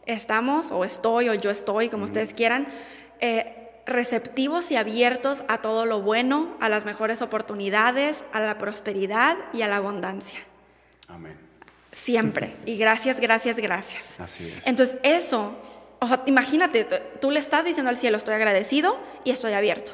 estamos, 0.06 0.70
o 0.70 0.86
estoy, 0.86 1.28
o 1.28 1.34
yo 1.34 1.50
estoy, 1.50 1.90
como 1.90 2.04
ustedes 2.04 2.32
quieran, 2.32 2.68
eh, 3.20 3.65
receptivos 3.86 4.70
y 4.70 4.76
abiertos 4.76 5.44
a 5.48 5.58
todo 5.58 5.86
lo 5.86 6.00
bueno, 6.02 6.56
a 6.60 6.68
las 6.68 6.84
mejores 6.84 7.22
oportunidades, 7.22 8.24
a 8.32 8.40
la 8.40 8.58
prosperidad 8.58 9.36
y 9.52 9.62
a 9.62 9.68
la 9.68 9.76
abundancia. 9.76 10.38
Amén. 11.08 11.36
Siempre. 11.92 12.52
Y 12.66 12.76
gracias, 12.76 13.20
gracias, 13.20 13.56
gracias. 13.56 14.20
Así 14.20 14.52
es. 14.56 14.66
Entonces, 14.66 14.98
eso, 15.02 15.56
o 16.00 16.08
sea, 16.08 16.22
imagínate, 16.26 16.84
tú 17.20 17.30
le 17.30 17.40
estás 17.40 17.64
diciendo 17.64 17.88
al 17.88 17.96
cielo, 17.96 18.16
estoy 18.16 18.34
agradecido 18.34 18.98
y 19.24 19.30
estoy 19.30 19.52
abierto. 19.52 19.92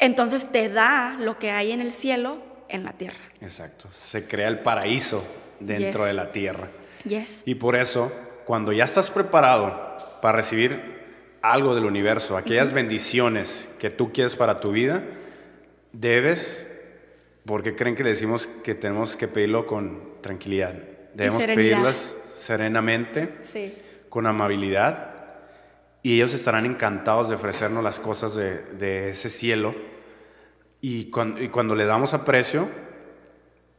Entonces 0.00 0.50
te 0.50 0.68
da 0.68 1.16
lo 1.20 1.38
que 1.38 1.50
hay 1.50 1.72
en 1.72 1.80
el 1.80 1.92
cielo 1.92 2.38
en 2.68 2.84
la 2.84 2.92
tierra. 2.92 3.18
Exacto. 3.40 3.88
Se 3.92 4.26
crea 4.26 4.48
el 4.48 4.60
paraíso 4.60 5.22
dentro 5.60 6.00
Yes. 6.00 6.06
de 6.08 6.12
la 6.14 6.30
tierra. 6.32 6.68
Yes. 7.04 7.42
Y 7.44 7.54
por 7.56 7.76
eso, 7.76 8.10
cuando 8.44 8.72
ya 8.72 8.84
estás 8.84 9.10
preparado 9.10 9.96
para 10.20 10.36
recibir 10.36 10.97
algo 11.42 11.74
del 11.74 11.84
universo, 11.84 12.36
aquellas 12.36 12.72
bendiciones 12.72 13.68
que 13.78 13.90
tú 13.90 14.12
quieres 14.12 14.36
para 14.36 14.60
tu 14.60 14.72
vida, 14.72 15.02
debes, 15.92 16.66
porque 17.44 17.74
creen 17.74 17.94
que 17.94 18.04
le 18.04 18.10
decimos 18.10 18.46
que 18.46 18.74
tenemos 18.74 19.16
que 19.16 19.28
pedirlo 19.28 19.66
con 19.66 20.20
tranquilidad. 20.20 20.74
Debemos 21.14 21.42
pedirlas 21.44 22.16
serenamente, 22.36 23.30
con 24.08 24.26
amabilidad, 24.26 25.14
y 26.02 26.14
ellos 26.14 26.32
estarán 26.34 26.66
encantados 26.66 27.28
de 27.28 27.34
ofrecernos 27.34 27.82
las 27.82 27.98
cosas 27.98 28.34
de, 28.34 29.10
ese 29.10 29.28
cielo. 29.28 29.74
Y 30.80 31.10
cuando, 31.10 31.42
y 31.42 31.48
cuando 31.48 31.74
le 31.74 31.84
damos 31.84 32.14
aprecio, 32.14 32.68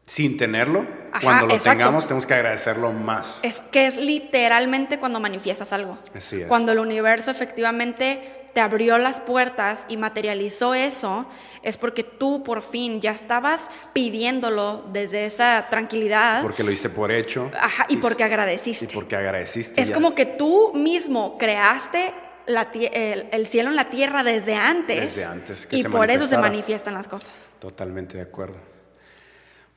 sin 0.09 0.37
tenerlo, 0.37 0.87
cuando 1.21 1.45
lo 1.45 1.61
tengamos 1.61 2.05
tenemos 2.05 2.25
que 2.25 2.33
agradecerlo 2.33 2.91
más. 2.91 3.41
Es 3.43 3.61
que 3.71 3.85
es 3.85 3.95
literalmente 3.95 4.97
cuando 4.97 5.19
manifiestas 5.19 5.71
algo. 5.71 5.99
Así 6.15 6.41
es. 6.41 6.47
Cuando 6.47 6.71
el 6.71 6.79
universo 6.79 7.29
efectivamente 7.29 8.47
te 8.51 8.59
abrió 8.59 8.97
las 8.97 9.19
puertas 9.19 9.85
y 9.87 9.97
materializó 9.97 10.73
eso, 10.73 11.27
es 11.61 11.77
porque 11.77 12.03
tú 12.03 12.41
por 12.41 12.63
fin 12.63 13.01
ya 13.01 13.11
estabas 13.11 13.69
pidiéndolo 13.93 14.83
desde 14.91 15.27
esa 15.27 15.67
tranquilidad. 15.69 16.41
Porque 16.41 16.63
lo 16.63 16.71
hiciste 16.71 16.89
por 16.89 17.11
hecho. 17.11 17.51
Ajá, 17.61 17.85
y, 17.87 17.97
porque 17.97 18.23
agradeciste. 18.23 18.85
Y 18.85 18.87
porque 18.87 19.15
agradeciste. 19.15 19.79
Es 19.79 19.91
como 19.91 20.15
que 20.15 20.25
tú 20.25 20.71
mismo 20.73 21.37
creaste 21.37 22.15
el, 22.47 23.45
cielo 23.45 23.69
en 23.69 23.75
la 23.75 23.91
tierra 23.91 24.23
desde 24.23 24.55
antes. 24.55 25.17
Desde 25.17 25.25
antes. 25.25 25.67
y 25.69 25.83
por 25.83 26.09
eso 26.09 26.25
se 26.25 26.39
manifiestan 26.39 26.95
las 26.95 27.07
cosas. 27.07 27.51
Totalmente 27.59 28.17
de 28.17 28.23
acuerdo. 28.23 28.57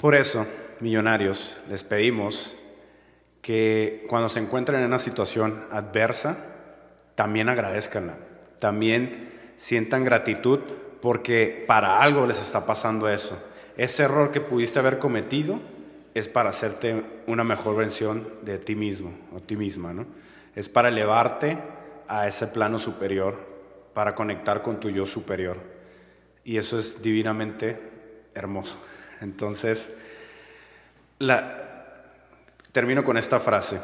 Por 0.03 0.17
eso, 0.17 0.49
millonarios, 0.81 1.57
les 1.71 1.85
pedimos 1.85 2.57
que 3.41 4.05
cuando 4.09 4.29
se 4.29 4.41
encuentren 4.41 4.81
en 4.81 4.87
una 4.87 4.99
situación 4.99 5.63
adversa, 5.71 6.39
también 7.15 7.49
agradezcanla, 7.49 8.17
también 8.59 9.31
sientan 9.57 10.05
gratitud 10.05 10.59
porque 11.01 11.63
para 11.69 12.03
algo 12.03 12.27
les 12.27 12.43
está 12.43 12.67
pasando 12.67 13.09
eso. 13.09 13.41
Ese 13.77 14.03
error 14.03 14.33
que 14.33 14.41
pudiste 14.41 14.81
haber 14.81 14.99
cometido 14.99 15.61
es 16.15 16.27
para 16.27 16.51
hacerte 16.51 17.05
una 17.29 17.45
mejor 17.45 17.77
versión 17.77 18.27
de 18.43 18.59
ti 18.59 18.75
mismo 18.75 19.13
o 19.33 19.39
ti 19.39 19.55
misma, 19.55 19.93
¿no? 19.93 20.07
Es 20.57 20.69
para 20.69 20.89
elevarte 20.89 21.59
a 22.09 22.27
ese 22.27 22.49
plano 22.49 22.81
superior, 22.81 23.39
para 23.95 24.17
conectar 24.17 24.63
con 24.63 24.81
tu 24.81 24.91
yo 24.91 25.07
superior. 25.07 25.59
Y 26.43 26.57
eso 26.57 26.77
es 26.77 27.01
divinamente 27.01 27.79
hermoso. 28.35 28.79
Entonces, 29.23 29.97
termino 32.73 33.05
con 33.05 33.17
esta 33.17 33.41
frase. 33.41 33.81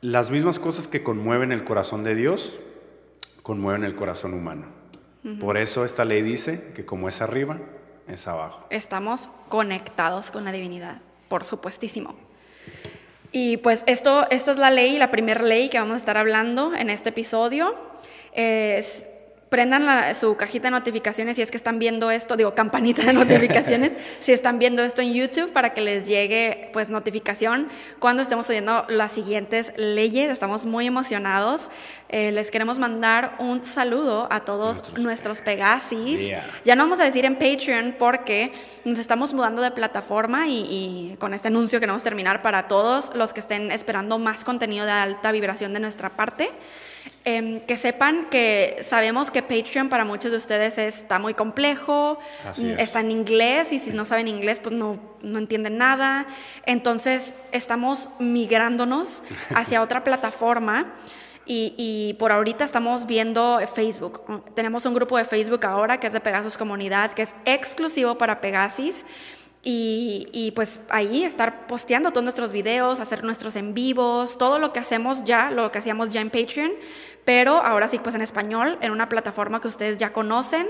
Las 0.00 0.30
mismas 0.30 0.58
cosas 0.58 0.88
que 0.88 1.02
conmueven 1.02 1.52
el 1.52 1.64
corazón 1.64 2.04
de 2.04 2.14
Dios, 2.14 2.58
conmueven 3.42 3.84
el 3.84 3.94
corazón 3.94 4.34
humano. 4.34 4.66
Por 5.40 5.56
eso 5.56 5.84
esta 5.84 6.04
ley 6.04 6.22
dice 6.22 6.72
que 6.74 6.84
como 6.84 7.08
es 7.08 7.20
arriba, 7.22 7.58
es 8.08 8.26
abajo. 8.26 8.66
Estamos 8.70 9.28
conectados 9.48 10.30
con 10.30 10.44
la 10.44 10.52
divinidad, 10.52 11.00
por 11.28 11.44
supuestísimo. 11.44 12.16
Y 13.30 13.58
pues 13.58 13.84
esto, 13.86 14.26
esto 14.30 14.50
es 14.50 14.58
la 14.58 14.70
ley, 14.70 14.98
la 14.98 15.10
primera 15.10 15.42
ley 15.42 15.68
que 15.70 15.78
vamos 15.78 15.94
a 15.94 15.96
estar 15.96 16.18
hablando 16.18 16.74
en 16.74 16.90
este 16.90 17.10
episodio. 17.10 17.74
Es 18.32 19.06
prendan 19.52 20.14
su 20.14 20.34
cajita 20.38 20.68
de 20.68 20.70
notificaciones 20.70 21.36
si 21.36 21.42
es 21.42 21.50
que 21.50 21.58
están 21.58 21.78
viendo 21.78 22.10
esto, 22.10 22.38
digo, 22.38 22.54
campanita 22.54 23.02
de 23.02 23.12
notificaciones, 23.12 23.92
si 24.20 24.32
están 24.32 24.58
viendo 24.58 24.82
esto 24.82 25.02
en 25.02 25.12
YouTube 25.12 25.52
para 25.52 25.74
que 25.74 25.82
les 25.82 26.08
llegue 26.08 26.70
pues 26.72 26.88
notificación 26.88 27.68
cuando 27.98 28.22
estemos 28.22 28.48
oyendo 28.48 28.86
las 28.88 29.12
siguientes 29.12 29.74
leyes. 29.76 30.30
Estamos 30.30 30.64
muy 30.64 30.86
emocionados. 30.86 31.68
Eh, 32.08 32.32
les 32.32 32.50
queremos 32.50 32.78
mandar 32.78 33.36
un 33.40 33.62
saludo 33.62 34.26
a 34.30 34.40
todos 34.40 34.96
nuestros, 34.96 35.42
Pegasis. 35.42 36.30
Ya 36.64 36.74
no 36.74 36.84
vamos 36.84 37.00
a 37.00 37.04
decir 37.04 37.26
en 37.26 37.34
Patreon 37.34 37.96
porque 37.98 38.52
nos 38.86 38.98
estamos 38.98 39.34
mudando 39.34 39.60
de 39.60 39.70
plataforma 39.70 40.48
y, 40.48 40.62
y 40.62 41.16
con 41.18 41.34
este 41.34 41.48
anuncio 41.48 41.78
queremos 41.78 42.02
terminar 42.02 42.40
para 42.40 42.68
todos 42.68 43.14
los 43.14 43.34
que 43.34 43.40
estén 43.40 43.70
esperando 43.70 44.18
más 44.18 44.44
contenido 44.44 44.86
de 44.86 44.92
alta 44.92 45.30
vibración 45.30 45.74
de 45.74 45.80
nuestra 45.80 46.08
parte. 46.08 46.48
Em, 47.24 47.60
que 47.60 47.76
sepan 47.76 48.26
que 48.30 48.78
sabemos 48.82 49.30
que 49.30 49.42
Patreon 49.42 49.88
para 49.88 50.04
muchos 50.04 50.32
de 50.32 50.38
ustedes 50.38 50.76
está 50.76 51.20
muy 51.20 51.34
complejo, 51.34 52.18
está 52.78 52.98
en 52.98 53.12
inglés 53.12 53.72
y 53.72 53.78
si 53.78 53.92
no 53.92 54.04
saben 54.04 54.26
inglés 54.26 54.58
pues 54.60 54.74
no, 54.74 54.98
no 55.22 55.38
entienden 55.38 55.78
nada. 55.78 56.26
Entonces 56.66 57.36
estamos 57.52 58.10
migrándonos 58.18 59.22
hacia 59.54 59.82
otra 59.82 60.02
plataforma. 60.02 60.94
Y, 61.44 61.74
y, 61.76 62.14
por 62.14 62.30
ahorita 62.30 62.64
estamos 62.64 63.06
viendo 63.06 63.60
Facebook. 63.74 64.22
Tenemos 64.54 64.86
un 64.86 64.94
grupo 64.94 65.18
de 65.18 65.24
Facebook 65.24 65.66
ahora 65.66 65.98
que 65.98 66.06
es 66.06 66.12
de 66.12 66.20
Pegasus 66.20 66.56
Comunidad, 66.56 67.12
que 67.12 67.22
es 67.22 67.34
exclusivo 67.44 68.16
para 68.16 68.40
Pegasis. 68.40 69.04
Y, 69.64 70.26
y, 70.32 70.50
pues 70.50 70.80
ahí 70.88 71.22
estar 71.22 71.68
posteando 71.68 72.10
todos 72.10 72.24
nuestros 72.24 72.50
videos, 72.50 72.98
hacer 72.98 73.22
nuestros 73.22 73.54
en 73.54 73.74
vivos, 73.74 74.36
todo 74.36 74.58
lo 74.58 74.72
que 74.72 74.80
hacemos 74.80 75.22
ya, 75.22 75.52
lo 75.52 75.70
que 75.70 75.78
hacíamos 75.78 76.08
ya 76.08 76.20
en 76.20 76.30
Patreon, 76.30 76.72
pero 77.24 77.58
ahora 77.58 77.86
sí 77.86 78.00
pues 78.00 78.16
en 78.16 78.22
español, 78.22 78.76
en 78.80 78.90
una 78.90 79.08
plataforma 79.08 79.60
que 79.60 79.68
ustedes 79.68 79.98
ya 79.98 80.12
conocen. 80.12 80.66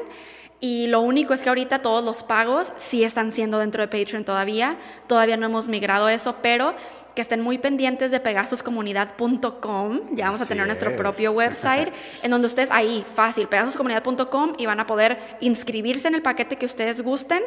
Y 0.60 0.86
lo 0.86 1.00
único 1.00 1.34
es 1.34 1.42
que 1.42 1.48
ahorita 1.48 1.80
todos 1.80 2.04
los 2.04 2.22
pagos 2.22 2.72
sí 2.76 3.02
están 3.02 3.32
siendo 3.32 3.58
dentro 3.58 3.82
de 3.82 3.88
Patreon 3.88 4.24
todavía, 4.24 4.76
todavía 5.08 5.36
no 5.36 5.46
hemos 5.46 5.66
migrado 5.66 6.08
eso, 6.08 6.36
pero 6.40 6.76
que 7.14 7.22
estén 7.22 7.40
muy 7.40 7.58
pendientes 7.58 8.10
de 8.10 8.20
pegasuscomunidad.com. 8.20 10.00
Ya 10.12 10.26
vamos 10.26 10.40
a 10.40 10.46
tener 10.46 10.66
nuestro 10.66 10.96
propio 10.96 11.32
website 11.32 11.92
en 12.22 12.30
donde 12.30 12.46
ustedes 12.46 12.70
ahí, 12.70 13.04
fácil, 13.12 13.48
pegasuscomunidad.com 13.48 14.54
y 14.58 14.66
van 14.66 14.80
a 14.80 14.86
poder 14.86 15.18
inscribirse 15.40 16.08
en 16.08 16.14
el 16.14 16.22
paquete 16.22 16.56
que 16.56 16.66
ustedes 16.66 17.02
gusten 17.02 17.42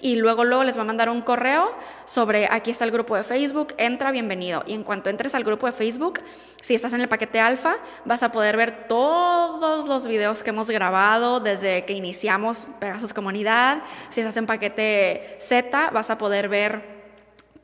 y 0.00 0.16
luego 0.16 0.44
luego 0.44 0.64
les 0.64 0.76
va 0.76 0.82
a 0.82 0.84
mandar 0.84 1.08
un 1.10 1.22
correo 1.22 1.74
sobre 2.04 2.46
aquí 2.50 2.70
está 2.70 2.84
el 2.84 2.90
grupo 2.90 3.16
de 3.16 3.24
Facebook, 3.24 3.74
entra, 3.78 4.12
bienvenido. 4.12 4.62
Y 4.66 4.74
en 4.74 4.84
cuanto 4.84 5.10
entres 5.10 5.34
al 5.34 5.44
grupo 5.44 5.66
de 5.66 5.72
Facebook, 5.72 6.20
si 6.60 6.74
estás 6.74 6.92
en 6.92 7.00
el 7.00 7.08
paquete 7.08 7.40
alfa, 7.40 7.76
vas 8.04 8.22
a 8.22 8.32
poder 8.32 8.56
ver 8.56 8.86
todos 8.88 9.88
los 9.88 10.06
videos 10.06 10.42
que 10.42 10.50
hemos 10.50 10.70
grabado 10.70 11.40
desde 11.40 11.84
que 11.84 11.92
iniciamos 11.92 12.66
Pegasus 12.78 13.12
Comunidad. 13.12 13.82
Si 14.10 14.20
estás 14.20 14.36
en 14.36 14.46
paquete 14.46 15.36
Z, 15.40 15.90
vas 15.90 16.10
a 16.10 16.18
poder 16.18 16.48
ver 16.48 16.97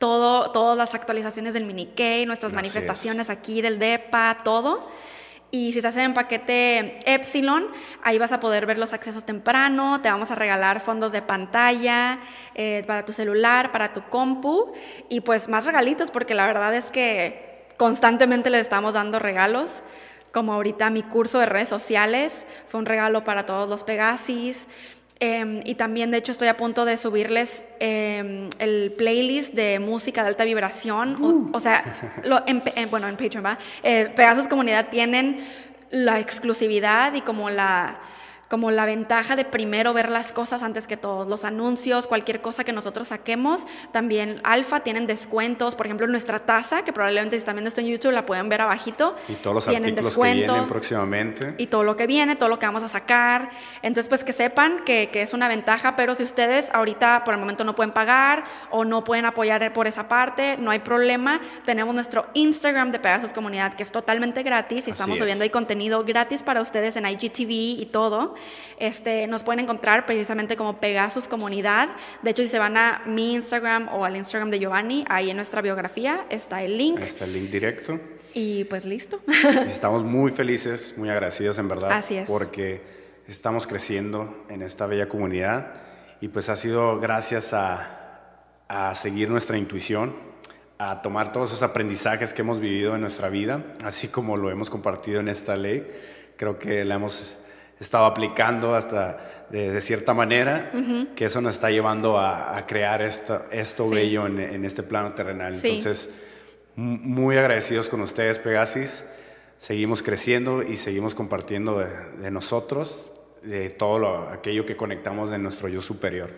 todo, 0.05 0.51
todas 0.51 0.77
las 0.77 0.95
actualizaciones 0.95 1.55
del 1.55 1.65
mini-K, 1.65 2.27
nuestras 2.27 2.53
manifestaciones 2.53 3.31
aquí 3.31 3.63
del 3.63 3.79
DEPA, 3.79 4.41
todo. 4.45 4.87
Y 5.51 5.73
si 5.73 5.79
estás 5.79 5.97
en 5.97 6.13
paquete 6.13 6.99
Epsilon, 7.07 7.69
ahí 8.03 8.19
vas 8.19 8.31
a 8.33 8.39
poder 8.39 8.67
ver 8.67 8.77
los 8.77 8.93
accesos 8.93 9.25
temprano, 9.25 10.03
te 10.03 10.11
vamos 10.11 10.31
a 10.31 10.35
regalar 10.35 10.81
fondos 10.81 11.11
de 11.11 11.23
pantalla 11.23 12.19
eh, 12.55 12.85
para 12.87 13.07
tu 13.07 13.15
celular, 13.15 13.73
para 13.73 13.95
tu 13.95 14.03
compu 14.11 14.75
y 15.09 15.23
pues 15.23 15.49
más 15.49 15.65
regalitos 15.65 16.11
porque 16.11 16.35
la 16.35 16.47
verdad 16.47 16.75
es 16.75 16.91
que 16.91 17.65
constantemente 17.79 18.51
les 18.51 18.61
estamos 18.61 18.93
dando 18.93 19.19
regalos. 19.19 19.83
Como 20.33 20.53
ahorita 20.53 20.91
mi 20.91 21.03
curso 21.03 21.39
de 21.39 21.47
redes 21.47 21.71
sociales 21.71 22.45
fue 22.67 22.81
un 22.81 22.85
regalo 22.85 23.25
para 23.25 23.47
todos 23.47 23.67
los 23.71 23.85
Pegasis. 23.85 24.67
Em, 25.21 25.61
y 25.65 25.77
también, 25.77 26.11
de 26.11 26.19
hecho, 26.19 26.33
estoy 26.33 26.49
a 26.49 26.57
punto 26.57 26.85
de 26.85 26.97
subirles 26.97 27.65
em, 27.79 28.49
el 28.59 28.93
playlist 28.97 29.55
de 29.55 29.79
música 29.79 30.23
de 30.23 30.29
alta 30.29 30.45
vibración. 30.45 31.17
O, 31.23 31.57
uh. 31.57 31.61
sea, 31.61 31.85
lo, 32.25 32.43
en, 32.47 32.63
bueno, 32.91 33.09
en 33.09 33.17
Patreon, 33.17 33.45
¿va? 33.45 33.59
Eh, 33.83 34.11
Pegasus 34.15 34.49
Comunidad 34.49 34.89
tienen 34.89 35.47
la 35.91 36.19
exclusividad 36.19 37.15
y 37.15 37.21
como 37.21 37.49
la 37.49 37.97
como 38.49 38.71
la 38.71 38.87
ventaja 38.87 39.37
de 39.37 39.45
primero 39.45 39.93
ver 39.93 40.11
las 40.11 40.33
cosas 40.33 40.63
antes 40.63 40.87
que 40.87 40.97
todos, 40.97 41.27
los 41.29 41.45
anuncios, 41.45 42.07
cualquier 42.07 42.41
cosa 42.41 42.65
que 42.65 42.73
nosotros 42.73 43.09
saquemos, 43.09 43.67
también 43.93 44.41
Alfa 44.45 44.81
tienen 44.81 45.07
descuentos, 45.07 45.75
por 45.75 45.87
ejemplo 45.87 46.07
nuestra 46.07 46.41
taza, 46.41 46.85
que 46.85 46.93
probablemente 46.93 47.37
si 47.37 47.39
están 47.39 47.57
viendo 47.57 47.69
esto 47.69 47.81
en 47.81 47.89
YouTube 47.89 48.13
la 48.13 48.27
pueden 48.27 48.49
ver 48.49 48.61
abajito, 48.61 49.17
y 49.29 49.35
todos 49.35 49.55
los 49.55 49.65
tienen 49.65 49.91
artículos 49.91 50.05
descuento, 50.07 50.47
que 50.47 50.53
vienen 50.53 50.69
próximamente. 50.69 51.55
Y 51.59 51.67
todo 51.67 51.85
lo 51.85 51.97
que 51.97 52.07
viene, 52.07 52.37
todo 52.37 52.49
lo 52.49 52.59
que 52.59 52.67
vamos 52.67 52.83
a 52.83 52.89
sacar, 52.89 53.51
entonces 53.83 54.09
pues 54.09 54.25
que 54.25 54.33
sepan 54.33 54.85
que, 54.85 55.09
que 55.11 55.23
es 55.23 55.33
una 55.33 55.49
ventaja, 55.49 55.97
pero 55.97 56.15
si 56.15 56.23
ustedes 56.23 56.71
ahorita 56.73 57.25
por 57.25 57.35
el 57.35 57.41
momento 57.41 57.65
no 57.65 57.75
pueden 57.75 57.93
pagar 57.93 58.45
o 58.71 58.85
no 58.85 59.05
pueden 59.05 59.25
apoyar 59.25 59.55
por 59.73 59.87
esa 59.87 60.09
parte, 60.09 60.57
no 60.59 60.71
hay 60.71 60.81
problema, 60.81 61.41
tenemos 61.65 61.95
nuestro 61.95 62.27
Instagram 62.35 62.93
de 62.93 62.99
Pegasus 62.99 63.33
Comunidad 63.33 63.75
que 63.75 63.83
es 63.83 63.93
totalmente 63.93 64.43
gratis 64.43 64.89
y 64.89 64.91
estamos 64.91 65.19
subiendo 65.19 65.45
ahí 65.45 65.51
contenido 65.51 66.05
gratis 66.05 66.43
para 66.43 66.61
ustedes 66.61 66.97
en 66.97 67.07
IGTV 67.07 67.51
y 67.51 67.89
todo. 67.91 68.35
Este, 68.79 69.27
nos 69.27 69.43
pueden 69.43 69.61
encontrar 69.61 70.07
precisamente 70.07 70.57
como 70.57 70.81
Pegasus 70.81 71.29
Comunidad. 71.29 71.89
De 72.23 72.31
hecho, 72.31 72.43
si 72.43 72.49
se 72.49 72.59
van 72.59 72.77
a 72.77 73.03
mi 73.07 73.35
Instagram 73.35 73.89
o 73.93 74.05
al 74.05 74.17
Instagram 74.17 74.51
de 74.51 74.59
Giovanni, 74.59 75.05
ahí 75.09 75.31
en 75.31 75.37
nuestra 75.37 75.63
biografía 75.63 76.27
está 76.31 76.63
el 76.63 76.77
link. 76.77 77.01
Está 77.01 77.25
el 77.25 77.33
link 77.33 77.51
directo. 77.51 78.01
Y 78.35 78.65
pues 78.65 78.85
listo. 78.85 79.21
Estamos 79.67 80.03
muy 80.03 80.33
felices, 80.33 80.95
muy 80.97 81.09
agradecidos 81.09 81.59
en 81.59 81.69
verdad. 81.69 81.93
Así 81.93 82.17
es. 82.17 82.29
Porque 82.29 82.83
estamos 83.29 83.67
creciendo 83.67 84.45
en 84.49 84.63
esta 84.63 84.87
bella 84.87 85.09
comunidad 85.09 85.75
y 86.21 86.29
pues 86.29 86.49
ha 86.49 86.57
sido 86.57 86.99
gracias 86.99 87.53
a, 87.53 88.41
a 88.69 88.95
seguir 88.95 89.31
nuestra 89.31 89.57
intuición, 89.57 90.15
a 90.79 91.01
tomar 91.01 91.33
todos 91.33 91.51
esos 91.51 91.63
aprendizajes 91.63 92.35
que 92.35 92.43
hemos 92.43 92.59
vivido 92.59 92.95
en 92.97 93.03
nuestra 93.03 93.29
vida, 93.29 93.65
así 93.85 94.09
como 94.09 94.37
lo 94.37 94.51
hemos 94.51 94.69
compartido 94.69 95.21
en 95.21 95.29
esta 95.29 95.57
ley 95.57 95.87
creo 96.37 96.59
que 96.59 96.85
la 96.85 96.97
hemos 96.97 97.35
estado 97.81 98.07
aplicando 98.07 98.75
hasta 98.75 99.47
de, 99.51 99.81
cierta 99.81 100.15
manera, 100.15 100.73
que 101.15 101.27
eso 101.27 101.41
nos 101.41 101.55
está 101.55 101.71
llevando 101.71 102.19
a, 102.19 102.65
crear 102.67 103.03
esto, 103.03 103.45
esto 103.51 103.89
bello 103.89 104.27
en, 104.27 104.65
este 104.65 104.83
plano 104.83 105.13
terrenal. 105.13 105.55
Entonces, 105.55 106.11
muy 106.77 107.37
agradecidos 107.37 107.89
con 107.89 108.01
ustedes, 108.01 108.39
Pegasis. 108.39 109.05
Seguimos 109.59 110.03
creciendo 110.03 110.63
y 110.63 110.77
seguimos 110.77 111.15
compartiendo 111.15 111.79
de, 111.79 112.31
nosotros, 112.31 113.11
de 113.43 113.71
todo 113.71 113.99
lo, 113.99 114.29
aquello 114.29 114.67
que 114.67 114.77
conectamos 114.77 115.31
de 115.31 115.39
nuestro 115.39 115.69
yo 115.69 115.81
superior. 115.81 116.31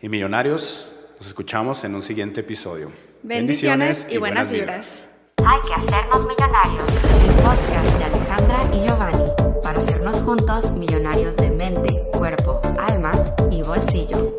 Y 0.00 0.08
millonarios, 0.08 0.92
nos 1.18 1.26
escuchamos 1.26 1.84
en 1.84 1.94
un 1.94 2.02
siguiente 2.02 2.40
episodio. 2.40 2.92
Bendiciones, 3.22 4.06
y, 4.10 4.18
buenas, 4.18 4.50
vibras. 4.50 5.08
Hay 5.44 5.60
que 5.62 5.74
hacernos 5.74 6.26
millonarios. 6.26 6.84
El 7.24 7.34
podcast 7.42 7.96
de 7.96 8.04
Alejandra 8.04 8.62
y 8.72 8.86
Giovanni 8.86 9.41
para 9.62 9.80
hacernos 9.80 10.20
juntos 10.22 10.72
millonarios 10.72 11.36
de 11.36 11.50
mente, 11.50 12.08
cuerpo, 12.12 12.60
alma 12.78 13.12
y 13.50 13.62
bolsillo. 13.62 14.31